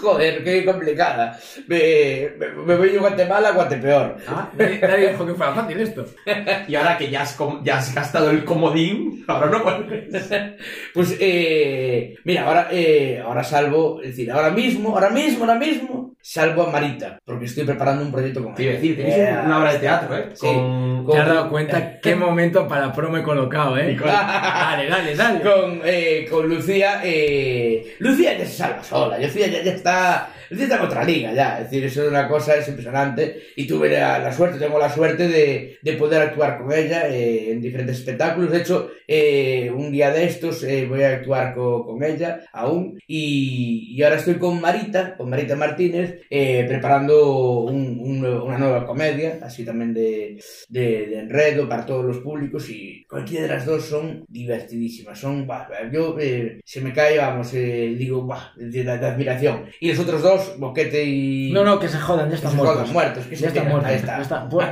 Joder, 0.00 0.44
qué 0.44 0.64
complicada. 0.64 1.38
Me, 1.66 2.30
me, 2.38 2.48
me 2.64 2.76
voy 2.76 2.88
de 2.90 2.98
Guatemala 2.98 3.48
a 3.48 3.52
Guatepeor. 3.52 4.16
Ah, 4.28 4.50
nadie, 4.56 4.78
nadie 4.80 5.10
dijo 5.10 5.26
que 5.26 5.34
fuera 5.34 5.54
fácil 5.54 5.80
esto. 5.80 6.04
Y 6.68 6.74
ahora 6.74 6.96
que 6.98 7.10
ya 7.10 7.22
has, 7.22 7.36
ya 7.64 7.78
has 7.78 7.94
gastado 7.94 8.30
el 8.30 8.44
comodín, 8.44 9.17
ahora 9.28 9.50
no 9.50 9.62
vuelves. 9.62 10.30
Pues, 10.94 11.16
eh, 11.20 12.16
mira, 12.24 12.46
ahora, 12.46 12.68
eh, 12.72 13.20
ahora 13.24 13.44
salvo, 13.44 14.00
es 14.02 14.10
decir, 14.10 14.30
ahora 14.32 14.50
mismo, 14.50 14.90
ahora 14.90 15.10
mismo, 15.10 15.44
ahora 15.44 15.58
mismo, 15.58 16.16
salvo 16.20 16.64
a 16.64 16.70
Marita, 16.70 17.18
porque 17.24 17.46
estoy 17.46 17.64
preparando 17.64 18.04
un 18.04 18.12
proyecto 18.12 18.42
con 18.44 18.54
ella. 18.58 18.72
decir, 18.72 18.96
tenéis 18.96 19.16
Eh, 19.16 19.34
una 19.44 19.58
obra 19.60 19.72
de 19.72 19.78
teatro, 19.78 20.16
¿eh? 20.16 20.28
Sí. 20.34 20.46
Con... 20.46 21.06
Te 21.10 21.18
has 21.18 21.26
dado 21.28 21.48
cuenta 21.48 22.00
qué 22.02 22.14
momento 22.14 22.68
para 22.68 22.92
promo 22.92 23.16
he 23.16 23.22
colocado, 23.22 23.78
¿eh? 23.78 23.96
Dale, 24.04 24.88
dale, 24.88 25.14
dale. 25.16 25.40
con, 25.40 25.80
eh, 25.84 26.26
con 26.30 26.48
Lucía, 26.48 27.00
eh, 27.04 27.94
Lucía 28.00 28.36
ya 28.36 28.44
se 28.44 28.52
salva 28.52 28.82
sola, 28.84 29.18
Lucía 29.18 29.46
ya, 29.46 29.62
ya 29.62 29.72
está, 29.72 30.30
Lucía 30.50 30.64
está 30.66 30.76
en 30.78 30.82
otra 30.82 31.04
liga 31.04 31.32
ya, 31.32 31.58
es 31.60 31.64
decir, 31.70 31.84
eso 31.84 32.02
es 32.02 32.08
una 32.10 32.28
cosa, 32.28 32.54
es 32.56 32.68
impresionante, 32.68 33.42
y 33.56 33.66
tuve 33.66 33.90
la, 33.90 34.18
la 34.18 34.32
suerte, 34.32 34.58
tengo 34.58 34.78
la 34.78 34.90
suerte 34.90 35.28
de, 35.28 35.78
de 35.80 35.92
poder 35.94 36.22
actuar 36.22 36.58
con 36.58 36.72
ella 36.72 37.08
eh, 37.08 37.52
en 37.52 37.60
diferentes 37.60 37.98
espectáculos, 37.98 38.50
de 38.50 38.58
hecho, 38.58 38.90
eh, 39.06 39.70
un 39.74 39.90
día 39.90 40.10
de 40.10 40.24
estos 40.24 40.62
eh, 40.64 40.86
voy 40.86 41.02
a 41.02 41.10
actuar 41.14 41.54
co- 41.54 41.86
con 41.86 42.02
ella 42.04 42.40
aún, 42.52 42.98
y, 43.06 43.94
y 43.96 44.02
ahora 44.02 44.16
estoy 44.16 44.34
con 44.34 44.60
Marita, 44.60 45.16
con 45.16 45.30
Marita 45.30 45.56
Martínez, 45.56 46.07
Eh, 46.30 46.64
preparando 46.68 47.60
un- 47.60 47.98
un 48.00 48.18
una 48.24 48.58
nueva 48.58 48.84
comedia, 48.86 49.38
así 49.42 49.64
también 49.64 49.94
de, 49.94 50.38
de, 50.68 51.06
de 51.06 51.18
enredo 51.20 51.68
para 51.68 51.86
todos 51.86 52.04
los 52.04 52.18
públicos 52.18 52.68
y 52.70 53.04
cualquiera 53.08 53.46
de 53.46 53.54
las 53.54 53.64
dos 53.66 53.84
son 53.84 54.24
divertidísimas, 54.28 55.18
son, 55.18 55.46
bah, 55.46 55.68
yo 55.92 56.16
eh, 56.20 56.60
se 56.64 56.80
me 56.80 56.92
cae, 56.92 57.18
vamos, 57.18 57.52
eh, 57.54 57.94
digo, 57.96 58.24
bah, 58.26 58.52
de, 58.56 58.82
de- 58.84 58.90
admiración. 58.90 59.64
Y 59.80 59.90
los 59.90 59.98
otros 60.00 60.22
dos, 60.22 60.54
Boquete 60.58 61.04
y... 61.04 61.52
No, 61.52 61.64
no, 61.64 61.78
que 61.78 61.88
se 61.88 61.98
jodan, 61.98 62.28
ya 62.28 62.34
están 62.36 62.56
muertos. 62.56 62.78
jodan, 62.80 62.92
muertos, 62.92 63.26
que 63.26 63.36
se 63.36 63.42
Ya 63.42 63.48
están 63.48 63.68
muertos. 63.68 63.90
ahí 63.90 63.96
está. 63.96 64.16
Ya 64.16 64.22
está. 64.22 64.48
Por, 64.48 64.62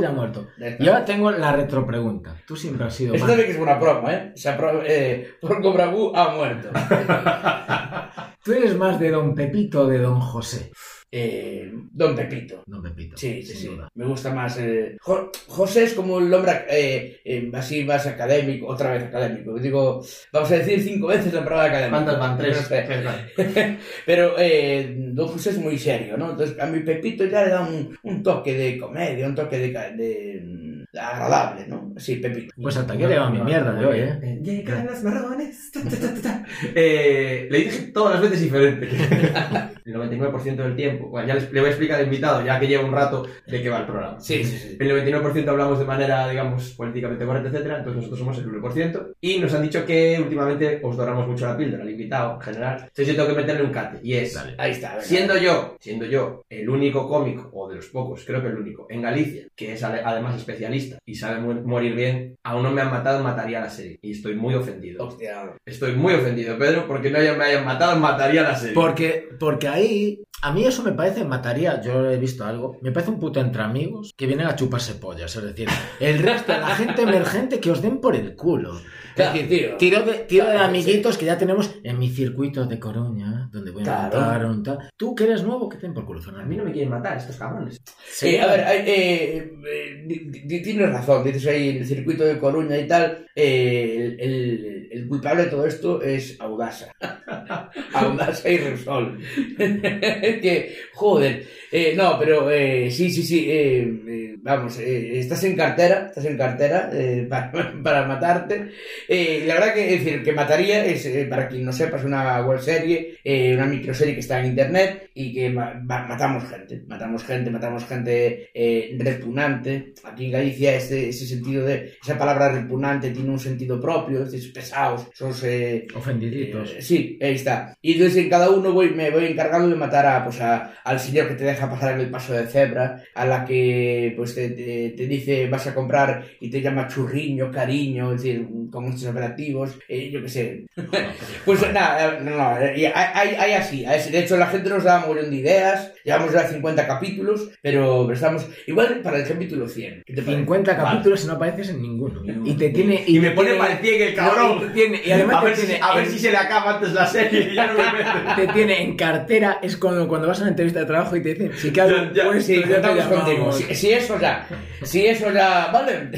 ya 0.00 0.10
muerto. 0.10 0.46
Ya 0.58 0.68
está. 0.68 0.84
Y 0.84 0.88
ahora 0.88 1.04
tengo 1.04 1.30
la 1.30 1.52
retropregunta. 1.52 2.36
Tú 2.46 2.56
siempre 2.56 2.86
has 2.86 2.94
sido 2.94 3.14
Esto 3.14 3.26
más... 3.26 3.32
también 3.36 3.48
que 3.50 3.56
es 3.56 3.62
una 3.62 3.78
promo, 3.78 4.08
¿eh? 4.10 4.32
Sea, 4.34 4.56
pro- 4.56 4.82
eh, 4.84 5.28
Porco 5.40 5.72
ha 6.16 6.34
muerto. 6.34 6.70
Tú 8.46 8.52
eres 8.52 8.76
más 8.76 8.98
de 9.00 9.10
Don 9.10 9.34
Pepito 9.34 9.82
o 9.82 9.86
de 9.88 9.98
Don 9.98 10.20
José. 10.20 10.70
Eh, 11.10 11.72
Don 11.92 12.14
Pepito. 12.14 12.62
Don 12.66 12.82
Pepito. 12.82 13.16
Sí, 13.16 13.42
sí, 13.42 13.54
sí. 13.56 13.66
duda. 13.68 13.88
Me 13.94 14.04
gusta 14.06 14.32
más. 14.34 14.56
eh, 14.58 14.96
Jo- 15.00 15.30
José 15.48 15.84
es 15.84 15.94
como 15.94 16.18
el 16.20 16.32
hombre 16.32 16.52
eh, 16.68 17.20
eh, 17.24 17.50
así 17.54 17.84
más 17.84 18.06
académico, 18.06 18.66
otra 18.68 18.90
vez 18.92 19.04
académico. 19.04 19.58
Digo, 19.58 20.00
vamos 20.32 20.50
a 20.52 20.58
decir 20.58 20.80
cinco 20.82 21.08
veces 21.08 21.32
la 21.32 21.44
palabra 21.44 21.64
académico. 21.66 21.96
¿Cuántas 21.96 22.18
van? 22.18 22.38
Tres. 22.38 23.78
Pero 24.06 24.34
eh, 24.38 24.94
Don 25.12 25.28
José 25.28 25.50
es 25.50 25.58
muy 25.58 25.78
serio, 25.78 26.16
¿no? 26.16 26.30
Entonces 26.30 26.58
a 26.60 26.66
mi 26.66 26.80
Pepito 26.80 27.24
ya 27.24 27.44
le 27.44 27.50
da 27.50 27.62
un, 27.62 27.96
un 28.02 28.22
toque 28.22 28.54
de 28.54 28.78
comedia, 28.78 29.26
un 29.26 29.34
toque 29.34 29.58
de, 29.58 29.68
de, 29.96 30.65
agradable, 30.98 31.66
¿no? 31.66 31.92
Sí, 31.96 32.16
Pepito. 32.16 32.54
Pues 32.60 32.76
hasta 32.76 32.94
aquí 32.94 33.04
ha 33.04 33.08
llegado 33.08 33.30
mi 33.30 33.40
mierda 33.40 33.72
de 33.72 33.86
hoy, 33.86 33.98
¿eh? 34.00 34.40
Llegan 34.42 34.88
marrones. 35.02 35.70
ta, 35.72 35.82
ta, 35.82 35.90
ta, 35.90 36.14
ta, 36.14 36.22
ta. 36.22 36.44
Eh, 36.74 37.48
le 37.50 37.58
dije 37.58 37.78
todas 37.92 38.14
las 38.14 38.22
veces 38.22 38.40
diferente. 38.40 38.88
El 39.86 39.94
99% 39.94 40.56
del 40.64 40.76
tiempo. 40.76 41.08
Bueno, 41.08 41.28
ya 41.28 41.34
les- 41.34 41.52
le 41.52 41.60
voy 41.60 41.68
a 41.68 41.70
explicar 41.70 41.98
al 42.00 42.04
invitado, 42.06 42.44
ya 42.44 42.58
que 42.60 42.66
lleva 42.66 42.84
un 42.84 42.92
rato 42.92 43.26
de 43.46 43.62
qué 43.62 43.68
va 43.70 43.78
el 43.78 43.86
programa. 43.86 44.20
Sí, 44.20 44.44
sí, 44.44 44.58
sí. 44.58 44.76
El 44.80 44.88
99% 44.88 45.48
hablamos 45.50 45.78
de 45.78 45.84
manera, 45.84 46.28
digamos, 46.28 46.70
políticamente 46.72 47.24
correcta, 47.24 47.48
etcétera, 47.50 47.78
entonces 47.78 47.96
nosotros 47.96 48.18
somos 48.18 48.38
el 48.38 48.46
1%. 48.48 49.12
Y 49.20 49.38
nos 49.38 49.54
han 49.54 49.62
dicho 49.62 49.84
que 49.86 50.18
últimamente 50.20 50.80
os 50.82 50.96
doramos 50.96 51.26
mucho 51.28 51.46
la 51.46 51.56
píldora, 51.56 51.82
al 51.84 51.90
invitado 51.90 52.34
en 52.34 52.40
general. 52.40 52.76
Entonces 52.80 53.06
yo 53.08 53.14
tengo 53.14 53.28
que 53.28 53.40
meterle 53.42 53.62
un 53.62 53.70
cate, 53.72 54.00
y 54.02 54.14
es... 54.14 54.34
Dale. 54.34 54.54
Ahí 54.58 54.72
está. 54.72 54.90
venga. 54.90 55.02
Siendo 55.02 55.36
yo, 55.38 55.76
siendo 55.80 56.04
yo 56.06 56.42
el 56.50 56.68
único 56.68 57.08
cómico, 57.08 57.48
o 57.52 57.68
de 57.68 57.76
los 57.76 57.86
pocos, 57.86 58.24
creo 58.26 58.42
que 58.42 58.48
el 58.48 58.56
único, 58.56 58.86
en 58.90 59.02
Galicia, 59.02 59.46
que 59.54 59.72
es 59.72 59.82
además 59.82 60.36
especialista 60.36 60.98
y 61.06 61.14
sabe 61.14 61.40
morir 61.40 61.94
bien, 61.94 62.36
aún 62.42 62.62
no 62.62 62.70
me 62.70 62.82
han 62.82 62.90
matado, 62.90 63.22
mataría 63.22 63.60
la 63.60 63.70
serie. 63.70 63.98
Y 64.02 64.12
estoy 64.12 64.34
muy 64.34 64.54
ofendido. 64.54 65.04
Hostia. 65.06 65.52
Estoy 65.64 65.92
muy 65.94 66.14
ofendido, 66.14 66.58
Pedro, 66.58 66.86
porque 66.86 67.10
no 67.10 67.18
me 67.18 67.44
hayan 67.44 67.64
matado, 67.64 67.98
mataría 68.00 68.42
la 68.42 68.54
serie. 68.56 68.74
Porque, 68.74 69.28
porque 69.38 69.68
ahí, 69.76 70.22
a 70.42 70.52
mí 70.52 70.64
eso 70.64 70.82
me 70.82 70.92
parece, 70.92 71.24
mataría, 71.24 71.80
yo 71.80 72.10
he 72.10 72.16
visto 72.18 72.44
algo, 72.44 72.76
me 72.82 72.92
parece 72.92 73.10
un 73.12 73.18
puto 73.20 73.40
entre 73.40 73.62
amigos 73.62 74.12
que 74.16 74.26
vienen 74.26 74.46
a 74.46 74.56
chuparse 74.56 74.94
pollas, 74.94 75.34
es 75.36 75.42
decir, 75.42 75.68
el 76.00 76.18
resto 76.18 76.52
de 76.52 76.60
la 76.60 76.74
gente 76.74 77.02
emergente 77.02 77.60
que 77.60 77.70
os 77.70 77.80
den 77.80 77.98
por 78.00 78.14
el 78.16 78.34
culo. 78.34 78.78
Claro, 79.14 79.34
es 79.38 79.48
decir, 79.48 79.66
tío. 79.68 79.76
tiro 79.78 80.02
de, 80.02 80.12
tiro 80.24 80.46
de 80.46 80.58
amiguitos 80.58 81.16
que 81.16 81.24
ya 81.24 81.38
tenemos 81.38 81.74
en 81.82 81.98
mi 81.98 82.10
circuito 82.10 82.66
de 82.66 82.78
Coruña, 82.78 83.48
donde 83.50 83.70
voy 83.70 83.80
a 83.82 83.84
Claro. 84.10 84.18
montar 84.20 84.44
un 84.46 84.62
tal. 84.62 84.78
Tú 84.94 85.14
que 85.14 85.24
eres 85.24 85.42
nuevo, 85.42 85.70
que 85.70 85.76
te 85.78 85.86
den 85.86 85.94
por 85.94 86.04
culo, 86.04 86.20
A 86.20 86.22
Fernando. 86.22 86.46
mí 86.48 86.56
no 86.56 86.64
me 86.64 86.72
quieren 86.72 86.90
matar 86.90 87.16
estos 87.16 87.36
cabrones. 87.36 87.80
Sí, 88.06 88.36
a 88.36 88.46
ver, 88.46 88.60
eh, 88.86 89.52
eh, 89.66 90.60
tienes 90.62 90.90
razón, 90.92 91.24
dices 91.24 91.46
ahí 91.46 91.78
el 91.78 91.86
circuito 91.86 92.24
de 92.24 92.38
Coruña 92.38 92.76
y 92.78 92.86
tal, 92.86 93.26
eh, 93.34 94.16
el, 94.18 94.85
el- 94.90 95.06
culpable 95.08 95.44
de 95.44 95.50
todo 95.50 95.66
esto 95.66 96.02
es 96.02 96.36
Audasa. 96.40 96.92
Audasa 97.94 98.50
y 98.50 98.58
Repsol. 98.58 99.18
que, 99.56 100.76
joder, 100.94 101.46
eh, 101.72 101.94
no, 101.96 102.18
pero 102.18 102.50
eh, 102.50 102.90
sí, 102.90 103.10
sí, 103.10 103.22
sí, 103.22 103.46
eh, 103.50 103.82
eh, 104.08 104.36
vamos, 104.40 104.78
eh, 104.78 105.18
estás 105.18 105.42
en 105.44 105.56
cartera, 105.56 106.06
estás 106.08 106.24
en 106.24 106.36
cartera 106.36 106.90
eh, 106.92 107.26
para, 107.30 107.52
para 107.82 108.06
matarte. 108.06 108.70
La 109.08 109.54
verdad 109.54 109.74
que, 109.74 109.94
es 109.94 110.04
decir, 110.04 110.22
que 110.22 110.32
mataría 110.32 110.84
es, 110.84 111.06
para 111.28 111.48
quien 111.48 111.64
no 111.64 111.72
sepa, 111.72 111.96
es 111.98 112.04
una 112.04 112.40
web 112.44 112.60
serie, 112.60 113.18
una 113.54 113.66
microserie 113.66 114.14
que 114.14 114.20
está 114.20 114.40
en 114.40 114.46
internet 114.46 115.10
y 115.14 115.32
que 115.32 115.50
ma- 115.50 115.74
ma- 115.74 116.06
matamos 116.06 116.44
gente, 116.48 116.82
matamos 116.86 117.24
gente, 117.24 117.50
matamos 117.50 117.84
gente 117.86 118.50
repugnante. 118.98 119.94
Aquí 120.04 120.26
en 120.26 120.32
Galicia 120.32 120.74
ese, 120.76 121.08
ese 121.08 121.26
sentido 121.26 121.64
de, 121.64 121.94
esa 122.02 122.18
palabra 122.18 122.48
repugnante 122.50 123.10
tiene 123.10 123.30
un 123.30 123.38
sentido 123.38 123.80
propio, 123.80 124.22
es 124.22 124.32
decir, 124.32 124.52
pesados, 124.76 125.08
esos... 125.12 125.42
eh, 125.44 125.86
Ofendiditos. 125.94 126.70
eh, 126.72 126.82
sí, 126.82 127.18
ahí 127.22 127.34
está. 127.34 127.76
Y 127.80 127.94
entonces 127.94 128.18
en 128.24 128.30
cada 128.30 128.50
uno 128.50 128.72
voy, 128.72 128.90
me 128.90 129.10
voy 129.10 129.26
encargando 129.26 129.68
de 129.68 129.74
matar 129.76 130.06
a, 130.06 130.24
pues 130.24 130.40
a, 130.40 130.74
al 130.84 131.00
señor 131.00 131.28
que 131.28 131.34
te 131.34 131.44
deja 131.44 131.70
pasar 131.70 131.94
en 131.94 132.00
el 132.00 132.10
paso 132.10 132.32
de 132.34 132.46
cebra, 132.46 133.02
a 133.14 133.26
la 133.26 133.44
que 133.44 134.12
pues 134.16 134.34
te, 134.34 134.50
te, 134.50 134.90
te 134.90 135.06
dice 135.06 135.48
vas 135.48 135.66
a 135.66 135.74
comprar 135.74 136.24
y 136.40 136.50
te 136.50 136.60
llama 136.60 136.88
churriño, 136.88 137.50
cariño, 137.50 138.12
es 138.12 138.22
decir, 138.22 138.46
con 138.70 138.84
estos 138.86 139.08
operativos, 139.08 139.78
eh, 139.88 140.10
yo 140.10 140.22
qué 140.22 140.28
sé. 140.28 140.66
pues 141.44 141.60
nada, 141.72 142.20
no, 142.20 142.30
no, 142.36 142.76
y 142.76 142.84
hay, 142.84 142.92
hay, 142.94 143.28
hay 143.34 143.52
así. 143.52 143.84
De 144.10 144.20
hecho, 144.20 144.36
la 144.36 144.46
gente 144.46 144.68
nos 144.68 144.84
da 144.84 145.00
un 145.00 145.08
montón 145.14 145.30
de 145.30 145.36
ideas, 145.36 145.92
llevamos 146.04 146.32
ya 146.32 146.46
50 146.46 146.86
capítulos, 146.86 147.50
pero, 147.62 148.10
estamos 148.12 148.46
igual 148.66 149.00
para 149.02 149.18
el 149.18 149.26
capítulo 149.28 149.68
100. 149.68 150.02
¿Qué 150.06 150.14
te 150.14 150.22
parece? 150.22 150.38
50 150.40 150.72
Vale. 150.72 150.84
capítulos 150.84 151.24
y 151.24 151.26
no 151.26 151.32
apareces 151.34 151.70
en 151.70 151.82
ninguno. 151.82 152.22
Y 152.44 152.54
te 152.54 152.70
tiene. 152.70 153.04
Y 153.06 153.18
me 153.20 153.30
te 153.30 153.34
pone 153.34 153.54
para 153.54 153.72
el 153.74 153.78
cien 153.78 154.02
el 154.02 154.16
No, 154.16 154.16
cabrón. 154.16 154.65
Y 154.66 154.68
te 154.68 154.74
tiene- 154.74 155.00
y 155.04 155.10
además 155.12 155.36
a 155.36 155.44
ver, 155.44 155.56
si, 155.56 155.66
tiene 155.66 155.80
a 155.82 155.94
ver 155.94 156.04
en- 156.04 156.10
si 156.10 156.18
se 156.18 156.30
le 156.30 156.36
acaba 156.36 156.74
antes 156.74 156.92
la 156.92 157.06
serie 157.06 157.48
y 157.50 157.54
ya 157.54 157.66
no 157.66 157.74
me 157.74 157.82
mete. 158.36 158.46
te 158.46 158.52
tiene 158.52 158.82
en 158.82 158.96
cartera 158.96 159.58
es 159.62 159.76
cuando, 159.76 160.06
cuando 160.08 160.28
vas 160.28 160.38
a 160.38 160.42
una 160.42 160.50
entrevista 160.50 160.80
de 160.80 160.86
trabajo 160.86 161.16
y 161.16 161.22
te 161.22 161.34
dicen 161.34 161.52
si 161.56 161.72
quedas 161.72 161.90
Ya, 161.90 162.12
ya, 162.12 162.24
puesto, 162.30 162.42
Sí, 162.46 162.62
ya 162.68 162.80
te 162.80 162.94
llamamos. 162.94 163.56
Si, 163.58 163.74
si 163.74 163.92
eso 163.92 164.18
ya, 164.20 164.46
si 164.82 165.06
eso 165.06 165.30
ya, 165.32 165.68
vale. 165.72 166.10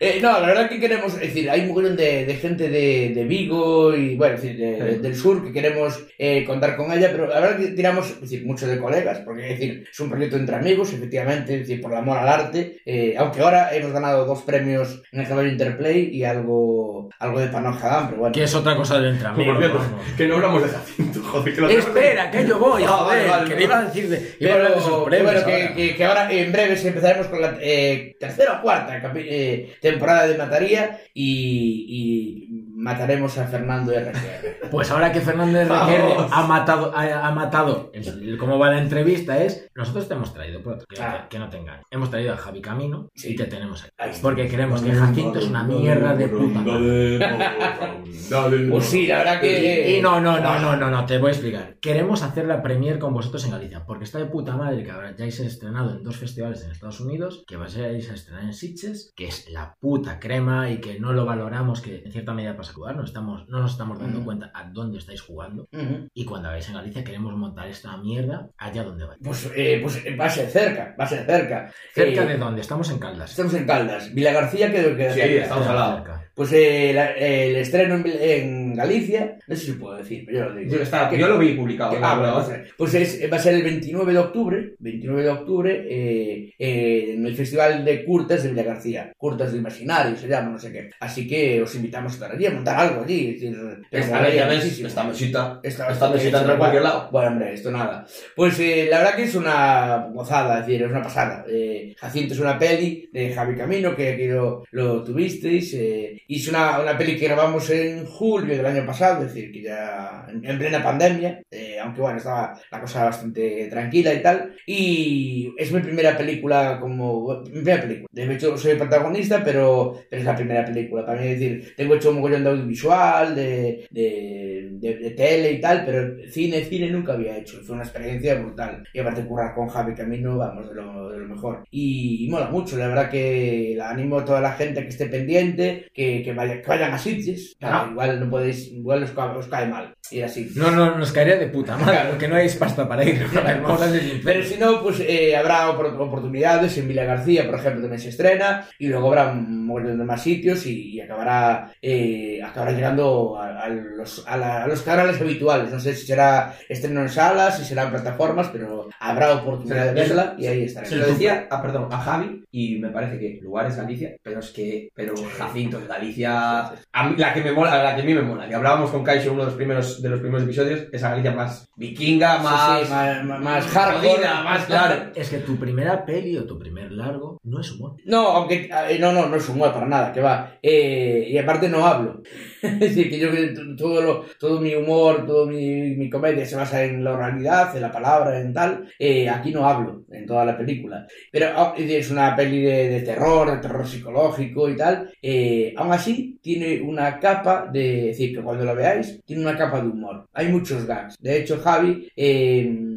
Eh, 0.00 0.18
no, 0.20 0.32
la 0.40 0.48
verdad 0.48 0.68
que 0.68 0.80
queremos, 0.80 1.14
es 1.14 1.20
decir, 1.20 1.48
hay 1.48 1.60
un 1.60 1.68
montón 1.68 1.94
de, 1.96 2.26
de 2.26 2.34
gente 2.34 2.68
de, 2.68 3.12
de 3.14 3.24
Vigo 3.24 3.94
y, 3.94 4.16
bueno, 4.16 4.34
es 4.34 4.42
decir, 4.42 4.58
de- 4.58 4.82
de- 4.82 4.98
del 4.98 5.14
sur 5.14 5.44
que 5.44 5.52
queremos 5.52 6.04
eh, 6.18 6.42
contar 6.44 6.76
con 6.76 6.92
ella, 6.92 7.08
pero 7.12 7.28
la 7.28 7.38
verdad 7.38 7.56
que 7.56 7.68
tiramos, 7.68 8.10
es 8.10 8.20
decir, 8.22 8.44
mucho 8.44 8.66
de 8.66 8.78
colegas, 8.78 9.20
porque, 9.20 9.44
es 9.52 9.60
decir, 9.60 9.84
es 9.88 10.00
un 10.00 10.10
proyecto 10.10 10.36
entre 10.36 10.56
amigos, 10.56 10.92
efectivamente, 10.92 11.54
es 11.54 11.60
decir, 11.60 11.80
por 11.80 11.92
el 11.92 11.98
amor 11.98 12.18
al 12.18 12.28
arte, 12.28 12.80
eh, 12.84 13.14
aunque 13.16 13.40
ahora 13.42 13.72
hemos 13.76 13.92
ganado 13.92 14.24
dos 14.26 14.42
premios 14.42 15.02
en 15.12 15.20
el 15.20 15.28
Caballo 15.28 15.50
Interplay 15.50 16.08
y 16.12 16.24
algo, 16.24 17.08
algo 17.18 17.38
de 17.40 17.46
Panoja 17.48 18.06
pero 18.08 18.20
bueno. 18.20 18.32
Que 18.32 18.42
es 18.44 18.54
otra 18.54 18.76
cosa 18.76 18.98
del 19.00 19.18
vamos. 19.18 19.82
que 20.16 20.26
no 20.26 20.34
hablamos 20.36 20.62
de 20.62 20.68
Jacinto, 20.68 21.20
joder, 21.22 21.54
que 21.54 21.60
lo 21.60 21.68
Espera, 21.68 22.30
que 22.30 22.46
yo 22.46 22.58
voy, 22.58 22.82
Ah, 22.84 22.88
joder, 22.88 23.28
vale, 23.28 23.30
vale, 23.30 23.44
que 23.44 23.54
vale. 23.54 23.56
le 23.56 23.64
iba 23.64 23.78
a 23.78 23.84
decir 23.84 24.08
de, 24.08 24.36
iba 24.40 24.52
a 24.52 24.54
hablar 24.56 24.74
de 24.74 24.80
sus 24.80 24.88
Pero, 24.90 25.04
premios 25.04 25.30
que, 25.30 25.40
bueno, 25.40 25.46
que, 25.46 25.62
ahora. 25.62 25.74
que- 25.76 25.96
que 25.96 26.04
ahora 26.04 26.32
en 26.32 26.52
breve 26.52 26.88
empezaremos 26.88 27.26
con 27.28 27.40
la 27.40 27.56
eh, 27.60 28.16
tercera 28.18 28.52
o 28.58 28.62
cuarta 28.62 29.00
eh, 29.16 29.74
temporada 29.80 30.26
de 30.26 30.36
Mataría 30.38 31.00
y, 31.14 31.86
y 31.88 32.51
mataremos 32.82 33.36
a 33.38 33.46
Fernando 33.46 33.92
RQR. 33.92 34.52
Pues 34.72 34.90
ahora 34.90 35.12
que 35.12 35.20
Fernando 35.20 35.62
RQR 35.62 36.28
ha 36.30 36.46
matado, 36.46 36.96
ha, 36.96 37.26
ha 37.28 37.30
matado 37.32 37.90
el- 37.92 38.38
cómo 38.38 38.58
va 38.58 38.70
la 38.70 38.80
entrevista 38.80 39.42
es, 39.42 39.68
nosotros 39.74 40.08
te 40.08 40.14
hemos 40.14 40.32
traído, 40.32 40.62
por 40.62 40.74
otro, 40.74 40.86
que, 40.88 41.02
Ah. 41.02 41.26
que 41.28 41.38
no 41.38 41.50
te 41.50 41.58
engañes. 41.58 41.84
Hemos 41.90 42.08
traído 42.08 42.32
a 42.32 42.38
Javi 42.38 42.62
Camino 42.62 43.10
Sí. 43.14 43.32
y 43.32 43.36
te 43.36 43.44
tenemos 43.44 43.82
aquí. 43.84 44.18
Porque 44.22 44.48
creemos 44.48 44.80
que 44.80 44.92
Jacinto 44.94 45.40
es 45.40 45.46
una 45.48 45.62
mierda 45.64 46.14
de 46.16 46.28
puta 46.28 46.60
madre. 46.60 47.18
Pues 48.70 48.84
sí, 48.86 49.06
la 49.06 49.18
verdad 49.18 49.40
que... 49.40 49.98
Y 49.98 50.00
no, 50.00 50.20
no, 50.20 50.40
no, 50.40 50.58
no, 50.58 50.76
no, 50.76 50.90
no, 50.90 51.04
te 51.06 51.18
voy 51.18 51.28
a 51.28 51.32
explicar. 51.32 51.76
Queremos 51.80 52.22
hacer 52.22 52.46
la 52.46 52.62
premier 52.62 52.98
con 52.98 53.12
vosotros 53.12 53.44
en 53.44 53.50
Galicia, 53.50 53.84
porque 53.84 54.04
está 54.04 54.18
de 54.18 54.26
puta 54.26 54.56
madre 54.56 54.82
que 54.84 54.90
ahora 54.90 55.14
ya 55.16 55.30
se 55.30 55.46
estrenado 55.46 55.90
en 55.96 56.02
dos 56.02 56.16
festivales 56.16 56.64
en 56.64 56.70
Estados 56.70 57.00
Unidos, 57.00 57.44
que 57.46 57.56
vais 57.56 57.76
a 57.76 57.88
ir 57.90 58.10
a 58.10 58.14
estrenar 58.14 58.44
en 58.44 58.54
Sitges, 58.54 59.12
que 59.16 59.26
es 59.28 59.50
la 59.50 59.74
puta 59.78 60.18
crema 60.18 60.70
y 60.70 60.78
que 60.80 60.98
no 60.98 61.12
lo 61.12 61.26
valoramos, 61.26 61.80
que 61.82 62.02
en 62.04 62.12
cierta 62.12 62.32
medida 62.32 62.56
pasa 62.56 62.71
a 62.72 62.74
jugar, 62.74 62.96
no, 62.96 63.04
estamos, 63.04 63.48
no 63.48 63.60
nos 63.60 63.72
estamos 63.72 63.98
dando 63.98 64.24
cuenta 64.24 64.50
a 64.54 64.64
dónde 64.64 64.98
estáis 64.98 65.20
jugando. 65.20 65.68
Y 66.14 66.24
cuando 66.24 66.48
vayáis 66.48 66.68
en 66.68 66.74
Galicia 66.74 67.04
queremos 67.04 67.34
montar 67.36 67.68
esta 67.68 67.96
mierda 67.98 68.48
allá 68.58 68.82
donde 68.82 69.04
vais. 69.04 69.20
Pues, 69.22 69.50
eh, 69.54 69.78
pues 69.82 70.02
va 70.18 70.24
a 70.26 70.30
ser 70.30 70.48
cerca, 70.48 70.94
va 70.98 71.04
a 71.04 71.08
ser 71.08 71.24
cerca. 71.26 71.70
Cerca 71.94 72.22
Eh, 72.24 72.26
de 72.26 72.36
donde 72.38 72.60
estamos 72.60 72.90
en 72.90 72.98
Caldas. 72.98 73.30
Estamos 73.30 73.54
en 73.54 73.66
Caldas. 73.66 74.12
Villa 74.14 74.32
García 74.32 74.70
quedó 74.72 74.96
que 74.96 75.12
Sí, 75.12 75.20
estamos 75.20 75.66
al 75.66 75.74
lado. 75.76 75.96
Cerca. 75.98 76.24
Pues 76.34 76.50
eh, 76.54 76.92
la- 76.94 77.12
el 77.12 77.56
estreno 77.56 77.94
en, 77.96 78.06
en 78.06 78.61
Galicia, 78.74 79.36
no 79.46 79.56
sé 79.56 79.66
si 79.66 79.72
puedo 79.72 79.96
decir, 79.96 80.24
pero 80.26 80.38
yo 80.38 80.44
lo 80.50 80.54
digo. 80.56 80.72
Yo, 80.72 81.08
Que- 81.10 81.18
yo 81.18 81.28
lo 81.28 81.38
vi 81.38 81.52
publicado. 81.54 81.92
Que- 81.92 81.98
ah, 82.02 82.18
bueno, 82.18 82.44
pues, 82.44 82.72
pues 82.76 82.94
es- 82.94 83.32
va 83.32 83.36
a 83.36 83.40
ser 83.40 83.54
el 83.54 83.62
29 83.62 84.12
de 84.12 84.18
octubre, 84.18 84.74
29 84.78 85.22
de 85.22 85.28
octubre, 85.30 85.86
eh, 85.88 86.52
eh, 86.58 87.14
en 87.14 87.26
el 87.26 87.34
Festival 87.34 87.84
de 87.84 88.04
Curtas 88.04 88.42
de 88.42 88.50
Villa 88.50 88.62
García. 88.64 89.12
Curtas 89.16 89.52
de 89.52 89.58
Imaginario 89.58 90.16
se 90.16 90.28
llama, 90.28 90.50
no 90.50 90.58
sé 90.58 90.72
qué. 90.72 90.90
Así 91.00 91.26
que 91.26 91.62
os 91.62 91.74
invitamos 91.74 92.12
a 92.12 92.14
estar 92.14 92.32
allí, 92.32 92.46
a 92.46 92.50
montar 92.50 92.78
algo 92.78 93.02
allí. 93.04 93.30
Es 93.34 93.40
decir, 93.40 93.58
Esta, 93.90 94.28
ya 94.34 94.46
ves, 94.48 94.78
esta 94.80 95.04
mesita. 95.04 95.60
Esta, 95.62 95.90
esta 95.92 96.10
mesita 96.10 96.38
entra 96.38 96.52
en 96.54 96.58
cualquier 96.58 96.82
lado. 96.82 97.08
Bueno, 97.10 97.28
hombre, 97.32 97.54
esto 97.54 97.70
nada. 97.70 98.06
Pues 98.36 98.58
eh, 98.60 98.86
la 98.90 98.98
verdad 98.98 99.16
que 99.16 99.24
es 99.24 99.34
una 99.34 100.08
gozada, 100.12 100.60
es 100.60 100.66
decir, 100.66 100.82
es 100.82 100.90
una 100.90 101.02
pasada. 101.02 101.44
Eh, 101.48 101.94
Jacinto 101.98 102.34
es 102.34 102.40
una 102.40 102.58
peli 102.58 103.08
de 103.12 103.32
Javi 103.32 103.56
Camino, 103.56 103.94
que 103.94 104.10
aquí 104.10 104.26
lo, 104.28 104.64
lo 104.70 105.02
tuvisteis. 105.02 105.74
eh, 105.74 106.22
y 106.26 106.36
es 106.36 106.48
una, 106.48 106.80
una 106.80 106.96
peli 106.96 107.16
que 107.16 107.26
grabamos 107.26 107.68
en 107.70 108.06
julio 108.06 108.61
del 108.62 108.76
año 108.78 108.86
pasado, 108.86 109.22
es 109.24 109.34
decir, 109.34 109.52
que 109.52 109.62
ya 109.62 110.26
en, 110.28 110.44
en 110.44 110.58
plena 110.58 110.82
pandemia. 110.82 111.42
Eh, 111.50 111.78
aunque 111.82 112.00
bueno, 112.00 112.18
estaba 112.18 112.54
la 112.70 112.80
cosa 112.80 113.04
bastante 113.04 113.66
tranquila 113.68 114.14
y 114.14 114.22
tal. 114.22 114.54
Y 114.66 115.52
es 115.58 115.72
mi 115.72 115.80
primera 115.80 116.16
película 116.16 116.78
como... 116.80 117.42
Mi 117.44 117.50
primera 117.50 117.82
película. 117.82 118.08
De 118.12 118.34
hecho, 118.34 118.56
soy 118.56 118.74
protagonista, 118.76 119.42
pero, 119.44 119.98
pero 120.08 120.20
es 120.20 120.26
la 120.26 120.36
primera 120.36 120.64
película. 120.64 121.04
Para 121.04 121.20
mí, 121.20 121.28
es 121.28 121.40
decir, 121.40 121.74
tengo 121.76 121.94
hecho 121.94 122.10
un 122.10 122.16
mogollón 122.16 122.44
de 122.44 122.50
audiovisual, 122.50 123.34
de, 123.34 123.86
de, 123.90 124.68
de, 124.72 124.96
de 124.96 125.10
tele 125.10 125.52
y 125.52 125.60
tal, 125.60 125.84
pero 125.84 126.30
cine, 126.30 126.64
cine 126.64 126.90
nunca 126.90 127.12
había 127.14 127.36
hecho. 127.36 127.58
Fue 127.62 127.74
una 127.74 127.84
experiencia 127.84 128.34
brutal. 128.36 128.84
Y 128.92 128.98
aparte 129.00 129.24
currar 129.26 129.54
con 129.54 129.68
Javi 129.68 129.94
Camino, 129.94 130.36
vamos, 130.38 130.68
de 130.68 130.74
lo, 130.74 131.10
de 131.10 131.18
lo 131.18 131.26
mejor. 131.26 131.64
Y, 131.70 132.24
y 132.24 132.28
mola 132.30 132.48
mucho, 132.48 132.76
la 132.76 132.88
verdad 132.88 133.10
que 133.10 133.74
la 133.76 133.90
animo 133.90 134.18
a 134.18 134.24
toda 134.24 134.40
la 134.40 134.52
gente 134.52 134.82
que 134.82 134.88
esté 134.88 135.06
pendiente, 135.06 135.90
que, 135.92 136.22
que, 136.22 136.32
vaya, 136.32 136.60
que 136.60 136.68
vayan 136.68 136.92
a 136.92 136.98
Sitges. 136.98 137.56
Claro, 137.58 137.72
Ah. 137.82 137.88
Igual 137.90 138.20
no 138.20 138.28
podéis, 138.30 138.51
igual 138.68 139.02
os, 139.02 139.10
ca- 139.10 139.36
os 139.36 139.46
cae 139.48 139.66
mal 139.66 139.94
ir 140.10 140.24
así. 140.24 140.50
No, 140.56 140.70
no, 140.70 140.96
nos 140.98 141.10
caería 141.12 141.36
de 141.36 141.46
puta 141.48 141.76
madre, 141.76 141.92
Claro. 141.94 142.10
porque 142.10 142.28
no 142.28 142.36
hay 142.36 142.48
pasta 142.50 142.86
para 142.88 143.04
ir. 143.04 143.24
Pero 144.24 144.42
si 144.44 144.56
no, 144.58 144.82
pues 144.82 145.00
eh, 145.00 145.36
habrá 145.36 145.68
opor- 145.70 145.96
oportunidades. 145.98 146.76
En 146.78 146.88
Villa 146.88 147.04
García, 147.04 147.46
por 147.46 147.58
ejemplo, 147.58 147.80
también 147.82 148.00
se 148.00 148.08
estrena. 148.10 148.66
Y 148.78 148.88
luego 148.88 149.08
habrá 149.08 149.30
un 149.32 149.66
montón 149.66 149.98
de 149.98 150.04
más 150.04 150.22
sitios 150.22 150.66
y, 150.66 150.90
y 150.96 151.00
acabará, 151.00 151.72
eh, 151.80 152.40
acabará 152.44 152.72
llegando 152.72 153.38
a, 153.38 153.62
a 153.64 153.68
los, 153.68 154.24
a, 154.26 154.36
la- 154.36 154.64
a 154.64 154.66
los 154.66 154.82
canales 154.82 155.20
habituales. 155.20 155.70
No 155.70 155.80
sé 155.80 155.94
si 155.94 156.06
será 156.06 156.54
estreno 156.68 157.00
en 157.02 157.08
salas, 157.08 157.58
si 157.58 157.64
será 157.64 157.84
en 157.84 157.90
plataformas, 157.90 158.48
pero 158.52 158.88
habrá 159.00 159.32
oportunidad 159.34 159.86
de 159.86 159.92
verla 159.94 160.34
y 160.38 160.46
ahí 160.46 160.64
estará. 160.64 160.86
Se 160.86 160.96
lo 160.96 161.06
decía, 161.06 161.46
ah, 161.50 161.62
perdón, 161.62 161.88
a 161.90 161.98
Javi, 161.98 162.44
y 162.50 162.78
me 162.78 162.90
parece 162.90 163.18
que 163.18 163.38
lugar 163.42 163.66
es 163.66 163.76
Galicia, 163.76 164.14
pero 164.22 164.40
es 164.40 164.50
que, 164.50 164.88
pero 164.94 165.14
Jacinto 165.38 165.80
Galicia, 165.88 166.60
a 166.92 167.08
mí- 167.08 167.14
la 167.16 167.32
que 167.32 167.40
me 167.42 167.52
mola, 167.52 167.82
la 167.82 167.94
que 167.96 168.02
a 168.02 168.04
mí 168.04 168.14
me 168.14 168.22
mola, 168.22 168.41
que 168.48 168.54
hablábamos 168.54 168.90
con 168.90 169.04
Kaisho 169.04 169.28
en 169.28 169.34
uno 169.34 169.42
de 169.42 169.46
los 169.46 169.56
primeros, 169.56 170.02
de 170.02 170.08
los 170.08 170.20
primeros 170.20 170.44
episodios, 170.44 170.86
esa 170.92 171.10
Galicia 171.10 171.32
más 171.32 171.68
vikinga, 171.76 172.38
Sí, 172.38 172.44
más, 172.44 172.80
sí, 172.80 172.90
más, 172.90 173.24
más, 173.24 173.40
más 173.40 173.66
hardcore. 173.66 174.08
jodida, 174.08 174.42
más 174.42 174.64
claro. 174.64 175.10
Es 175.14 175.28
que 175.30 175.38
tu 175.38 175.56
primera 175.56 176.04
peli 176.04 176.36
o 176.36 176.44
tu 176.44 176.58
primer 176.58 176.92
largo 176.92 177.38
no 177.44 177.60
es 177.60 177.70
humor. 177.72 177.96
No, 178.04 178.28
aunque 178.28 178.70
eh, 178.88 178.98
no, 179.00 179.12
no, 179.12 179.26
no 179.26 179.36
es 179.36 179.48
humor 179.48 179.72
para 179.72 179.86
nada, 179.86 180.12
que 180.12 180.20
va. 180.20 180.58
Eh, 180.62 181.26
y 181.28 181.38
aparte 181.38 181.68
no 181.68 181.86
hablo. 181.86 182.22
es 182.62 182.80
decir, 182.80 183.10
que 183.10 183.18
yo 183.18 183.28
todo, 183.76 184.00
lo, 184.00 184.24
todo 184.38 184.60
mi 184.60 184.74
humor, 184.74 185.26
toda 185.26 185.46
mi, 185.46 185.96
mi 185.96 186.08
comedia 186.08 186.46
se 186.46 186.56
basa 186.56 186.84
en 186.84 187.02
la 187.02 187.12
oralidad, 187.12 187.74
en 187.74 187.82
la 187.82 187.90
palabra, 187.92 188.40
en 188.40 188.52
tal. 188.52 188.86
Eh, 188.98 189.28
aquí 189.28 189.50
no 189.50 189.68
hablo 189.68 190.04
en 190.10 190.26
toda 190.26 190.44
la 190.44 190.56
película. 190.56 191.06
Pero 191.30 191.48
ah, 191.56 191.74
es 191.76 192.10
una 192.10 192.34
peli 192.36 192.62
de, 192.62 192.88
de 192.88 193.00
terror, 193.02 193.50
de 193.50 193.58
terror 193.58 193.86
psicológico 193.86 194.68
y 194.68 194.76
tal. 194.76 195.10
Eh, 195.20 195.74
aún 195.76 195.92
así, 195.92 196.38
tiene 196.42 196.80
una 196.80 197.18
capa 197.18 197.68
de. 197.72 198.10
Es 198.10 198.18
decir, 198.18 198.31
que 198.32 198.42
cuando 198.42 198.64
la 198.64 198.74
veáis, 198.74 199.20
tiene 199.24 199.42
una 199.42 199.56
capa 199.56 199.80
de 199.80 199.88
humor. 199.88 200.26
Hay 200.32 200.48
muchos 200.48 200.86
gags. 200.86 201.16
De 201.18 201.38
hecho, 201.38 201.58
Javi. 201.58 202.08
eh, 202.16 202.88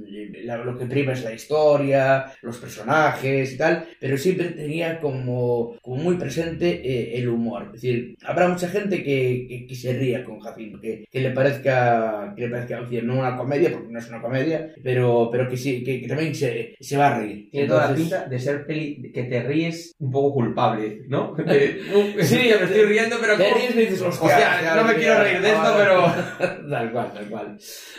lo 0.45 0.77
que 0.77 0.85
prima 0.85 1.13
es 1.13 1.23
la 1.23 1.33
historia, 1.33 2.25
los 2.41 2.57
personajes 2.57 3.53
y 3.53 3.57
tal, 3.57 3.87
pero 3.99 4.17
siempre 4.17 4.49
tenía 4.49 4.99
como, 4.99 5.75
como 5.81 5.97
muy 5.97 6.17
presente 6.17 6.81
eh, 6.83 7.17
el 7.17 7.29
humor. 7.29 7.71
Es 7.73 7.81
decir, 7.81 8.15
habrá 8.23 8.47
mucha 8.47 8.67
gente 8.67 9.03
que, 9.03 9.45
que, 9.49 9.65
que 9.67 9.75
se 9.75 9.93
ría 9.93 10.23
con 10.23 10.39
Jacinto, 10.39 10.79
que, 10.79 11.05
que 11.11 11.19
le 11.19 11.31
parezca, 11.31 12.33
que 12.35 12.43
le 12.43 12.49
parezca, 12.49 12.81
decir, 12.81 13.03
no 13.03 13.19
una 13.19 13.35
comedia, 13.35 13.71
porque 13.71 13.91
no 13.91 13.99
es 13.99 14.09
una 14.09 14.21
comedia, 14.21 14.71
pero, 14.83 15.29
pero 15.31 15.49
que 15.49 15.57
sí, 15.57 15.83
que, 15.83 16.05
también 16.07 16.35
se, 16.35 16.75
se 16.79 16.97
va 16.97 17.15
a 17.15 17.19
reír. 17.19 17.49
Tiene 17.51 17.67
toda 17.67 17.89
la 17.89 17.95
pinta 17.95 18.25
de 18.27 18.39
ser 18.39 18.65
peli 18.65 19.11
que 19.13 19.23
te 19.23 19.41
ríes 19.41 19.93
un 19.99 20.11
poco 20.11 20.33
culpable, 20.35 21.01
¿no? 21.07 21.33
De, 21.45 21.81
Sí, 22.21 22.35
me 22.59 22.65
estoy 22.65 22.85
riendo, 22.85 23.17
pero 23.19 23.37
Te 23.37 23.53
ríes 23.53 23.75
y 23.75 23.79
dices, 23.79 24.01
hostia, 24.01 24.25
Hostia, 24.25 24.75
no 24.75 24.83
me 24.83 24.95
quiero 24.95 25.21
reír 25.21 25.24
de 25.33 25.51
esto, 25.51 25.73
pero... 25.77 26.69
tal 26.69 26.91
cual, 26.91 27.13
tal 27.13 27.25
cual. 27.25 27.57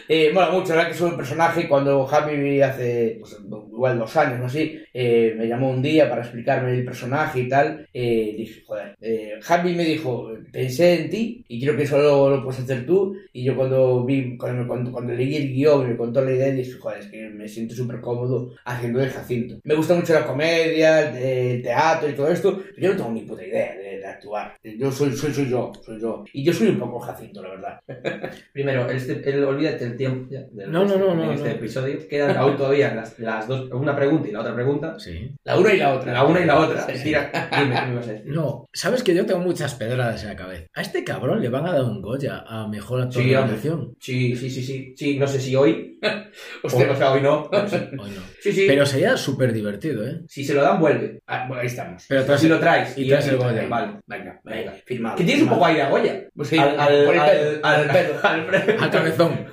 Eh, 0.09 0.31
mola 0.33 0.51
mucho, 0.51 0.71
la 0.71 0.77
verdad 0.77 0.89
que 0.91 0.99
soy 0.99 1.11
un 1.11 1.17
personaje 1.17 1.69
cuando 1.69 2.07
Javi 2.07 2.61
hace 2.61 3.19
pues, 3.21 3.39
igual 3.43 3.99
dos 3.99 4.17
años 4.17 4.41
o 4.41 4.47
así, 4.47 4.79
eh, 4.93 5.35
me 5.37 5.47
llamó 5.47 5.71
un 5.71 5.83
día 5.83 6.09
para 6.09 6.23
explicarme 6.23 6.73
el 6.73 6.85
personaje 6.85 7.41
y 7.41 7.49
tal, 7.49 7.87
eh, 7.93 8.35
dije, 8.37 8.63
joder, 8.67 8.97
eh, 9.01 9.35
Javi 9.43 9.75
me 9.75 9.85
dijo, 9.85 10.33
pensé 10.53 11.03
en 11.03 11.11
ti 11.11 11.45
y 11.49 11.61
creo 11.61 11.77
que 11.77 11.87
solo 11.87 12.31
lo 12.31 12.43
puedes 12.43 12.61
hacer 12.61 12.87
tú 12.87 13.17
y 13.33 13.45
yo 13.45 13.57
cuando 13.57 14.05
vi, 14.05 14.37
cuando, 14.37 14.67
cuando, 14.67 14.93
cuando 14.93 15.13
leí 15.13 15.37
el 15.37 15.53
guion 15.53 15.87
y 15.87 15.91
me 15.91 15.97
contó 15.97 16.23
la 16.23 16.33
idea 16.33 16.51
dije, 16.51 16.73
joder, 16.73 17.01
es 17.01 17.07
que 17.09 17.29
me 17.29 17.49
siento 17.49 17.75
súper 17.75 18.01
cómodo 18.01 18.53
haciendo 18.65 19.01
de 19.01 19.11
Jacinto. 19.11 19.61
Me 19.65 19.75
gusta 19.75 19.95
mucho 19.95 20.15
la 20.15 20.27
comedia, 20.27 21.11
el, 21.11 21.17
el 21.17 21.63
teatro 21.63 22.09
y 22.09 22.15
todo 22.15 22.29
esto, 22.29 22.63
pero 22.75 22.81
yo 22.81 22.91
no 22.91 22.97
tengo 22.97 23.11
ni 23.13 23.23
puta 23.23 23.45
idea 23.45 23.75
de, 23.75 23.99
de 23.99 24.07
actuar. 24.07 24.57
Yo 24.63 24.91
soy, 24.91 25.13
soy, 25.13 25.33
soy 25.33 25.49
yo, 25.49 25.73
soy 25.85 26.01
yo. 26.01 26.25
Y 26.33 26.45
yo 26.45 26.53
soy 26.53 26.69
un 26.69 26.79
poco 26.79 26.99
Jacinto, 27.01 27.16
la 27.35 27.49
verdad. 27.51 27.81
Primero, 28.53 28.91
este, 28.91 29.29
el, 29.31 29.45
olvídate 29.45 29.85
el 29.85 29.97
tiempo 29.97 30.29
ya, 30.31 30.41
del- 30.53 30.71
No, 30.71 30.85
no, 30.85 30.97
no, 30.99 31.13
en 31.13 31.19
no, 31.19 31.33
este 31.33 31.49
no. 31.49 31.55
episodio. 31.55 31.99
Quedan 32.09 32.37
aún 32.37 32.57
todavía 32.57 32.95
las, 32.95 33.19
las 33.19 33.47
dos, 33.49 33.71
una 33.73 33.95
pregunta 33.97 34.29
y 34.29 34.33
la 34.33 34.41
otra 34.41 34.55
pregunta. 34.55 34.99
Sí. 34.99 35.31
La 35.45 35.59
una 35.59 35.73
y 35.75 35.79
la 35.79 35.95
otra. 35.95 36.13
La 36.13 36.25
una 36.25 36.41
y 36.41 36.45
la 36.45 36.59
otra. 36.59 36.87
Sí. 36.95 37.03
Tira, 37.05 37.31
dime, 37.59 37.75
¿qué 37.75 37.87
me 37.87 37.93
ibas 37.93 38.09
a 38.09 38.13
decir? 38.13 38.33
No, 38.33 38.69
sabes 38.73 39.03
que 39.03 39.15
yo 39.15 39.25
tengo 39.27 39.41
muchas 39.41 39.75
pedradas 39.75 40.23
en 40.23 40.29
la 40.31 40.37
cabeza. 40.37 40.67
A 40.75 40.83
este 40.83 41.05
cabrón 41.05 41.41
le 41.41 41.49
van 41.49 41.67
a 41.67 41.73
dar 41.73 41.83
un 41.83 42.01
Goya 42.03 42.45
a 42.47 42.67
mejor 42.69 43.03
actor 43.03 43.23
Sí, 43.23 43.29
de 43.31 43.37
animación. 43.37 43.95
Sí, 44.01 44.37
sí, 44.37 44.51
sí, 44.51 44.63
sí. 44.63 44.95
Sí, 44.97 45.19
no 45.19 45.27
sé 45.27 45.41
si 45.41 45.55
hoy. 45.57 45.99
Hostia, 46.63 46.91
o, 46.93 46.97
sea, 46.97 47.13
hoy 47.13 47.23
no. 47.23 47.49
pero 47.51 47.69
sí. 47.69 47.77
Hoy 47.77 48.11
no. 48.11 48.21
Sí, 48.41 48.53
sí. 48.53 48.65
Pero 48.67 48.85
sería 48.87 49.17
súper 49.17 49.53
divertido, 49.53 50.07
¿eh? 50.07 50.21
Si 50.29 50.45
se 50.45 50.55
lo 50.55 50.63
dan, 50.63 50.79
vuelve. 50.81 51.21
Ah, 51.27 51.47
bueno, 51.49 51.61
ahí 51.63 51.67
estamos. 51.67 52.05
Pero 52.09 52.37
si 52.39 52.49
lo 52.49 52.59
traes. 52.61 52.97
y 52.97 53.09
traes 53.09 53.29
el 53.29 53.37
Goya. 53.39 53.67
Vale. 53.69 54.01
Venga, 54.07 54.41
Venga. 54.45 54.73
firmado. 54.85 55.17
Que 55.17 55.25
tienes 55.25 55.43
un 55.43 55.49
firmado. 55.49 55.59
poco 55.61 55.67
aire 55.67 55.83
a 55.83 55.89
Goya. 55.91 56.29
Pues 56.35 56.49
sí, 56.49 56.59
al, 56.59 56.79
al, 57.05 57.19
al- 57.21 57.21
pelo, 57.21 57.61
al- 57.63 57.89
pelo. 57.89 58.21
al 58.23 58.47
pre- 58.47 58.77
Al 58.81 58.91
cabezón. 58.91 59.47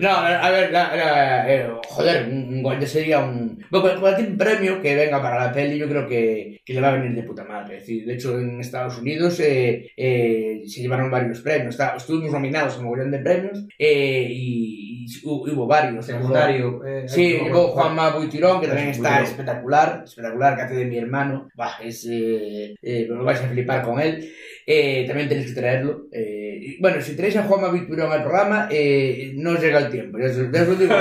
No, 0.00 0.08
a 0.10 0.50
ver, 0.50 0.70
la- 0.72 0.96
la- 0.96 1.54
eh, 1.54 1.66
joder, 1.88 2.86
sería 2.86 3.18
un... 3.20 3.64
Bueno, 3.70 4.00
cualquier 4.00 4.36
premio 4.36 4.80
que 4.80 4.94
venga 4.96 5.20
para 5.22 5.44
la 5.46 5.52
peli 5.52 5.78
yo 5.78 5.88
creo 5.88 6.06
que, 6.08 6.60
que 6.64 6.74
le 6.74 6.80
va 6.80 6.88
a 6.88 6.92
venir 6.96 7.14
de 7.14 7.22
puta 7.22 7.44
madre. 7.44 7.76
Es 7.76 7.82
decir, 7.82 8.06
de 8.06 8.14
hecho 8.14 8.38
en 8.38 8.60
Estados 8.60 8.98
Unidos 8.98 9.38
eh, 9.40 9.90
eh, 9.96 10.62
se 10.66 10.80
llevaron 10.82 11.10
varios 11.10 11.40
premios. 11.40 11.74
Está- 11.74 11.96
estuvimos 11.96 12.32
nominados 12.32 12.76
a 12.78 12.82
mogollón 12.82 13.10
de 13.10 13.18
premios 13.18 13.66
eh, 13.78 14.26
y, 14.30 15.04
y 15.04 15.06
hu- 15.24 15.52
hubo 15.52 15.66
varios. 15.66 16.06
secundario. 16.06 16.80
eh, 16.86 17.04
Sí, 17.08 17.38
no, 17.48 17.68
Juanma 17.68 18.10
Buitirón, 18.16 18.60
que 18.60 18.66
también 18.68 18.88
está 18.88 19.22
espectacular, 19.22 20.02
espectacular, 20.04 20.56
que 20.56 20.62
hace 20.62 20.74
de 20.76 20.84
mi 20.86 20.96
hermano. 20.98 21.48
Bah, 21.54 21.74
es, 21.82 22.06
eh, 22.10 22.74
lo 23.08 23.24
vais 23.24 23.40
a 23.40 23.48
flipar 23.48 23.82
con 23.82 24.00
él. 24.00 24.32
También 25.06 25.28
tenéis 25.28 25.48
que 25.52 25.60
traerlo. 25.60 26.06
Bueno, 26.80 27.00
si 27.00 27.16
traéis 27.16 27.36
a 27.36 27.42
Juanma 27.42 27.68
Buitirón 27.68 28.12
al 28.12 28.22
programa, 28.22 28.68
no 29.34 29.50
os 29.52 29.60
llega 29.60 29.78
el 29.78 29.89
tiempo, 29.90 30.18
digo, 30.18 30.28
yo, 30.32 30.74
digo. 30.76 30.94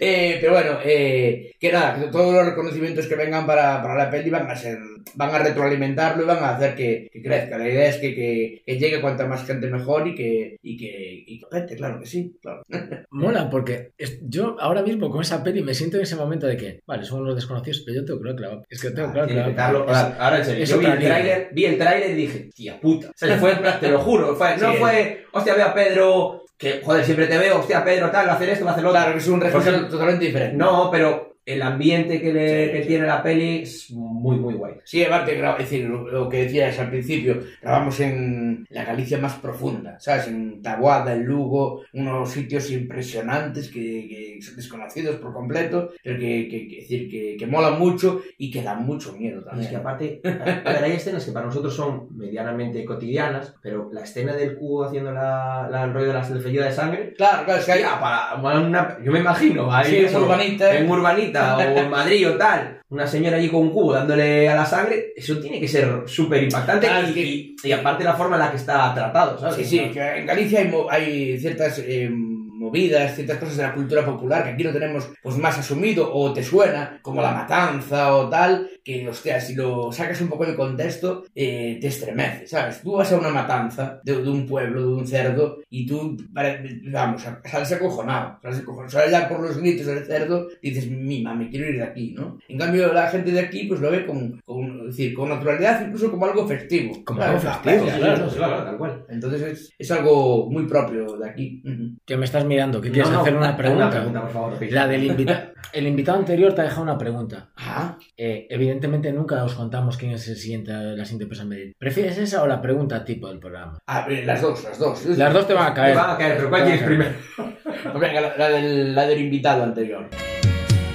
Eh, 0.00 0.38
pero 0.40 0.52
bueno, 0.52 0.78
eh, 0.84 1.52
que 1.58 1.72
nada, 1.72 1.98
que 1.98 2.06
todos 2.10 2.34
los 2.34 2.46
reconocimientos 2.46 3.06
que 3.06 3.14
vengan 3.16 3.46
para, 3.46 3.82
para 3.82 3.94
la 3.96 4.10
peli 4.10 4.30
van 4.30 4.50
a 4.50 4.56
ser, 4.56 4.78
van 5.14 5.34
a 5.34 5.38
retroalimentarlo 5.38 6.22
y 6.22 6.26
van 6.26 6.42
a 6.42 6.56
hacer 6.56 6.74
que, 6.74 7.08
que 7.12 7.22
crezca. 7.22 7.58
La 7.58 7.68
idea 7.68 7.88
es 7.88 7.96
que, 7.98 8.14
que, 8.14 8.62
que 8.64 8.78
llegue 8.78 9.00
cuanta 9.00 9.26
más 9.26 9.44
gente 9.46 9.68
mejor 9.68 10.06
y 10.08 10.14
que, 10.14 10.56
y 10.62 10.76
que, 10.76 11.24
y 11.26 11.40
gente, 11.50 11.76
claro 11.76 12.00
que 12.00 12.06
sí, 12.06 12.36
claro. 12.42 12.62
Mola, 13.10 13.48
porque 13.50 13.92
es- 13.98 14.18
yo 14.28 14.56
ahora 14.60 14.82
mismo 14.82 15.10
con 15.10 15.22
esa 15.22 15.42
peli 15.42 15.62
me 15.62 15.74
siento 15.74 15.96
en 15.96 16.02
ese 16.04 16.16
momento 16.16 16.46
de 16.46 16.56
que, 16.56 16.80
vale, 16.86 17.04
somos 17.04 17.26
los 17.26 17.34
desconocidos, 17.36 17.82
pero 17.86 18.00
yo 18.00 18.04
tengo 18.04 18.20
claro 18.36 18.56
va- 18.58 18.62
Es 18.68 18.80
que 18.80 18.90
tengo 18.90 19.08
Ah, 19.08 19.12
claro 19.12 19.34
va- 19.40 19.46
petarlo. 19.46 19.90
es- 19.90 19.96
Ahora, 20.18 20.38
en 20.38 20.44
serio, 20.44 20.64
es 20.64 20.70
yo 20.70 20.78
vi 20.78 20.86
el 20.86 20.98
liga. 20.98 21.10
tráiler, 21.10 21.48
vi 21.52 21.64
el 21.64 21.78
tráiler 21.78 22.10
y 22.10 22.14
dije, 22.14 22.50
tía 22.54 22.80
puta. 22.80 23.10
Se 23.14 23.26
le 23.26 23.36
fue, 23.36 23.54
te 23.80 23.88
lo 23.90 23.98
juro, 24.00 24.34
fue- 24.36 24.56
no 24.58 24.72
Sí. 24.72 24.78
fue, 24.78 25.24
hostia, 25.32 25.54
veo 25.54 25.66
a 25.66 25.74
Pedro, 25.74 26.42
que 26.56 26.80
joder, 26.84 27.04
siempre 27.04 27.26
te 27.26 27.38
veo, 27.38 27.60
hostia, 27.60 27.84
Pedro, 27.84 28.10
tal, 28.10 28.28
va 28.28 28.32
a 28.32 28.34
hacer 28.36 28.48
esto, 28.48 28.64
va 28.64 28.70
a 28.70 28.74
hacer 28.74 28.84
lo 28.84 28.90
otro. 28.90 29.00
Claro, 29.00 29.12
que 29.12 29.18
es 29.18 29.28
un 29.28 29.42
ejemplo, 29.42 29.88
totalmente 29.88 30.24
diferente. 30.24 30.56
No, 30.56 30.90
pero 30.90 31.35
el 31.46 31.62
ambiente 31.62 32.20
que, 32.20 32.32
le, 32.32 32.66
Sí, 32.66 32.72
que 32.72 32.82
sí. 32.82 32.88
tiene 32.88 33.06
la 33.06 33.22
peli 33.22 33.62
es 33.62 33.90
muy, 33.92 34.36
muy 34.36 34.54
guay. 34.54 34.74
Sí, 34.84 35.04
aparte, 35.04 35.36
es 35.38 35.58
decir, 35.58 35.84
lo, 35.88 36.28
que 36.28 36.42
decías 36.42 36.78
al 36.80 36.90
principio, 36.90 37.40
grabamos 37.62 38.00
en 38.00 38.66
la 38.68 38.84
Galicia 38.84 39.18
más 39.18 39.34
profunda, 39.34 39.98
¿sabes? 40.00 40.26
En 40.26 40.60
Taboada, 40.60 41.14
en 41.14 41.24
Lugo, 41.24 41.82
unos 41.92 42.30
sitios 42.32 42.68
impresionantes 42.72 43.68
que, 43.70 43.80
que 44.08 44.38
son 44.42 44.56
desconocidos 44.56 45.16
por 45.16 45.32
completo, 45.32 45.90
pero 46.02 46.18
que, 46.18 46.48
que, 46.48 46.66
que- 46.68 46.76
decir, 46.76 47.08
que, 47.10 47.36
que 47.38 47.46
molan 47.46 47.78
mucho 47.78 48.22
y 48.38 48.50
que 48.50 48.62
dan 48.62 48.84
mucho 48.84 49.12
miedo 49.12 49.40
Y 49.40 49.44
también. 49.44 49.64
es 49.66 49.70
que 49.70 49.76
aparte, 49.76 50.20
a 50.24 50.72
ver, 50.72 50.84
hay 50.84 50.92
escenas 50.92 51.24
que 51.24 51.32
para 51.32 51.46
nosotros 51.46 51.74
son 51.74 52.08
medianamente 52.16 52.84
cotidianas, 52.84 53.54
pero 53.62 53.88
la 53.92 54.02
escena 54.02 54.34
del 54.34 54.56
cubo 54.56 54.84
haciendo 54.84 55.12
la, 55.12 55.68
la- 55.70 55.84
el 55.84 55.94
rollo 55.94 56.08
de 56.08 56.14
la 56.14 56.24
selfellida 56.24 56.64
de 56.66 56.72
sangre, 56.72 57.14
Claro, 57.16 57.44
claro, 57.44 57.60
es 57.60 57.66
que 57.66 57.72
hay... 57.72 57.82
para 58.00 58.34
una- 58.58 58.98
yo 59.04 59.12
me 59.12 59.20
imagino, 59.20 59.72
ahí 59.72 59.90
Sí, 59.90 59.96
en 60.06 60.16
Urbanita. 60.16 60.76
en 60.76 60.90
Urbanita 60.90 61.35
o 61.56 61.60
en 61.78 61.90
Madrid 61.90 62.28
o 62.30 62.36
tal, 62.36 62.80
una 62.88 63.06
señora 63.06 63.36
allí 63.36 63.48
con 63.48 63.60
un 63.62 63.70
cubo 63.70 63.92
dándole 63.92 64.48
a 64.48 64.54
la 64.56 64.66
sangre, 64.66 65.12
eso 65.16 65.38
tiene 65.40 65.60
que 65.60 65.68
ser 65.68 66.02
súper 66.06 66.42
impactante 66.42 66.86
Ah, 66.88 67.00
y, 67.00 67.04
es 67.06 67.12
que- 67.12 67.22
y- 67.22 67.56
y 67.62 67.72
aparte 67.72 68.04
la 68.04 68.14
forma 68.14 68.36
en 68.36 68.42
la 68.42 68.50
que 68.50 68.56
está 68.56 68.92
tratado, 68.94 69.38
¿sabes? 69.38 69.56
Sí, 69.56 69.64
sí, 69.64 69.90
que 69.92 70.00
en 70.18 70.26
Galicia 70.26 70.60
hay, 70.90 71.38
ciertas 71.38 71.78
eh, 71.78 72.08
movidas, 72.10 73.14
ciertas 73.14 73.38
cosas 73.38 73.56
de 73.56 73.62
la 73.64 73.74
cultura 73.74 74.04
popular 74.04 74.44
que 74.44 74.50
aquí 74.50 74.64
no 74.64 74.72
tenemos 74.72 75.10
pues 75.22 75.36
más 75.36 75.58
asumido 75.58 76.10
o 76.12 76.32
te 76.32 76.42
suena, 76.42 76.98
como 77.02 77.20
la 77.22 77.32
matanza 77.32 78.14
o 78.16 78.28
tal, 78.28 78.68
que, 78.86 79.08
hostia, 79.08 79.40
si 79.40 79.56
lo 79.56 79.90
sacas 79.90 80.20
un 80.20 80.28
poco 80.28 80.46
de 80.46 80.54
contexto, 80.54 81.24
eh, 81.34 81.76
te 81.80 81.88
estremece, 81.88 82.46
¿sabes? 82.46 82.80
Tú 82.82 82.92
vas 82.92 83.10
a 83.10 83.18
una 83.18 83.30
matanza 83.30 84.00
de, 84.04 84.16
un 84.16 84.46
pueblo, 84.46 84.80
de 84.80 84.86
un 84.86 85.04
cerdo, 85.08 85.58
y 85.68 85.84
tú, 85.84 86.16
vamos, 86.30 87.26
sales 87.44 87.72
acojonado, 87.72 88.38
sales 88.40 88.60
acojonado, 88.60 88.90
sales 88.90 89.10
ya 89.10 89.28
por 89.28 89.40
los 89.40 89.58
gritos 89.58 89.86
del 89.86 90.06
cerdo, 90.06 90.46
dices, 90.62 90.88
mima, 90.88 91.34
me 91.34 91.50
quiero 91.50 91.68
ir 91.68 91.78
de 91.78 91.82
aquí, 91.82 92.14
¿no? 92.16 92.38
En 92.46 92.58
cambio, 92.58 92.92
la 92.92 93.08
gente 93.08 93.32
de 93.32 93.40
aquí, 93.40 93.64
pues 93.64 93.80
lo 93.80 93.90
ve 93.90 94.06
con, 94.06 94.40
es 94.88 94.96
decir, 94.96 95.14
con 95.14 95.28
naturalidad, 95.28 95.84
incluso 95.86 96.10
como 96.10 96.26
algo 96.26 96.46
festivo. 96.46 97.04
Como 97.04 97.20
¿sabes? 97.20 97.44
algo 97.44 97.62
festivo, 97.62 97.86
claro. 97.98 98.28
claro, 98.28 98.64
tal 98.64 98.76
cual. 98.78 99.04
Entonces 99.08 99.42
es, 99.42 99.72
es 99.78 99.90
algo 99.90 100.50
muy 100.50 100.66
propio 100.66 101.16
de 101.16 101.28
aquí. 101.30 101.62
Ujú. 101.64 101.96
Que 102.04 102.16
me 102.16 102.24
estás 102.24 102.44
mirando, 102.44 102.80
que 102.80 102.90
quieres 102.90 103.10
No, 103.10 103.16
no, 103.16 103.22
hacer 103.22 103.36
una 103.36 103.56
pregunta. 103.56 103.84
Una 103.86 103.90
pregunta, 103.96 104.20
por 104.22 104.30
favor. 104.30 104.58
Pete. 104.58 104.72
La 104.74 104.86
del 104.86 105.04
invitado. 105.04 105.40
El 105.72 105.86
invitado 105.86 106.18
anterior 106.18 106.54
te 106.54 106.60
ha 106.60 106.64
dejado 106.64 106.82
una 106.82 106.96
pregunta. 106.98 107.50
Ah, 107.56 107.98
Eh, 108.16 108.46
evidentemente 108.50 109.12
nunca 109.12 109.44
os 109.44 109.54
contamos 109.54 109.96
quién 109.96 110.12
es 110.12 110.26
el 110.28 110.36
siguiente, 110.36 110.72
la 110.72 111.04
siguiente 111.04 111.26
persona. 111.26 111.56
¿Prefieres 111.78 112.16
esa 112.18 112.42
o 112.42 112.46
la 112.46 112.60
pregunta 112.62 113.04
tipo 113.04 113.28
del 113.28 113.38
programa? 113.38 113.78
ah, 113.86 114.06
eh, 114.08 114.22
las 114.24 114.40
dos, 114.40 114.62
las 114.64 114.78
dos. 114.78 115.04
Las 115.18 115.32
dos 115.34 115.46
te 115.46 115.54
van 115.54 115.72
a 115.72 115.74
caer. 115.74 115.96
van 115.96 116.10
a 116.10 116.16
caer, 116.18 116.36
pero 116.36 116.48
¿cuál 116.50 116.62
quieres 116.64 116.82
primero? 116.82 117.10
Venga, 118.00 118.20
la, 118.20 118.36
la 118.36 118.48
del, 118.48 118.94
la 118.94 119.06
del 119.06 119.20
invitado 119.20 119.64
anterior. 119.64 120.08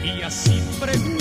Y 0.03 0.21
así 0.23 0.59
pregunta. 0.79 1.20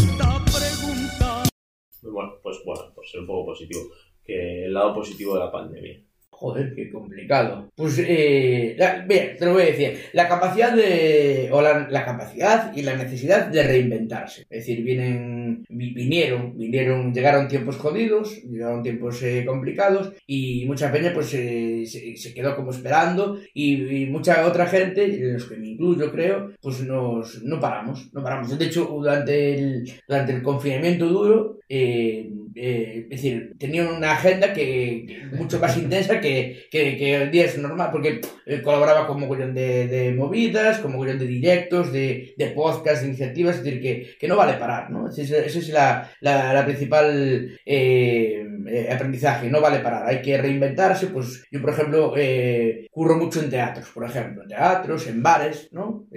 Ser 3.11 3.21
un 3.21 3.27
poco 3.27 3.47
positivo. 3.47 3.81
Que 4.25 4.65
el 4.67 4.73
lado 4.73 4.95
positivo 4.95 5.35
de 5.35 5.41
la 5.41 5.51
pandemia. 5.53 6.01
Joder, 6.33 6.73
qué 6.75 6.91
complicado. 6.91 7.69
Pues, 7.77 7.99
eh, 7.99 8.75
la- 8.79 9.05
bien, 9.07 9.37
te 9.39 9.45
lo 9.45 9.53
voy 9.53 9.63
a 9.63 9.67
decir. 9.67 9.99
La 10.15 10.27
capacidad 10.27 10.73
de. 10.75 11.51
o 11.53 11.61
la, 11.61 11.87
la 11.91 12.03
capacidad 12.05 12.75
y 12.75 12.81
la 12.81 12.97
necesidad 12.97 13.49
de 13.49 13.63
reinventarse. 13.63 14.43
Es 14.49 14.61
decir, 14.61 14.83
vienen. 14.83 15.65
vi- 15.69 15.93
vinieron, 15.93 16.57
vinieron, 16.57 17.13
llegaron 17.13 17.47
tiempos 17.47 17.77
jodidos, 17.77 18.43
llegaron 18.45 18.83
tiempos 18.83 19.23
eh, 19.23 19.45
complicados 19.45 20.13
y 20.27 20.65
mucha 20.67 20.91
peña 20.91 21.13
pues 21.13 21.35
eh, 21.35 21.83
se, 21.85 22.17
se 22.17 22.33
quedó 22.33 22.57
como 22.57 22.71
esperando 22.71 23.39
y, 23.53 24.05
y 24.05 24.07
mucha 24.07 24.47
otra 24.47 24.67
gente, 24.67 25.05
en 25.05 25.35
los 25.35 25.45
que 25.45 25.57
me 25.57 25.69
incluyo 25.69 26.11
creo, 26.11 26.53
pues 26.63 26.81
nos, 26.85 27.43
no 27.43 27.61
paramos, 27.61 28.09
no 28.15 28.23
paramos. 28.23 28.59
De 28.59 28.65
hecho, 28.65 28.87
durante 28.87 29.59
el, 29.59 29.93
durante 30.09 30.33
el 30.33 30.43
confinamiento 30.43 31.07
duro, 31.07 31.59
eh, 31.71 32.29
eh, 32.57 33.03
es 33.05 33.09
decir, 33.23 33.55
tenía 33.59 33.89
una 33.89 34.13
agenda 34.13 34.53
que, 34.53 35.07
mucho 35.33 35.61
más 35.61 35.77
intensa 35.79 36.21
que, 36.21 36.67
que, 36.71 36.97
que 36.99 37.27
día 37.29 37.45
es 37.45 37.57
normal, 37.57 37.91
porque 37.93 38.21
eh, 38.45 38.61
colaboraba 38.61 39.07
con 39.07 39.21
mogollón 39.21 39.55
de, 39.55 39.87
de 39.87 40.13
movidas, 40.13 40.81
con 40.81 40.91
mogollón 40.93 41.21
de 41.21 41.27
directos, 41.29 41.93
de, 41.93 42.35
de 42.37 42.47
podcasts, 42.49 43.03
de 43.03 43.09
iniciativas, 43.09 43.57
es 43.57 43.63
decir, 43.65 43.81
que, 43.81 44.17
que 44.19 44.29
no 44.29 44.37
vale 44.37 44.55
parar, 44.55 44.91
¿no? 44.91 45.09
Esa 45.09 45.23
es, 45.23 45.69
la, 45.69 46.11
la, 46.21 46.53
la 46.53 46.65
principal 46.67 47.57
eh, 47.65 48.47
eh, 48.67 48.89
aprendizaje, 48.93 49.49
no 49.49 49.61
vale 49.61 49.79
parar, 49.79 50.07
hay 50.09 50.21
que 50.21 50.37
reinventarse, 50.37 51.07
pues 51.07 51.45
yo, 51.53 51.61
por 51.61 51.71
ejemplo, 51.71 52.15
eh, 52.17 52.89
curro 52.91 53.17
mucho 53.17 53.41
en 53.41 53.49
teatros, 53.51 53.89
por 53.95 54.05
ejemplo, 54.05 54.43
en 54.43 54.49
teatros, 54.49 55.07
en 55.07 55.23
bares, 55.23 55.69
¿no? 55.71 56.09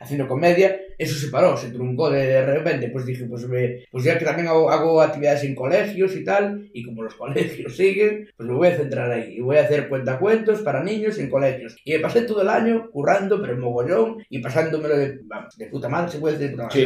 Haciendo 0.00 0.26
comedia, 0.26 0.80
eso 0.98 1.14
se 1.14 1.28
paró, 1.28 1.54
se 1.56 1.68
truncó 1.70 2.08
de, 2.10 2.26
de 2.26 2.46
repente, 2.46 2.88
pues 2.88 3.04
dije, 3.04 3.24
pues, 3.26 3.46
me- 3.46 3.84
pues 3.90 4.04
ya 4.04 4.18
que 4.18 4.24
también 4.24 4.48
hago, 4.48 4.70
hago 4.70 4.85
actividades 5.00 5.44
en 5.44 5.54
colegios 5.54 6.14
y 6.16 6.24
tal, 6.24 6.68
y 6.72 6.84
como 6.84 7.02
los 7.02 7.14
colegios 7.22 7.76
siguen, 7.76 8.28
pues 8.36 8.48
me 8.48 8.54
voy 8.54 8.68
a 8.68 8.76
centrar 8.76 9.10
ahí, 9.10 9.34
y 9.36 9.40
voy 9.40 9.56
a 9.56 9.62
hacer 9.62 9.88
cuentacuentos 9.88 10.60
para 10.62 10.82
niños 10.82 11.18
en 11.18 11.28
colegios. 11.30 11.76
Y 11.84 11.92
me 11.92 12.00
pasé 12.00 12.22
todo 12.22 12.42
el 12.42 12.48
año 12.48 12.90
currando, 12.90 13.40
pero 13.40 13.54
en 13.54 13.60
mogollón, 13.60 14.16
y 14.30 14.38
pasándomelo 14.40 14.96
de, 14.96 15.20
vamos, 15.24 15.56
de 15.56 15.66
puta 15.66 15.88
madre, 15.88 16.12
se 16.12 16.18
puede 16.18 16.38
decir 16.38 16.50
de 16.50 16.54
puta 16.56 16.66
madre. 16.68 16.80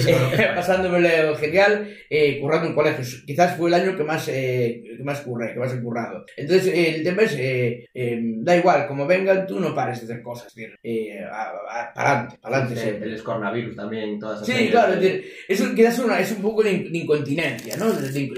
Sí, 0.00 0.12
claro, 0.12 0.32
Eh, 0.42 0.48
pasándomelo 0.54 1.36
genial, 1.36 1.88
eh, 2.08 2.38
currando 2.40 2.68
en 2.68 2.74
colegios. 2.74 3.22
Quizás 3.26 3.56
fue 3.56 3.68
el 3.68 3.74
año 3.74 3.96
que 3.96 4.04
más, 4.04 4.28
eh, 4.28 4.82
que 4.96 5.02
más 5.04 5.20
curré, 5.20 5.52
que 5.52 5.58
más 5.60 5.72
he 5.74 5.80
currado. 5.82 6.24
Entonces, 6.36 6.66
eh, 6.74 6.96
el 6.96 7.02
tema 7.04 7.22
es, 7.22 7.34
eh, 7.38 7.88
eh, 7.94 8.20
da 8.38 8.56
igual, 8.56 8.86
como 8.86 9.06
vengan, 9.06 9.46
tú 9.46 9.60
no 9.60 9.74
pares 9.74 9.98
de 10.00 10.12
hacer 10.12 10.22
cosas, 10.22 10.48
es 10.48 10.54
decir, 10.54 10.78
eh, 10.82 11.20
para 11.30 11.92
adelante, 11.94 12.38
para 12.40 12.56
adelante 12.56 12.80
Sí, 12.80 12.88
siempre. 12.88 13.12
el 13.12 13.22
coronavirus 13.22 13.76
también, 13.76 14.18
todas 14.18 14.36
esas 14.42 14.46
Sí, 14.46 14.52
medidas. 14.52 14.70
claro, 14.72 14.92
es 14.94 15.00
decir, 15.00 15.32
eso 15.48 15.74
quizás 15.74 15.98
una, 15.98 16.20
es 16.20 16.32
un 16.32 16.42
poco 16.42 16.62
de, 16.62 16.70
de 16.70 16.98
incontinencia, 16.98 17.31
¿no? 17.78 17.92
Es 17.92 18.02
decir, 18.02 18.32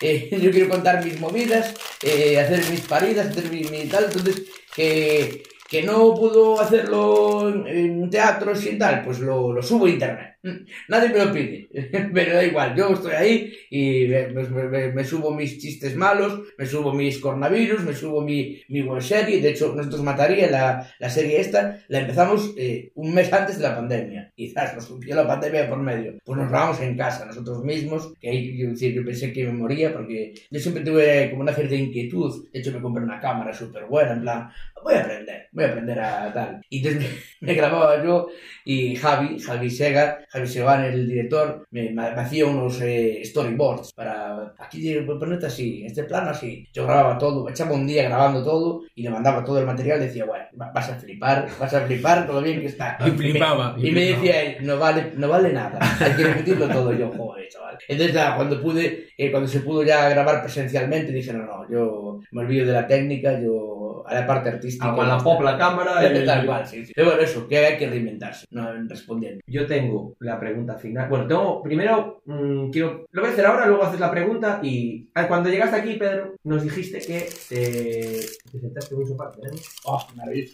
eh, 0.00 0.28
yo 0.42 0.50
quiero 0.50 0.68
contar 0.68 1.04
mis 1.04 1.18
movidas, 1.20 1.74
eh, 2.02 2.38
hacer 2.38 2.64
mis 2.70 2.80
paridas, 2.82 3.28
hacer 3.28 3.50
mi 3.50 3.62
tal, 3.88 4.04
entonces, 4.04 4.42
que, 4.74 5.42
que 5.68 5.82
no 5.82 6.14
puedo 6.14 6.60
hacerlo 6.60 7.48
en, 7.48 7.66
en 7.66 8.10
teatros 8.10 8.64
y 8.66 8.78
tal, 8.78 9.04
pues 9.04 9.18
lo, 9.20 9.52
lo 9.52 9.62
subo 9.62 9.86
a 9.86 9.90
internet. 9.90 10.37
Nadie 10.88 11.08
me 11.10 11.24
lo 11.24 11.32
pide, 11.32 11.68
pero 12.14 12.34
da 12.34 12.44
igual, 12.44 12.74
yo 12.76 12.90
estoy 12.92 13.12
ahí 13.12 13.52
y 13.70 14.06
me, 14.06 14.28
me- 14.28 14.92
me- 14.92 15.04
subo 15.04 15.34
mis 15.34 15.58
chistes 15.58 15.96
malos, 15.96 16.42
me 16.56 16.64
subo 16.66 16.92
mis 16.92 17.18
coronavirus, 17.18 17.82
me 17.82 17.92
subo 17.94 18.20
mi, 18.22 18.60
mi 18.68 18.82
web 18.82 19.02
serie, 19.02 19.40
de 19.40 19.50
hecho, 19.50 19.74
nosotros 19.74 20.02
Mataría, 20.02 20.50
la, 20.50 20.88
la 20.98 21.10
serie 21.10 21.40
esta, 21.40 21.80
la 21.88 22.00
empezamos 22.00 22.54
eh, 22.56 22.92
un 22.94 23.14
mes 23.14 23.32
antes 23.32 23.56
de 23.58 23.64
la 23.64 23.74
pandemia. 23.76 24.32
Quizás 24.36 24.74
nos 24.74 24.84
surgió 24.84 25.14
la 25.16 25.26
pandemia 25.26 25.68
por 25.68 25.78
medio. 25.78 26.18
Pues 26.24 26.38
nos 26.38 26.48
grabamos 26.50 26.80
en 26.80 26.96
casa, 26.96 27.24
nosotros 27.24 27.64
mismos, 27.64 28.12
que 28.20 28.30
ahí 28.30 28.56
yo, 28.58 28.68
yo 28.74 29.04
pensé 29.04 29.32
que 29.32 29.44
me 29.44 29.52
moría 29.52 29.92
porque 29.92 30.34
yo 30.50 30.60
siempre 30.60 30.84
tuve 30.84 31.30
como 31.30 31.42
una 31.42 31.52
cierta 31.54 31.74
inquietud. 31.74 32.48
De 32.52 32.60
hecho, 32.60 32.72
me 32.72 32.80
compré 32.80 33.02
una 33.04 33.20
cámara 33.20 33.52
súper 33.52 33.86
buena, 33.86 34.12
en 34.12 34.20
plan, 34.22 34.48
voy 34.84 34.94
a 34.94 35.00
aprender, 35.00 35.48
voy 35.52 35.64
a 35.64 35.68
aprender 35.68 35.98
a 36.00 36.32
tal. 36.32 36.60
Y 36.70 36.78
entonces 36.86 37.10
me, 37.40 37.48
me 37.48 37.54
grababa 37.54 38.02
yo 38.04 38.28
y 38.64 38.96
Javi, 38.96 39.38
Javi 39.40 39.70
Sega, 39.70 40.18
Segan, 40.46 40.84
el 40.84 41.08
director, 41.08 41.66
me, 41.70 41.84
me- 41.90 42.10
me 42.12 42.20
hacía 42.20 42.46
unos 42.46 42.80
eh, 42.80 43.22
storyboards 43.24 43.92
para, 43.94 44.54
aquí 44.58 44.94
ponerte 45.00 45.46
así, 45.46 45.84
este 45.84 46.04
plano 46.04 46.30
así. 46.30 46.66
Yo 46.72 46.84
grababa 46.84 47.18
todo, 47.18 47.48
echaba 47.48 47.72
un 47.72 47.86
día 47.86 48.04
grabando 48.04 48.42
todo 48.44 48.82
y 48.94 49.02
le 49.02 49.10
mandaba 49.10 49.44
todo 49.44 49.58
el 49.58 49.66
material, 49.66 50.00
decía, 50.00 50.24
bueno, 50.24 50.44
va- 50.60 50.70
vas 50.72 50.88
a 50.90 50.96
flipar, 50.96 51.48
vas 51.58 51.74
a 51.74 51.80
flipar 51.86 52.28
lo 52.28 52.40
bien 52.42 52.60
que 52.60 52.66
está. 52.66 52.98
Y 53.06 53.10
flipaba, 53.10 53.74
Y 53.78 53.88
y 53.88 53.90
me 53.92 54.00
decía 54.02 54.34
no 54.60 54.78
vale, 54.78 55.12
no 55.16 55.28
vale 55.28 55.52
nada, 55.52 55.78
hay 56.00 56.12
que 56.12 56.24
repetirlo 56.24 56.68
todo. 56.68 56.92
Yo, 56.92 57.10
joder, 57.10 57.48
chaval. 57.48 57.78
Entonces, 57.88 58.14
nada, 58.14 58.36
cuando 58.36 58.60
pude, 58.62 59.08
eh, 59.16 59.30
cuando 59.30 59.48
se 59.48 59.60
pudo 59.60 59.82
ya 59.82 60.08
grabar 60.08 60.42
presencialmente, 60.42 61.12
dije, 61.12 61.32
no, 61.32 61.44
no, 61.46 61.70
yo 61.70 62.20
me 62.32 62.40
olvido 62.42 62.66
de 62.66 62.72
la 62.72 62.86
técnica, 62.86 63.40
yo 63.40 63.77
a 64.08 64.14
la 64.14 64.26
parte 64.26 64.48
artística. 64.48 64.86
Agua 64.86 65.06
la 65.06 65.18
pop, 65.18 65.40
la 65.42 65.56
cámara. 65.58 66.12
y- 66.12 66.24
Tal 66.26 66.46
cual, 66.46 66.66
sí, 66.66 66.84
sí. 66.86 66.92
Pero 66.94 67.08
bueno, 67.08 67.22
eso, 67.22 67.46
que 67.48 67.58
hay 67.58 67.76
que 67.78 67.88
reinventarse, 67.88 68.46
no 68.50 68.72
respondiendo. 68.88 69.40
Yo 69.46 69.66
tengo 69.66 70.14
la 70.20 70.38
pregunta 70.38 70.76
final. 70.76 71.08
Bueno, 71.08 71.26
tengo. 71.26 71.62
Primero, 71.62 72.22
mm, 72.26 72.70
quiero. 72.70 73.06
Lo 73.10 73.22
voy 73.22 73.30
a 73.30 73.32
hacer 73.32 73.46
ahora, 73.46 73.66
luego 73.66 73.84
haces 73.84 74.00
la 74.00 74.10
pregunta. 74.10 74.60
Y 74.62 75.08
ah, 75.14 75.28
cuando 75.28 75.48
llegaste 75.48 75.76
aquí, 75.76 75.94
Pedro, 75.94 76.34
nos 76.44 76.62
dijiste 76.62 76.98
que 76.98 77.28
te, 77.48 78.20
te 78.52 78.60
sentaste 78.60 78.94
en 78.94 79.00
un 79.00 79.06
sofá 79.08 79.30
¿eh? 79.42 79.56
Oh, 79.84 80.00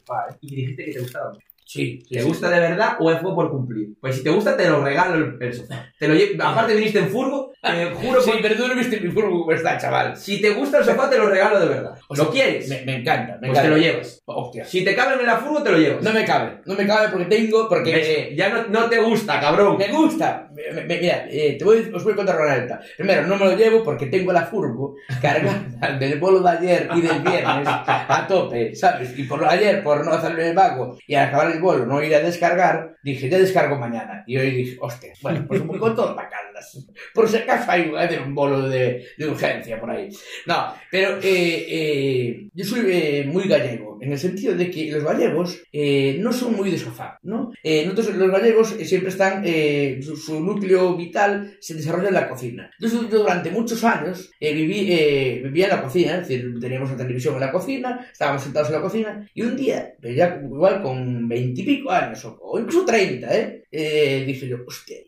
pa, 0.07 0.27
eh. 0.31 0.37
y 0.41 0.57
dijiste 0.57 0.85
que 0.85 0.93
te 0.93 1.01
gustaba. 1.01 1.33
Sí, 1.65 2.01
sí, 2.07 2.15
¿Te 2.15 2.21
sí, 2.21 2.27
gusta 2.29 2.51
de 2.51 2.61
verdad 2.61 2.97
o 3.01 3.11
fue 3.19 3.35
por 3.35 3.51
cumplir? 3.51 3.89
Pues 4.01 4.17
si 4.17 4.23
te 4.23 4.31
gusta, 4.31 4.57
te 4.57 4.69
lo 4.69 4.85
regalo 4.85 5.15
el, 5.17 5.37
el 5.41 5.55
sofá. 5.55 5.87
Te 5.99 6.07
lo 6.09 6.15
lle- 6.15 6.37
Aparte, 6.41 6.75
viniste 6.75 6.99
en 6.99 7.09
furgo. 7.09 7.53
Te 7.63 7.87
juro 7.95 8.21
Sí, 8.21 8.31
por- 8.33 8.43
pero 8.43 8.55
tú 8.57 8.69
no 8.69 8.75
viste 8.75 9.01
mi 9.01 9.11
furgo 9.11 9.31
como 9.41 9.53
está, 9.53 9.79
chaval. 9.79 10.17
Si 10.17 10.41
te 10.43 10.51
gusta 10.51 10.79
el 10.79 10.85
sofá, 10.85 11.09
te 11.09 11.17
lo 11.19 11.29
regalo 11.29 11.59
de 11.61 11.67
verdad. 11.69 11.95
O 12.09 12.15
sea, 12.15 12.25
¿Lo 12.27 12.31
quieres? 12.31 12.69
Me, 12.69 12.83
me 12.83 12.97
encanta, 12.97 13.39
me 13.41 13.49
Pues 13.49 13.53
te 13.61 13.67
encanta. 13.67 13.71
lo 13.71 13.77
llevas. 13.79 14.23
Hostia. 14.27 14.65
Si 14.67 14.85
te 14.85 14.95
caben 14.95 15.21
en 15.21 15.27
la 15.27 15.39
furgo, 15.39 15.63
te 15.63 15.71
lo 15.73 15.79
llevas. 15.79 16.03
No 16.03 16.13
me 16.13 16.25
cabe, 16.25 16.61
no 16.67 16.75
me 16.75 16.87
cabe 16.87 17.09
porque 17.09 17.25
tengo, 17.27 17.69
porque... 17.69 17.93
¿Ves? 17.95 18.37
Ya 18.37 18.49
no, 18.51 18.67
no 18.69 18.89
te 18.91 18.99
gusta, 19.01 19.41
cabrón. 19.41 19.79
Me 19.79 19.89
gusta. 19.89 20.49
Me- 20.55 20.71
me- 20.75 20.85
me- 20.87 21.01
mira, 21.01 21.27
eh, 21.31 21.57
te 21.59 21.65
voy, 21.65 21.91
os 21.95 22.05
voy 22.05 22.13
a 22.13 22.17
contar 22.17 22.39
una 22.41 22.53
anécdota. 22.53 22.81
Primero, 22.97 23.27
no 23.27 23.37
me 23.37 23.47
lo 23.47 23.57
llevo 23.57 23.83
porque 23.83 24.07
tengo 24.07 24.33
la 24.33 24.43
furgo 24.47 24.95
cargada 25.23 25.65
del 25.99 26.19
vuelo 26.21 26.41
de 26.41 26.51
ayer 26.51 26.89
y 26.95 27.01
del 27.01 27.21
viernes 27.23 27.67
a 27.67 28.27
tope, 28.29 28.75
¿sabes? 28.75 29.19
Y 29.19 29.25
por 29.25 29.45
ayer, 29.45 29.83
por 29.83 30.05
no 30.05 30.13
hacerme 30.13 30.49
el 30.51 30.55
vago 30.55 30.99
y 31.07 31.15
al 31.15 31.29
acabar 31.29 31.54
el 31.55 31.61
vuelo 31.61 31.87
no 31.87 32.03
ir 32.03 32.15
a 32.15 32.21
descargar, 32.21 32.97
dije, 33.03 33.29
ya 33.29 33.39
descargo 33.39 33.77
mañana. 33.79 34.25
Y 34.27 34.37
hoy 34.37 34.51
dije, 34.51 34.77
hostia, 34.81 35.13
bueno, 35.23 35.45
pues 35.49 35.65
voy 35.65 35.79
con 35.79 35.97
todo 35.97 36.15
para 36.15 36.29
Por 37.15 37.29
si 37.29 37.37
acaso 37.37 37.71
hay 37.71 37.93
hay 37.97 38.17
un 38.17 38.35
bolo 38.35 38.69
de, 38.69 39.07
de 39.17 39.27
urgencia 39.27 39.81
por 39.81 39.91
ahí. 39.91 40.09
No, 40.47 40.75
pero 40.91 41.19
eh, 41.19 41.67
eh, 41.69 42.49
yo 42.53 42.65
soy 42.65 42.81
eh, 42.91 43.25
muy 43.27 43.49
gallego, 43.49 43.99
en 44.01 44.13
el 44.13 44.19
sentido 44.19 44.55
de 44.55 44.71
que 44.71 44.91
los 44.91 45.05
gallegos 45.05 45.63
eh, 45.73 46.17
no 46.21 46.33
son 46.33 46.55
muy 46.55 46.71
de 46.71 46.79
sofá, 46.79 47.19
¿no? 47.23 47.53
Eh, 47.63 47.85
nosotros 47.87 48.17
los 48.17 48.31
gallegos 48.31 48.73
eh, 48.79 48.85
siempre 48.85 49.11
están, 49.11 49.43
eh, 49.45 50.01
su, 50.03 50.17
su 50.17 50.41
núcleo 50.41 50.97
vital 50.97 51.57
se 51.61 51.75
desarrolla 51.75 52.09
en 52.09 52.15
la 52.15 52.29
cocina. 52.29 52.71
Entonces 52.79 53.11
yo 53.11 53.19
durante 53.19 53.51
muchos 53.51 53.83
años 53.85 54.31
eh, 54.41 54.53
viví, 54.53 54.93
eh, 54.93 55.41
vivía 55.45 55.67
en 55.67 55.71
la 55.71 55.83
cocina, 55.83 56.13
es 56.19 56.29
decir, 56.29 56.55
teníamos 56.61 56.89
una 56.91 56.99
televisión 56.99 57.35
en 57.35 57.41
la 57.41 57.53
cocina, 57.53 58.09
estábamos 58.13 58.43
sentados 58.43 58.69
en 58.69 58.75
la 58.75 58.83
cocina, 58.83 59.31
y 59.35 59.43
un 59.43 59.57
día, 59.57 59.95
pero 60.01 60.15
ya 60.15 60.41
igual 60.43 60.83
con 60.83 61.29
veintipico 61.29 61.91
años, 61.91 62.25
o, 62.25 62.59
incluso 62.59 62.85
treinta, 62.85 63.37
¿eh? 63.37 63.65
Eh, 63.71 64.25
dije 64.25 64.47
yo, 64.47 64.59
hostia, 64.67 64.99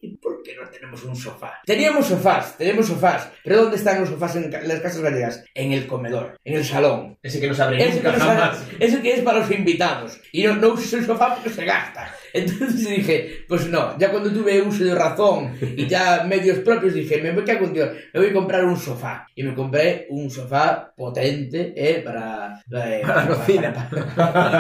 ¿y 0.52 0.54
por 0.54 0.64
qué 0.64 0.64
no 0.64 0.70
tenemos 0.70 1.02
un 1.04 1.16
sofá? 1.16 1.60
Teníamos 1.64 2.06
sofás, 2.06 2.56
tenemos 2.58 2.86
sofás, 2.86 3.28
pero 3.44 3.62
¿dónde 3.62 3.76
están 3.76 4.00
los 4.00 4.08
sofás 4.08 4.36
en 4.36 4.50
las 4.50 4.80
casas 4.80 5.00
gallegas? 5.00 5.44
En 5.54 5.72
el 5.72 5.86
comedor, 5.86 6.38
en 6.44 6.54
el 6.54 6.64
salón. 6.64 7.18
Ese 7.22 7.40
que 7.40 7.48
no 7.48 7.54
sabré 7.54 7.82
Ese 7.82 8.00
que, 8.00 8.04
nunca 8.08 8.12
no 8.18 8.24
sabe- 8.24 8.40
jamás. 8.40 8.58
ese 8.80 9.00
que 9.02 9.14
es 9.14 9.20
para 9.22 9.38
los 9.40 9.50
invitados. 9.50 10.20
Y 10.32 10.44
no, 10.44 10.56
no 10.56 10.68
uses 10.68 10.92
el 10.94 11.06
sofá 11.06 11.34
porque 11.34 11.50
se 11.50 11.64
gasta. 11.64 12.14
Entonces 12.36 12.88
dije, 12.88 13.44
pues 13.48 13.66
no, 13.68 13.98
ya 13.98 14.10
cuando 14.10 14.30
tuve 14.30 14.60
uso 14.60 14.84
de 14.84 14.94
razón 14.94 15.52
y 15.60 15.86
ya 15.86 16.24
medios 16.28 16.58
propios 16.58 16.94
dije, 16.94 17.20
me 17.22 17.32
voy 17.32 17.44
me 17.46 18.20
voy 18.20 18.28
a 18.28 18.32
comprar 18.32 18.64
un 18.64 18.76
sofá. 18.76 19.26
Y 19.34 19.42
me 19.42 19.54
compré 19.54 20.06
un 20.10 20.30
sofá 20.30 20.92
potente, 20.96 21.72
¿eh? 21.76 22.02
Para, 22.04 22.62
eh, 22.70 23.02
Para 23.06 23.24
la 23.24 23.28
cocina. 23.28 23.72
Para, 23.72 24.14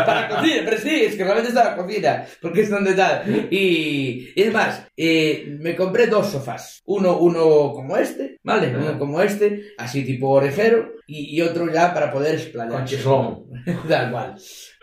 para 0.06 0.20
la 0.20 0.28
cocina, 0.28 0.62
pero 0.64 0.78
sí, 0.78 1.04
es 1.04 1.16
que 1.16 1.24
realmente 1.24 1.50
está 1.50 1.64
la 1.64 1.76
cocina, 1.76 2.24
porque 2.40 2.62
es 2.62 2.70
donde 2.70 2.94
tal. 2.94 3.48
Y, 3.50 4.32
y 4.34 4.42
es 4.42 4.52
más, 4.52 4.86
eh, 4.96 5.56
me 5.60 5.76
compré 5.76 6.06
dos 6.06 6.28
sofás. 6.28 6.82
Uno, 6.86 7.18
uno 7.18 7.72
como 7.72 7.96
este, 7.96 8.38
¿vale? 8.42 8.74
Uno 8.76 8.98
como 8.98 9.20
este, 9.20 9.74
así 9.78 10.04
tipo 10.04 10.30
orejero, 10.30 10.92
y, 11.06 11.36
y 11.36 11.42
otro 11.42 11.72
ya 11.72 11.94
para 11.94 12.12
poder 12.12 12.34
explayar. 12.34 12.84
Con. 13.04 13.46
Tal 13.88 14.10
cual. 14.10 14.34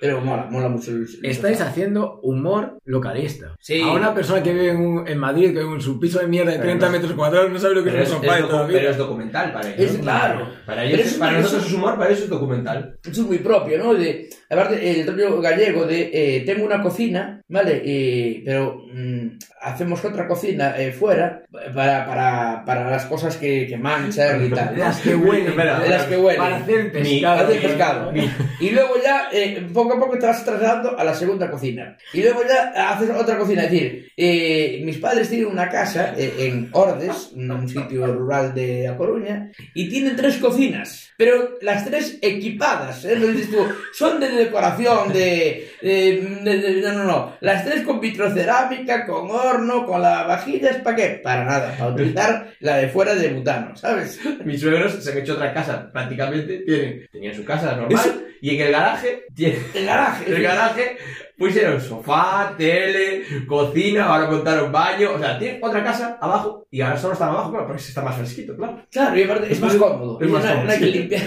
Pero 0.04 0.20
mola, 0.20 0.47
mola 0.51 0.68
mucho 0.68 0.91
el, 0.91 1.08
el 1.24 1.32
Estáis 1.32 1.60
sofá. 1.60 1.70
haciendo 1.70 2.20
humor 2.24 2.78
localista. 2.84 3.56
Sí. 3.62 3.80
A 3.80 3.93
una 3.93 4.14
persona 4.14 4.43
que 4.43 4.51
vive 4.51 4.72
en, 4.72 4.78
un- 4.82 5.08
en 5.08 5.18
Madrid, 5.18 5.54
que 5.54 5.60
vive 5.64 5.76
en 5.76 5.82
su 5.82 5.97
piso 5.97 6.20
de 6.20 6.28
mierda 6.28 6.51
de 6.51 6.58
Pero 6.58 6.68
30 6.72 6.86
no- 6.88 6.91
metros 6.91 7.14
cuadrados, 7.14 7.49
no 7.49 7.58
sabe 7.58 7.76
lo 7.76 7.84
que 7.86 7.89
es 7.89 7.95
es, 7.95 8.10
un 8.10 8.22
sofá 8.22 8.38
es 8.39 8.45
pero 8.68 8.89
es 8.89 8.97
documental 8.97 9.54
para 9.54 9.70
ellos. 9.70 9.91
Es 9.91 9.97
claro. 9.99 10.49
Para, 10.66 10.84
ellos, 10.84 10.99
eso- 10.99 11.20
para 11.20 11.39
nosotros 11.39 11.66
es 11.68 11.74
humor, 11.74 11.97
para 11.97 12.10
ellos 12.10 12.24
es 12.24 12.30
documental. 12.30 12.97
Eso 13.01 13.22
es 13.22 13.28
muy 13.28 13.38
propio, 13.38 13.78
¿no? 13.78 13.93
De, 13.93 14.30
aparte, 14.54 15.01
el 15.01 15.08
rollo 15.08 15.41
gallego 15.41 15.86
de 15.86 16.10
eh, 16.14 16.43
tengo 16.45 16.66
una 16.66 16.82
cocina, 16.82 17.41
¿vale? 17.47 17.82
Eh, 17.86 18.41
pero 18.45 18.86
mm, 18.91 19.38
hacemos 19.62 20.04
otra 20.04 20.28
cocina 20.28 20.76
eh, 20.78 20.91
fuera 20.91 21.43
para, 21.74 22.06
para, 22.06 22.64
para 22.66 22.89
las 22.89 23.06
cosas 23.06 23.38
que, 23.38 23.68
que 23.68 23.78
manchan 23.78 24.45
y 24.45 24.49
tal. 24.49 24.78
Las 24.78 24.99
que 24.99 25.16
huelen. 25.16 25.56
Las 25.56 26.04
que 26.04 26.18
huelen. 26.18 26.41
Para 26.41 26.58
hacer 26.58 26.91
pescado. 26.91 27.45
Hacer 27.45 27.62
pescado. 27.62 28.14
Y 28.60 28.70
luego 28.72 28.95
ya, 29.04 29.30
eh, 29.32 29.66
poco 29.74 29.93
a 29.93 29.99
poco 29.99 30.18
te 30.18 30.26
vas 30.26 30.43
trasladando 30.43 30.97
a 30.97 31.04
la 31.04 31.14
segunda 31.14 31.49
cocina. 31.49 31.97
Y 32.14 32.22
luego 32.22 32.41
ya 32.47 32.91
haces 32.91 33.10
otra 33.12 33.38
cocina. 33.38 33.64
Es 33.64 33.72
decir, 33.72 34.12
eh, 34.16 34.82
mis 34.84 34.97
padres 34.97 35.30
tienen 35.30 35.47
una 35.47 35.70
casa 35.70 36.14
eh, 36.18 36.34
en 36.39 36.70
Ordes, 36.72 37.32
un 37.34 37.68
sitio 37.68 38.06
rural 38.08 38.54
de 38.54 38.88
A 38.88 38.97
Coruña, 38.97 39.51
y 39.74 39.89
tienen 39.89 40.16
tres 40.16 40.38
cocinas. 40.38 41.10
Pero 41.18 41.58
las 41.62 41.86
tres 41.86 42.18
equipadas, 42.22 43.06
¿eh? 43.06 43.16
Tú, 43.49 43.66
son 43.93 44.20
de 44.20 44.43
decoración, 44.46 45.12
de, 45.14 45.70
de- 45.82 46.39
de- 46.44 46.58
de- 46.58 46.82
No, 46.82 46.94
no, 46.94 47.04
no. 47.04 47.34
Las 47.41 47.66
tres 47.66 47.82
con 47.84 48.00
vitrocerámica, 48.00 49.06
con 49.06 49.30
horno, 49.32 49.86
con 49.86 50.02
lavavajillas, 50.02 50.78
¿para 50.78 50.96
qué? 50.96 51.22
Para 51.24 51.46
nada, 51.46 51.76
para 51.78 51.91
utilizar 51.91 52.48
la 52.60 52.78
de 52.78 52.88
fuera 52.89 53.16
de 53.16 53.30
butano, 53.30 53.76
¿sabes? 53.76 54.20
Mis 54.46 54.60
suegros 54.62 54.94
se 55.04 55.12
han 55.12 55.18
hecho 55.18 55.34
otra 55.34 55.54
casa, 55.54 55.91
prácticamente. 55.91 56.60
Tienen, 56.66 57.08
tenían 57.12 57.36
su 57.36 57.46
casa 57.46 57.76
normal 57.76 58.26
y 58.41 58.56
en 58.56 58.62
el 58.66 58.72
garaje, 58.74 59.24
tienen, 59.34 59.66
El 59.74 59.86
garaje. 59.86 60.26
el 60.36 60.44
garaje 60.44 60.98
pusieron 61.38 61.80
sofá, 61.82 62.54
tele, 62.58 63.24
cocina, 63.48 64.06
ahora 64.06 64.30
montaron 64.30 64.72
baño. 64.72 65.14
O 65.16 65.20
sea, 65.20 65.39
tienen 65.39 65.64
otra 65.64 65.84
casa 65.84 66.18
abajo 66.22 66.68
y 66.70 66.82
ahora 66.82 66.98
solo 66.98 67.14
están 67.14 67.30
abajo, 67.30 67.52
claro, 67.52 67.68
porque 67.68 67.82
está 67.82 68.02
más 68.02 68.16
fresquito, 68.18 68.56
claro. 68.56 68.82
Claro, 68.91 69.18
y 69.18 69.24
aparte 69.24 69.52
es 69.52 69.60
más 69.62 69.76
cómodo. 69.76 70.20
Es 70.22 70.30
más 70.30 70.44
cómodo, 70.46 70.64
no 70.66 70.72
hay 70.72 70.80
que 70.80 70.86
limpiar. 70.88 71.22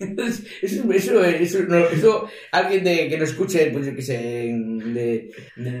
Eso, 0.62 0.92
eso, 0.92 1.24
eso, 1.24 1.58
no- 1.68 1.86
eso, 1.88 2.28
alguien 2.52 2.84
de, 2.84 3.08
que 3.08 3.18
no 3.18 3.24
escuche, 3.24 3.70
pues 3.70 3.86
yo 3.86 3.94
que 3.94 4.02
sé, 4.02 4.48
en- 4.50 4.69
de, 4.80 5.30
de, 5.56 5.72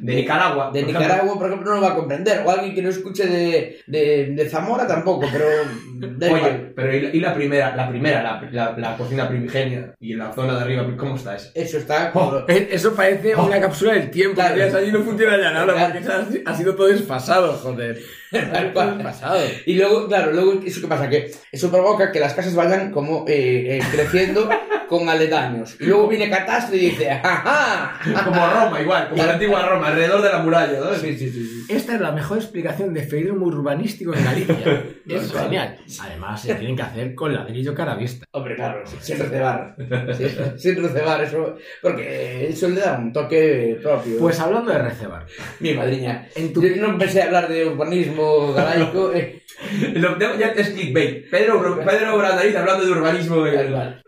De 0.00 0.14
Nicaragua. 0.14 0.70
de 0.72 0.80
por 0.80 0.90
ejemplo. 0.90 1.00
Nicaragua, 1.00 1.38
por 1.38 1.46
ejemplo, 1.48 1.70
no 1.70 1.76
lo 1.80 1.82
va 1.86 1.92
a 1.92 1.96
comprender. 1.96 2.42
O 2.44 2.50
alguien 2.50 2.74
que 2.74 2.82
no 2.82 2.88
escuche 2.88 3.26
de, 3.26 3.80
de, 3.86 4.26
de 4.34 4.48
Zamora 4.48 4.86
tampoco, 4.86 5.26
pero 5.32 5.46
Oye, 5.46 6.26
igual. 6.38 6.72
pero 6.74 6.94
¿y 6.96 7.00
la, 7.00 7.08
y 7.16 7.20
la 7.20 7.34
primera, 7.34 7.76
la 7.76 7.88
primera, 7.88 8.22
la, 8.22 8.48
la, 8.50 8.76
la 8.78 8.96
cocina 8.96 9.28
primigenia 9.28 9.94
y 10.00 10.14
la 10.14 10.32
zona 10.32 10.54
de 10.56 10.60
arriba, 10.62 10.86
cómo 10.96 11.16
está 11.16 11.36
eso? 11.36 11.50
Eso 11.54 11.78
está 11.78 12.10
Oh, 12.14 12.30
como... 12.30 12.38
Eh, 12.48 12.68
Eso 12.72 12.94
parece 12.94 13.34
una 13.36 13.60
cápsula 13.60 13.94
del 13.94 14.10
tiempo. 14.10 14.34
Claro. 14.36 14.54
que 14.56 14.62
allí 14.62 14.92
no 14.92 15.02
funciona 15.02 15.36
ya 15.36 15.50
nada 15.50 15.72
Claro. 15.72 15.94
porque 16.26 16.48
ha- 16.48 16.50
ha 16.52 16.56
sido 16.56 16.74
todo 16.74 16.86
desfasado, 16.88 17.52
joder. 17.54 17.98
Desfasado. 18.32 19.40
Y 19.66 19.74
luego, 19.74 20.06
claro, 20.06 20.32
luego, 20.32 20.60
¿eso 20.64 20.80
qué 20.80 20.86
pasa? 20.86 21.08
Que 21.08 21.30
eso 21.50 21.70
provoca 21.70 22.12
que 22.12 22.20
las 22.20 22.34
casas 22.34 22.54
vayan 22.54 22.90
como 22.90 23.24
eh, 23.28 23.78
eh, 23.78 23.80
creciendo 23.90 24.48
con 24.88 25.08
aledaños. 25.08 25.76
Y 25.80 25.84
luego 25.86 26.08
viene 26.08 26.30
Catástrofe 26.30 26.76
y 26.76 26.90
dice, 26.90 27.10
¡ajá! 27.10 28.00
Como 28.24 28.46
Roma, 28.46 28.80
igual, 28.80 29.08
como 29.10 29.24
la 29.24 29.34
antigua 29.34 29.66
Roma, 29.66 29.88
alrededor 29.88 30.22
de 30.22 30.28
la 30.30 30.38
muralla, 30.38 30.80
¿no? 30.80 30.94
Sí, 30.94 31.16
sí, 31.16 31.30
sí. 31.30 31.44
sí. 31.46 31.64
Esta 31.68 31.94
es 31.94 32.00
la 32.00 32.12
mejor 32.12 32.38
explicación 32.38 32.94
de 32.94 33.02
feminismo 33.02 33.46
urbanístico 33.46 34.14
en 34.14 34.24
Galicia. 34.24 34.82
es 35.06 35.32
genial. 35.32 35.76
Además, 36.00 36.42
se 36.42 36.54
tienen 36.54 36.76
que 36.76 36.82
hacer 36.82 37.14
con 37.14 37.34
ladrillo 37.34 37.74
cara 37.74 37.94
vista. 37.94 38.24
Hombre, 38.32 38.56
claro, 38.56 38.82
sin 39.00 39.18
recebar. 39.18 39.76
Sin, 40.56 40.82
recebar, 40.82 41.22
eso. 41.22 41.56
Porque 41.82 42.48
eso 42.48 42.68
le 42.68 42.80
da 42.80 42.98
un 42.98 43.12
toque 43.12 43.78
propio. 43.82 44.18
Pues 44.18 44.38
hablando 44.40 44.72
de 44.72 44.78
recebar, 44.78 45.26
mi 45.60 45.74
madriña. 45.74 46.28
en 46.34 46.52
tu 46.52 46.62
Yo 46.62 46.76
no 46.76 46.88
empecé 46.90 47.22
a 47.22 47.26
hablar 47.26 47.48
de 47.48 47.66
urbanismo 47.66 48.52
galaico. 48.52 49.12
eh, 49.12 49.42
Lo 49.94 50.16
tengo 50.16 50.34
ya 50.36 50.48
es 50.48 50.70
clickbait. 50.70 51.30
Pedro, 51.30 51.80
Pedro 51.84 52.18
Brandariz 52.18 52.56
hablando 52.56 52.84
de 52.84 52.92
urbanismo. 52.92 53.46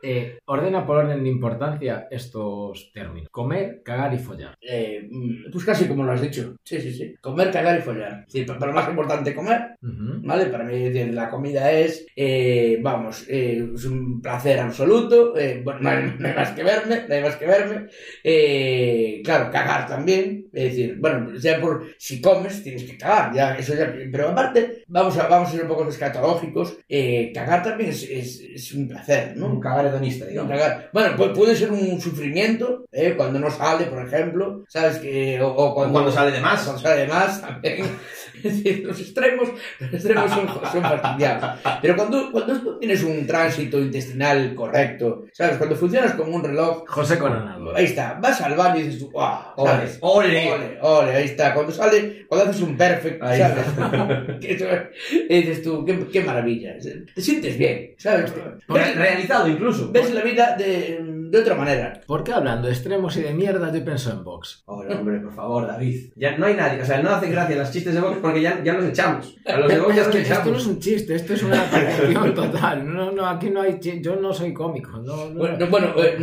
eh, 0.03 0.39
ordena 0.71 0.87
por 0.87 0.97
orden 0.99 1.23
de 1.23 1.29
importancia 1.31 2.07
estos 2.11 2.91
términos: 2.93 3.29
comer, 3.31 3.83
cagar 3.85 4.15
y 4.15 4.19
follar. 4.19 4.55
Eh, 4.61 5.09
mm, 5.11 5.51
pues 5.53 5.65
casi 5.65 5.87
como 5.87 6.05
lo 6.05 6.13
has 6.13 6.21
dicho. 6.23 6.57
Sí, 6.65 6.81
sí, 6.81 6.93
sí. 6.93 7.15
Comer, 7.21 7.51
cagar 7.51 7.79
y 7.79 7.83
follar. 7.83 8.25
Sí, 8.29 8.45
lo 8.45 8.73
más 8.73 8.89
importante, 8.89 9.35
comer. 9.35 9.77
Ujú. 9.83 10.21
¿Vale? 10.25 10.47
Para 10.47 10.65
mí 10.65 10.91
la 11.13 11.29
comida 11.29 11.71
es, 11.73 12.07
eh, 12.17 12.79
vamos, 12.83 13.27
eh, 13.29 13.71
es 13.75 13.85
un 13.85 14.21
placer 14.21 14.59
absoluto. 14.61 15.37
eh, 15.37 15.61
bueno, 15.65 15.81
no 15.81 15.91
hay, 15.91 16.15
no 16.19 16.29
hay 16.29 16.35
más 16.35 16.51
que 16.51 16.63
verme, 16.63 17.05
no 17.09 17.15
hay 17.15 17.23
más 17.23 17.37
que 17.37 17.47
verme. 17.47 17.87
Eh, 18.25 19.21
claro, 19.25 19.51
cagar 19.51 19.87
también. 19.89 20.49
Es 20.53 20.65
decir, 20.65 20.97
bueno, 20.99 21.35
ya 21.39 21.61
por 21.61 21.87
si 21.99 22.21
comes 22.21 22.63
tienes 22.63 22.85
que 22.85 22.97
cagar, 22.99 23.33
ya, 23.35 23.57
eso 23.57 23.75
ya. 23.75 23.93
Pero 24.11 24.29
aparte, 24.29 24.85
vamos 24.89 25.17
a, 25.19 25.29
vamos 25.29 25.49
a 25.49 25.53
ser 25.53 25.63
un 25.63 25.69
poco 25.69 25.89
escatológicos. 25.89 26.79
eh, 26.89 27.33
cagar 27.35 27.63
también 27.63 27.91
es, 27.91 28.03
es, 28.09 28.41
es 28.41 28.73
un 28.75 28.89
placer, 28.89 29.37
¿no? 29.37 29.47
Un 29.47 29.61
cagar 29.61 29.87
hedonista, 29.87 30.27
digamos. 30.27 30.51
Bueno, 30.93 31.17
pu- 31.17 31.35
puede 31.35 31.57
ser 31.57 31.71
un 31.73 32.01
sufrimiento, 32.01 32.85
¿eh? 32.93 33.15
cuando 33.17 33.39
no 33.39 33.51
sale, 33.51 33.87
por 33.87 34.07
ejemplo, 34.07 34.65
¿sabes? 34.69 34.99
que 34.99 35.41
O, 35.41 35.49
o 35.49 35.75
cuando, 35.75 35.93
Cuando 35.93 36.13
sale 36.13 36.31
de 36.33 36.41
más. 36.41 36.63
Cuando 36.65 36.83
sale 36.83 37.01
de 37.03 37.07
más, 37.09 37.41
también. 37.47 37.87
Es 38.43 38.63
decir, 38.65 38.85
los 38.87 38.99
extremos, 39.01 39.49
los 39.81 39.93
extremos 39.95 40.31
son, 40.31 40.47
son 40.73 40.83
fastidiados. 40.83 41.59
Pero 41.83 41.97
cuando, 41.97 42.33
cuando 42.33 42.59
tú 42.61 42.79
tienes 42.79 43.03
un 43.03 43.27
tránsito 43.27 43.79
intestinal 43.79 44.55
correcto, 44.55 45.27
¿sabes? 45.33 45.57
Cuando 45.59 45.77
funcionas 45.77 46.15
como 46.15 46.35
un 46.37 46.43
reloj, 46.45 46.85
José 46.89 47.19
Coronado. 47.19 47.77
ahí 47.77 47.85
está, 47.87 48.19
vas 48.21 48.41
al 48.41 48.55
baño 48.57 48.81
y 48.81 48.85
dices 48.85 49.01
tú, 49.01 49.11
¡guau! 49.11 49.41
Ole, 49.57 49.71
¿sabes? 49.71 49.99
ole. 50.01 50.53
Ole, 50.53 50.79
ole, 50.81 51.17
ahí 51.17 51.25
está. 51.25 51.53
Cuando 51.55 51.73
sale, 51.73 52.25
cuando 52.29 52.51
haces 52.51 52.63
un 52.63 52.77
perfect, 52.77 53.23
Ahí 53.23 53.39
¿sabes? 53.41 53.67
Dices 55.29 55.63
tú, 55.63 55.85
qué, 55.85 55.99
qué 56.13 56.21
maravilla. 56.23 56.75
Te 57.15 57.21
sientes 57.21 57.59
bien, 57.59 57.95
¿sabes? 57.99 58.33
Re- 58.69 58.95
realizado 58.95 59.49
incluso. 59.49 59.91
ves 59.93 60.13
la 60.15 60.23
vida 60.23 60.57
de, 60.57 60.99
de 61.31 61.39
otra 61.39 61.55
manera. 61.55 62.01
Porque 62.07 62.33
hablando 62.33 62.67
de 62.67 62.73
extremos 62.75 63.17
y 63.17 63.23
de 63.23 63.33
mierda, 63.33 63.73
yo 63.73 63.85
pienso 63.85 64.11
en 64.11 64.25
Vox. 64.25 64.63
Hola, 64.67 64.99
hombre, 64.99 65.21
por 65.21 65.33
favor, 65.35 65.67
David. 65.67 66.11
Ya 66.17 66.37
no 66.37 66.47
hay 66.47 66.55
nadie, 66.55 66.83
o 66.83 66.85
sea, 66.85 67.01
no 67.03 67.11
hace 67.11 67.31
gracia 67.31 67.57
los 67.57 67.71
chistes 67.71 67.95
de 67.95 68.01
Vox 68.01 68.19
porque 68.21 68.43
ya, 68.43 68.63
ya 68.65 68.73
los 68.75 68.85
echamos. 68.87 69.37
A 69.47 69.57
los 69.59 69.69
de 69.69 69.79
Vox 69.79 69.95
ya 69.95 70.01
Es 70.03 70.07
los 70.09 70.17
que 70.17 70.23
esto 70.23 70.35
no 70.35 70.41
echamos. 70.41 70.63
es 70.63 70.67
un 70.67 70.79
chiste, 70.81 71.15
esto 71.15 71.35
es 71.35 71.43
una 71.43 71.63
percepción 71.71 72.35
total. 72.35 72.93
No, 72.95 73.13
no, 73.13 73.27
aquí 73.27 73.51
no 73.51 73.63
hay 73.63 73.79
chi- 73.79 74.01
Yo 74.03 74.17
no 74.17 74.33
soy 74.33 74.53
cómico. 74.53 74.91
No, 74.99 75.29
no. 75.31 75.35
Bueno, 75.39 75.67
bueno 75.71 75.95
eh, 76.03 76.19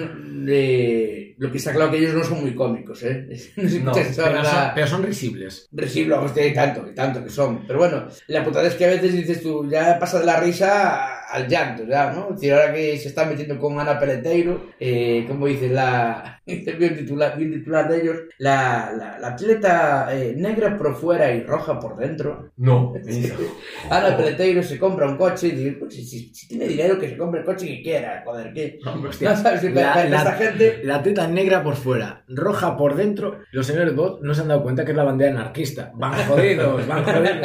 eh, 0.50 1.36
lo 1.38 1.52
que 1.52 1.58
está 1.58 1.72
claro 1.74 1.92
que 1.92 1.98
ellos 1.98 2.14
no 2.14 2.24
son 2.24 2.42
muy 2.42 2.56
cómicos, 2.56 3.04
¿eh? 3.04 3.28
No 3.84 3.92
pero, 3.94 4.14
son, 4.14 4.72
pero 4.76 4.88
son 4.88 5.04
risibles. 5.04 5.68
Recibo, 5.72 6.18
hostia, 6.20 6.44
hay 6.44 6.54
tanto, 6.54 6.86
tanto 6.96 7.24
que 7.24 7.30
son. 7.30 7.66
Pero 7.68 7.80
bueno, 7.80 8.08
la 8.28 8.44
putada 8.44 8.68
es 8.68 8.76
que 8.76 8.86
a 8.86 8.90
veces 8.90 9.14
dices 9.14 9.42
tú, 9.42 9.70
ya 9.70 9.98
pasa 10.00 10.20
de 10.20 10.26
la 10.26 10.40
risa 10.40 11.17
al 11.30 11.48
llanto, 11.48 11.84
ya, 11.86 12.12
¿no? 12.12 12.30
Es 12.30 12.36
decir, 12.36 12.54
ahora 12.54 12.74
que 12.74 12.98
se 12.98 13.08
está 13.10 13.26
metiendo 13.26 13.58
con 13.60 13.80
Ana 13.80 14.00
Peleteiro, 14.00 14.68
eh, 14.80 15.26
como 15.28 15.48
dice 15.48 15.70
la. 15.70 16.34
Bien 16.48 16.96
titular, 16.96 17.38
bien 17.38 17.52
titular 17.52 17.90
de 17.90 18.02
ellos, 18.02 18.16
la, 18.38 18.94
la, 18.98 19.20
la 19.20 19.28
atleta 19.28 20.08
eh, 20.16 20.34
negra 20.38 20.78
por 20.78 20.96
fuera 20.96 21.30
y 21.34 21.44
roja 21.44 21.78
por 21.78 21.98
dentro. 21.98 22.52
No. 22.56 22.94
Ana 23.90 24.16
Peleteiro 24.16 24.64
se 24.64 24.80
compra 24.80 25.08
un 25.08 25.18
coche 25.18 25.48
y 25.48 25.52
dice, 25.52 25.72
pues, 25.74 25.94
si, 25.94 26.06
si- 26.06 26.34
si 26.34 26.48
tiene 26.48 26.70
dinero 26.70 26.98
que 26.98 27.10
se 27.10 27.18
compre 27.18 27.42
el 27.42 27.46
coche 27.46 27.68
que 27.68 27.82
quiera, 27.82 28.22
joder, 28.26 28.54
que. 28.54 28.80
Hostia, 29.10 29.32
No 29.32 29.36
sabes, 29.36 29.64
la- 29.74 30.06
la- 30.06 30.32
gente. 30.34 30.80
La 30.86 31.04
teta 31.04 31.28
negra 31.28 31.62
por 31.64 31.76
fuera, 31.76 32.24
roja 32.30 32.78
por 32.78 32.96
dentro. 32.96 33.40
Los 33.52 33.68
señores 33.68 33.94
Vox 33.94 34.22
no 34.22 34.34
se 34.34 34.42
han 34.42 34.48
dado 34.48 34.64
cuenta 34.64 34.86
que 34.86 34.92
es 34.92 34.98
la 34.98 35.04
bandera 35.04 35.32
anarquista. 35.32 35.92
Van 35.96 36.14
jodidos, 36.30 36.88
van 36.88 37.04
jodidos. 37.04 37.38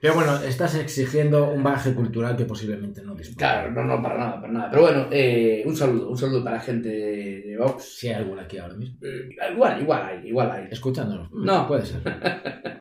Pero 0.00 0.14
bueno, 0.14 0.36
estás 0.46 0.76
exigiendo 0.76 1.50
un 1.50 1.64
bagaje 1.64 1.94
cultural 1.94 2.36
que 2.36 2.44
posiblemente 2.44 3.02
no 3.02 3.15
dispone. 3.16 3.36
Claro, 3.36 3.70
no, 3.72 3.84
no, 3.84 4.02
para 4.02 4.18
nada, 4.18 4.40
para 4.40 4.52
nada. 4.52 4.70
Pero 4.70 4.82
bueno, 4.82 5.06
eh, 5.10 5.62
un 5.66 5.76
saludo, 5.76 6.10
un 6.10 6.18
saludo 6.18 6.42
para 6.44 6.56
la 6.56 6.62
gente 6.62 6.88
de, 6.88 7.56
Vox. 7.58 7.96
Si 7.98 8.08
hay 8.08 8.14
alguna 8.14 8.42
aquí 8.42 8.58
ahora 8.58 8.74
mismo. 8.74 8.98
Eh, 9.02 9.28
igual, 9.52 9.80
igual 9.80 10.02
hay, 10.04 10.28
igual 10.28 10.50
hay. 10.52 10.64
Escuchándonos. 10.70 11.30
No. 11.32 11.66
Puede 11.66 11.86
ser. 11.86 12.00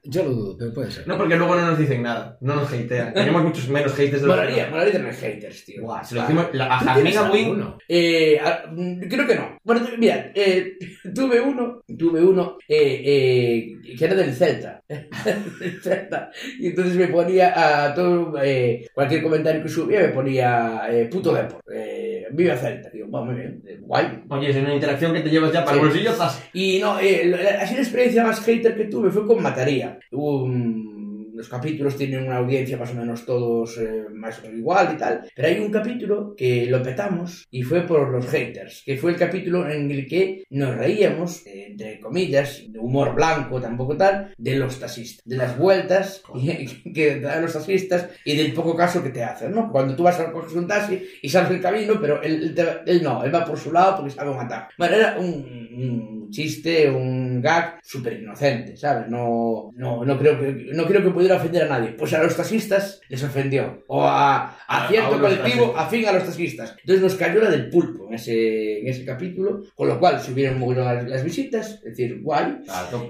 Yo 0.03 0.23
lo 0.23 0.29
dudo, 0.31 0.55
pero 0.59 0.73
puede 0.73 0.91
ser. 0.91 1.07
No, 1.07 1.17
porque 1.17 1.35
luego 1.37 1.55
no 1.55 1.65
nos 1.67 1.79
dicen 1.79 2.03
nada. 2.03 2.37
No 2.41 2.55
nos 2.55 2.71
hatean. 2.71 3.13
Tenemos 3.13 3.43
muchos 3.43 3.69
menos 3.69 3.93
haters 3.93 4.21
de 4.21 4.27
los 4.27 4.35
Molaría, 4.35 4.69
molaría 4.69 4.91
tener 4.93 5.13
haters, 5.13 5.65
tío. 5.65 5.81
Guau, 5.83 6.03
se 6.03 6.15
lo 6.15 6.23
hicimos 6.23 6.47
la- 6.53 6.75
a 6.75 6.79
¿Tú 6.79 6.85
Jarmín 6.85 7.03
tienes 7.05 7.21
Agüín. 7.21 7.45
alguno? 7.45 7.77
Eh, 7.87 8.39
a- 8.39 8.63
mm, 8.71 8.99
creo 9.09 9.27
que 9.27 9.35
no. 9.35 9.57
Bueno, 9.63 9.81
mira, 9.97 10.31
eh, 10.35 10.73
tuve 11.15 11.39
uno, 11.39 11.81
tuve 11.97 12.21
uno 12.23 12.57
eh, 12.67 13.01
eh, 13.05 13.95
que 13.97 14.05
era 14.05 14.15
del 14.15 14.33
Celta. 14.33 14.83
del 14.89 15.81
Celta. 15.81 16.29
Y 16.59 16.67
entonces 16.67 16.95
me 16.97 17.07
ponía 17.07 17.85
a 17.85 17.93
todo, 17.93 18.33
eh, 18.43 18.85
cualquier 18.93 19.23
comentario 19.23 19.63
que 19.63 19.69
subía, 19.69 20.01
me 20.01 20.09
ponía 20.09 20.24
eh, 20.27 21.07
puto 21.11 21.33
Depor, 21.33 21.61
eh, 21.73 22.27
viva 22.31 22.55
Celta. 22.55 22.89
Digo, 22.89 23.07
bueno, 23.07 23.27
muy 23.27 23.35
bien, 23.35 23.61
eh, 23.67 23.77
guay. 23.81 24.23
Oye, 24.29 24.49
es 24.49 24.55
una 24.57 24.73
interacción 24.73 25.13
que 25.13 25.21
te 25.21 25.29
llevas 25.29 25.51
ya 25.53 25.63
para 25.63 25.77
Sí. 25.77 25.79
el 25.83 25.87
bolsillo. 25.87 26.11
Y 26.53 26.79
no, 26.79 26.99
eh, 26.99 27.25
la- 27.25 27.61
así 27.61 27.75
la 27.75 27.81
experiencia 27.81 28.23
más 28.23 28.39
hater 28.41 28.75
que 28.75 28.85
tuve 28.85 29.09
fue 29.11 29.25
con 29.27 29.41
Mataría. 29.41 29.99
Un- 30.11 30.94
los 31.35 31.49
capítulos 31.49 31.97
tienen 31.97 32.23
una 32.23 32.37
audiencia 32.37 32.77
más 32.77 32.91
o 32.91 32.95
menos 32.95 33.25
todos 33.25 33.77
eh, 33.77 34.05
más 34.13 34.39
o 34.39 34.43
menos 34.43 34.57
igual 34.57 34.93
y 34.93 34.97
tal. 34.97 35.29
Pero 35.35 35.47
hay 35.47 35.59
un 35.59 35.71
capítulo 35.71 36.33
que 36.35 36.65
lo 36.67 36.81
petamos 36.81 37.47
y 37.51 37.63
fue 37.63 37.81
por 37.81 38.09
los 38.09 38.27
haters, 38.27 38.83
que 38.85 38.97
fue 38.97 39.11
el 39.11 39.17
capítulo 39.17 39.69
en 39.69 39.91
el 39.91 40.07
que 40.07 40.43
nos 40.49 40.75
reíamos, 40.75 41.45
eh, 41.45 41.67
entre 41.71 41.99
comillas, 41.99 42.63
de 42.67 42.79
humor 42.79 43.15
blanco, 43.15 43.61
tampoco 43.61 43.97
tal, 43.97 44.33
de 44.37 44.55
los 44.55 44.79
taxistas, 44.79 45.23
de 45.25 45.37
las 45.37 45.57
vueltas 45.57 46.23
que 46.93 47.19
dan 47.19 47.41
los 47.41 47.53
taxistas 47.53 48.09
y 48.23 48.35
del 48.35 48.53
poco 48.53 48.75
caso 48.75 49.03
que 49.03 49.09
te 49.09 49.23
hacen, 49.23 49.51
¿no? 49.51 49.71
Cuando 49.71 49.95
tú 49.95 50.03
vas 50.03 50.19
a 50.19 50.31
coger 50.31 50.57
un 50.57 50.67
taxi 50.67 51.01
y 51.21 51.29
sales 51.29 51.49
del 51.49 51.61
camino, 51.61 51.95
pero 51.99 52.21
él, 52.21 52.55
él 52.85 53.03
no, 53.03 53.23
él 53.23 53.33
va 53.33 53.45
por 53.45 53.57
su 53.57 53.71
lado 53.71 53.97
porque 53.97 54.11
sabe 54.11 54.33
matar. 54.33 54.69
Bueno, 54.77 54.95
era 54.95 55.17
un, 55.19 55.25
un 55.25 56.29
chiste, 56.29 56.89
un 56.89 57.41
gag 57.41 57.79
súper 57.83 58.13
inocente, 58.13 58.75
¿sabes? 58.77 59.07
No, 59.09 59.71
no, 59.75 60.03
no, 60.03 60.17
creo 60.17 60.39
que, 60.39 60.69
no 60.73 60.85
creo 60.85 61.03
que 61.03 61.09
pudiera 61.25 61.37
ofender 61.41 61.63
a 61.63 61.67
nadie. 61.79 61.93
Pues 61.93 62.13
a 62.13 62.21
los 62.23 62.35
taxistas 62.35 63.01
les 63.09 63.23
ofendió. 63.23 63.83
O 63.87 64.03
a, 64.03 64.57
a 64.67 64.87
cierto 64.87 65.15
a 65.15 65.19
colectivo 65.19 65.73
afín 65.77 66.05
a 66.07 66.11
los 66.13 66.23
taxistas. 66.23 66.75
Entonces 66.79 67.01
nos 67.03 67.15
cayó 67.15 67.41
la 67.41 67.49
del 67.49 67.69
pulpo 67.69 68.07
en 68.09 68.15
ese, 68.15 68.79
en 68.81 68.87
ese 68.87 69.03
capítulo, 69.05 69.61
con 69.75 69.87
lo 69.87 69.99
cual 69.99 70.21
subieron 70.21 70.59
muy 70.59 70.75
las, 70.75 71.07
las 71.07 71.23
visitas, 71.23 71.79
es 71.83 71.83
decir, 71.97 72.21
guay. 72.21 72.57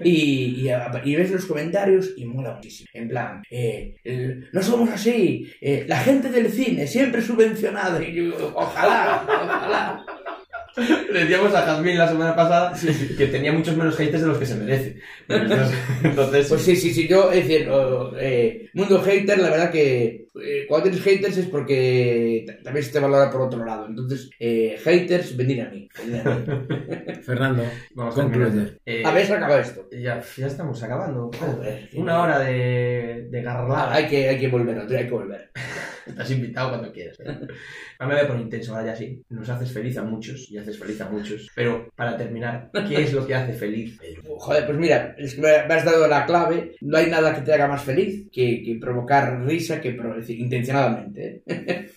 Y, 0.07 0.61
y, 0.61 0.70
a- 0.70 1.01
y 1.03 1.16
ves 1.16 1.32
los 1.32 1.45
comentarios 1.45 2.11
y 2.18 2.26
mola 2.26 2.53
muchísimo. 2.55 2.89
En 2.93 3.07
plan, 3.09 3.43
eh, 3.49 3.95
el- 4.03 4.49
no 4.51 4.61
somos 4.61 4.89
así. 4.89 5.51
eh, 5.61 5.86
la 5.88 5.97
gente 5.99 6.30
del 6.30 6.49
cine 6.51 6.88
siempre 6.88 7.22
subvencionada. 7.22 8.01
Y 8.03 8.13
yo, 8.13 8.53
ojalá, 8.55 9.24
ojalá. 9.28 10.05
Le 11.11 11.19
decíamos 11.21 11.53
a 11.55 11.61
Jazmín 11.61 11.97
la 11.97 12.07
semana 12.07 12.36
pasada 12.36 12.73
que 13.17 13.28
tenía 13.28 13.53
muchos 13.53 13.78
menos 13.78 13.95
haters 13.95 14.21
de 14.21 14.28
los 14.28 14.38
que 14.38 14.45
se 14.45 14.55
merece. 14.55 14.97
Entonces, 16.03 16.47
Pues 16.49 16.61
sí, 16.61 16.76
sí, 16.76 16.93
sí, 16.93 17.07
yo, 17.07 17.32
es 17.32 17.47
decir, 17.47 17.69
oh, 17.69 18.11
eh, 18.19 18.69
mundo 18.73 19.01
hater, 19.01 19.38
la 19.39 19.49
verdad 19.49 19.71
que 19.71 20.28
eh, 20.43 20.65
cuando 20.67 20.89
tienes 20.89 21.01
haters 21.03 21.38
es 21.38 21.45
porque 21.45 22.43
ta- 22.45 22.57
también 22.63 22.86
se 22.86 22.91
te 22.91 22.99
valora 22.99 23.32
por 23.32 23.41
otro 23.43 23.63
lado. 23.63 23.88
Entonces, 23.88 24.30
eh, 24.39 24.78
haters, 24.84 25.38
venid 25.38 25.61
a 25.61 25.69
mí. 25.69 25.88
venid 25.97 26.19
a 26.28 26.36
mí. 26.36 26.45
Fernando, 27.23 27.63
vamos 27.93 28.15
concluye. 28.15 28.78
Eh, 28.86 29.01
A 29.05 29.11
ver, 29.11 29.26
se 29.26 29.34
acaba 29.34 29.59
esto. 29.59 29.88
Ya, 29.91 30.21
ya 30.38 30.47
estamos 30.47 30.84
acabando. 30.84 31.32
Joder. 31.39 31.89
Una 31.95 32.21
hora 32.21 32.39
de, 32.39 33.28
de 33.32 33.41
garralada. 33.41 33.93
Hay 33.93 34.07
que, 34.07 34.28
hay 34.28 34.38
que 34.39 34.49
volver, 34.49 34.78
hay 34.80 35.05
que 35.05 35.09
volver. 35.11 35.51
Estás 36.11 36.31
invitado 36.31 36.69
cuando 36.69 36.91
quieras. 36.91 37.19
¿eh? 37.19 37.25
A 37.99 38.05
mí 38.05 38.09
me 38.09 38.15
voy 38.15 38.23
a 38.23 38.27
poner 38.27 38.43
intenso 38.43 38.73
ahora 38.75 38.87
ya 38.87 38.95
sí. 38.95 39.21
Nos 39.29 39.49
haces 39.49 39.71
feliz 39.71 39.97
a 39.97 40.03
muchos 40.03 40.49
y 40.51 40.57
haces 40.57 40.77
feliz 40.77 40.99
a 41.01 41.09
muchos. 41.09 41.49
Pero 41.55 41.89
para 41.95 42.17
terminar, 42.17 42.69
¿qué 42.87 43.03
es 43.03 43.13
lo 43.13 43.25
que 43.25 43.33
hace 43.35 43.53
feliz? 43.53 43.97
Joder, 44.37 44.65
pues 44.65 44.77
mira, 44.77 45.15
es 45.17 45.35
que 45.35 45.41
me 45.41 45.65
me 45.67 45.73
has 45.73 45.85
dado 45.85 46.07
la 46.07 46.25
clave. 46.25 46.75
No 46.81 46.97
hay 46.97 47.09
nada 47.09 47.33
que 47.33 47.41
te 47.41 47.53
haga 47.53 47.67
más 47.67 47.83
feliz 47.83 48.27
que, 48.31 48.61
que 48.63 48.77
provocar 48.79 49.41
risa, 49.45 49.79
que 49.81 49.91
pro- 49.93 50.11
es 50.11 50.21
decir, 50.27 50.39
intencionadamente. 50.39 51.41
¿eh? 51.45 51.89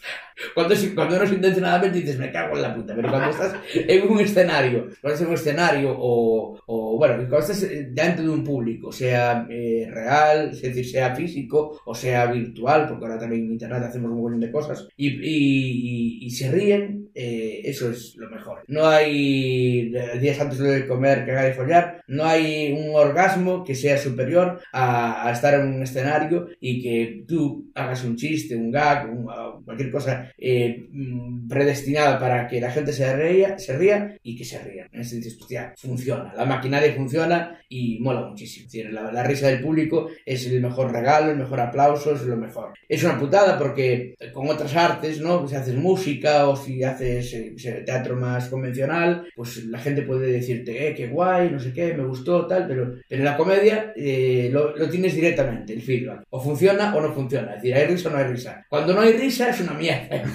Cuando, 0.55 0.75
cuando 0.95 1.19
no 1.19 1.25
intencionadamente 1.33 1.99
dices, 2.01 2.19
me 2.19 2.31
cago 2.33 2.57
en 2.57 2.63
la 2.63 2.75
puta, 2.75 2.95
pero 2.95 3.11
cuando 3.11 3.31
estás 3.31 3.55
en 3.75 4.09
un 4.11 4.21
escenario, 4.21 4.81
cuando 5.01 5.15
estás 5.15 5.21
en 5.23 5.27
un 5.29 5.35
escenario 5.35 5.97
o, 5.99 6.61
o 6.67 6.97
bueno, 6.97 7.17
cuando 7.17 7.39
estás 7.39 7.63
eh, 7.65 7.89
delante 7.91 8.23
de 8.23 8.29
un 8.29 8.45
público, 8.45 8.93
sea 8.93 9.47
eh, 9.51 9.89
real, 9.91 10.51
es 10.53 10.63
decir, 10.63 10.87
sea 10.87 11.15
físico 11.15 11.81
o 11.85 11.95
sea 11.95 12.27
virtual, 12.27 12.89
porque 12.89 13.07
ahora 13.07 13.19
también 13.19 13.45
en 13.45 13.53
internet 13.53 13.83
hacemos 13.83 14.11
un 14.11 14.21
montón 14.23 14.41
de 14.41 14.51
cosas, 14.51 14.89
y, 14.97 15.09
y, 15.09 16.19
y, 16.23 16.27
y 16.27 16.31
se 16.31 16.51
ríen, 16.51 16.98
eh, 17.21 17.61
eso 17.65 17.91
es 17.91 18.15
lo 18.17 18.29
mejor. 18.31 18.63
No 18.69 18.87
hay 18.87 19.91
días 20.21 20.41
antes 20.41 20.59
de 20.59 20.87
comer, 20.87 21.27
cagar 21.27 21.51
y 21.51 21.55
follar, 21.55 22.03
no 22.07 22.25
hay 22.25 22.73
un 22.73 22.95
orgasmo 22.95 23.65
que 23.65 23.75
sea 23.75 23.99
superior 23.99 24.61
a, 24.73 25.27
a 25.29 25.33
estar 25.33 25.55
en 25.55 25.67
un 25.75 25.83
escenario 25.83 26.49
y 26.61 26.83
que 26.83 27.25
tú 27.27 27.71
hagas 27.75 28.05
un 28.05 28.17
chiste, 28.17 28.55
un 28.57 28.71
gag, 28.71 29.11
un- 29.11 29.27
cualquier 29.65 29.91
cosa 29.91 30.31
eh, 30.39 30.87
mm, 30.91 31.49
predestinada 31.49 32.19
para 32.19 32.47
que 32.49 32.61
la 32.61 32.71
gente 32.71 32.93
se 32.93 33.05
ría, 33.17 33.59
se 33.59 33.77
ría 33.77 34.17
y 34.23 34.37
que 34.37 34.45
se 34.45 34.59
ría. 34.63 34.87
En 34.93 35.01
ese 35.01 35.21
sentido, 35.21 35.73
funciona, 35.77 36.33
la 36.37 36.45
maquinaria 36.45 36.95
funciona 36.95 37.59
y 37.69 37.99
mola 38.01 38.23
muchísimo. 38.29 38.69
La, 38.93 39.11
la 39.13 39.23
risa 39.25 39.49
del 39.49 39.61
público 39.61 40.09
es 40.25 40.47
el 40.47 40.61
mejor 40.61 40.93
regalo, 40.93 41.31
el 41.33 41.39
mejor 41.39 41.61
aplauso, 41.61 42.15
es 42.15 42.23
lo 42.23 42.37
mejor. 42.37 42.73
Es 42.89 43.03
una 43.05 43.19
putada 43.19 43.59
porque 43.59 44.15
con 44.33 44.49
otras 44.49 44.75
artes, 44.77 45.21
¿no? 45.21 45.47
Si 45.49 45.55
haces 45.55 45.75
música 45.75 46.49
o 46.49 46.57
si 46.57 46.83
haces 46.85 47.08
eh, 47.09 47.53
qué 47.55 47.59
sé, 47.59 47.71
teatro 47.87 48.17
más 48.17 48.49
convencional, 48.49 49.27
pues 49.35 49.65
la 49.67 49.79
gente 49.79 50.03
puede 50.03 50.31
decirte, 50.31 50.89
eh, 50.89 50.95
qué 50.95 51.09
guay, 51.09 51.51
no 51.51 51.59
sé 51.59 51.73
qué, 51.73 51.95
me 51.95 52.05
gustó, 52.05 52.47
tal, 52.47 52.67
pero, 52.67 52.95
pero 53.09 53.21
en 53.21 53.25
la 53.25 53.37
comedia 53.37 53.93
eh, 53.97 54.51
lo, 54.53 54.77
lo 54.77 54.89
tienes 54.89 55.15
directamente, 55.15 55.73
el 55.73 55.83
feedback. 55.83 56.25
O 56.31 56.41
funciona 56.41 56.95
o 56.95 57.01
no 57.01 57.13
funciona. 57.13 57.55
Es 57.55 57.63
decir, 57.63 57.75
hay 57.75 57.87
risa 57.87 58.09
o 58.09 58.13
no 58.13 58.19
hay 58.19 58.25
risa. 58.25 58.67
Cuando 58.69 58.95
no 58.95 59.01
hay 59.01 59.13
risa 59.15 59.51
es 59.51 59.61
una 59.61 59.75
mierda. 59.75 60.09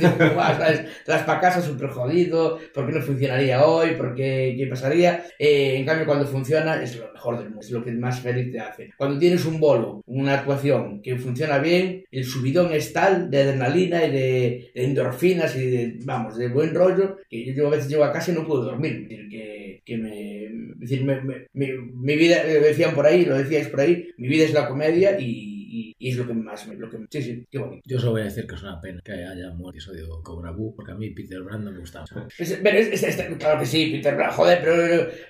Es 1.07 1.21
para 1.25 1.39
casa 1.39 1.61
súper 1.61 1.89
jodido, 1.89 2.59
¿por 2.73 2.85
qué 2.85 2.93
no 2.93 3.01
funcionaría 3.01 3.65
hoy? 3.65 3.91
¿Por 3.91 4.15
qué, 4.15 4.55
qué 4.57 4.67
pasaría? 4.67 5.25
Eh, 5.37 5.75
en 5.77 5.85
cambio, 5.85 6.05
cuando 6.05 6.25
funciona 6.25 6.81
es 6.81 6.97
lo 6.97 7.11
mejor 7.11 7.37
del 7.37 7.49
mundo, 7.49 7.61
es 7.61 7.71
lo 7.71 7.83
que 7.83 7.91
más 7.91 8.19
feliz 8.19 8.51
te 8.51 8.59
hace. 8.59 8.89
Cuando 8.97 9.19
tienes 9.19 9.45
un 9.45 9.59
bolo, 9.59 10.01
una 10.05 10.35
actuación 10.35 11.01
que 11.01 11.17
funciona 11.17 11.57
bien, 11.59 12.05
el 12.11 12.25
subidón 12.25 12.73
es 12.73 12.93
tal 12.93 13.29
de 13.29 13.41
adrenalina 13.41 14.03
y 14.05 14.11
de, 14.11 14.71
de 14.73 14.83
endorfinas 14.83 15.55
y 15.55 15.65
de, 15.69 15.99
vamos, 16.03 16.37
de 16.37 16.47
buen 16.47 16.62
rollo, 16.71 17.17
que 17.29 17.53
yo 17.53 17.67
a 17.67 17.71
veces 17.71 17.89
llego 17.89 18.03
a 18.03 18.11
casa 18.13 18.31
y 18.31 18.35
no 18.35 18.45
puedo 18.47 18.63
dormir. 18.63 18.93
Es 19.03 19.09
decir, 19.09 19.29
que, 19.29 19.81
que 19.85 19.97
me, 19.97 20.43
es 20.45 20.79
decir, 20.79 21.03
me- 21.03 21.21
me- 21.21 21.47
mi, 21.53 21.67
mi 21.93 22.15
vida, 22.15 22.43
eh, 22.47 22.59
decían 22.59 22.95
por 22.95 23.05
ahí, 23.05 23.25
lo 23.25 23.37
decíais 23.37 23.67
por 23.69 23.81
ahí, 23.81 24.09
mi 24.17 24.27
vida 24.27 24.45
es 24.45 24.53
la 24.53 24.67
comedia 24.67 25.19
y, 25.19 25.52
y- 25.73 25.95
y 25.99 26.11
es 26.11 26.17
lo 26.17 26.27
que 26.27 26.33
más 26.33 26.67
me, 26.67 26.75
lo 26.75 26.89
que, 26.89 26.97
sí, 27.09 27.21
sí, 27.21 27.47
qué 27.49 27.57
bonito. 27.57 27.81
Yo 27.85 27.99
solo 27.99 28.11
voy 28.13 28.21
a 28.21 28.25
decir 28.25 28.45
que 28.47 28.55
es 28.55 28.61
una 28.63 28.79
pena 28.79 29.01
que 29.03 29.11
haya 29.13 29.49
muerto 29.51 29.71
episodio 29.77 30.21
Cobra 30.23 30.51
Boo, 30.51 30.75
porque 30.75 30.91
a 30.91 30.95
mí 30.95 31.09
Peter 31.11 31.41
Brandon 31.41 31.73
me 31.73 31.79
gustaba. 31.79 32.05
Es- 32.37 32.59
pero 32.63 32.77
es- 32.77 33.01
es- 33.03 33.15
claro 33.39 33.59
que 33.59 33.65
sí, 33.65 33.87
Peter 33.91 34.15
Brown, 34.15 34.31
joder, 34.31 34.61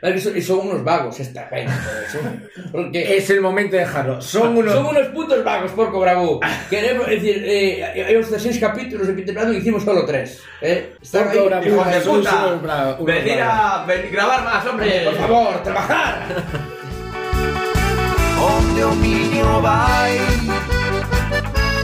pero, 0.02 0.20
son, 0.20 0.42
son 0.42 0.68
unos 0.68 0.84
vagos 0.84 1.20
esta 1.20 1.48
gente, 1.48 1.72
porque 2.72 3.04
Es 3.18 3.30
el 3.30 3.42
momento 3.42 3.76
de 3.76 3.82
dejarlo. 3.84 4.22
Son 4.22 4.58
unos... 4.58 4.74
son 4.74 4.86
unos 4.88 5.08
putos 5.10 5.44
vagos 5.44 5.72
por 5.72 5.92
Cobrabú. 5.92 6.40
Queremos 6.70 7.08
decir, 7.08 7.44
eh, 7.46 7.84
hay 7.84 8.16
hasta 8.16 8.40
seis 8.40 8.58
capítulos 8.60 9.08
de 9.08 9.14
Peter 9.14 9.34
Brandon 9.34 9.56
y 9.56 9.60
hicimos 9.60 9.84
solo 9.84 10.06
tres. 10.06 10.42
¿eh? 10.62 10.94
Están 11.02 11.30
ahí. 11.30 11.38
Cobra 11.38 11.60
Boo, 11.60 11.68
¡Hijos 11.68 11.92
de 11.94 12.00
puta! 12.02 12.98
¡Venir 13.06 13.40
a 13.42 13.86
grabar 14.12 14.44
más, 14.44 14.66
hombre! 14.66 15.02
Por 15.06 15.16
favor, 15.16 15.64
trabajar. 15.64 16.73
onde 18.74 18.84
o 18.84 18.96
miño 18.96 19.62
vai 19.62 20.20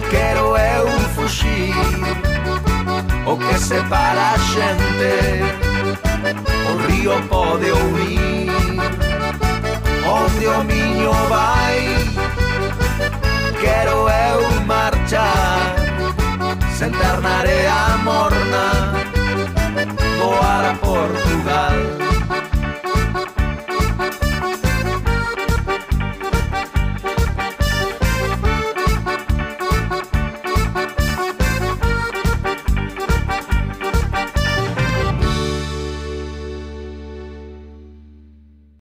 Quero 0.09 0.57
eu 0.57 0.87
fuxir 1.15 1.75
O 3.25 3.37
que 3.37 3.59
separa 3.59 4.33
a 4.33 4.39
xente 4.39 5.43
O 6.67 6.87
río 6.87 7.21
pode 7.29 7.71
ouvir 7.71 8.49
Onde 10.03 10.47
o 10.47 10.63
miño 10.63 11.11
vai 11.29 11.95
Quero 13.61 14.09
eu 14.09 14.61
marchar 14.65 15.75
Sentar 16.75 17.21
na 17.21 17.39
area 17.39 17.97
morna 18.03 18.78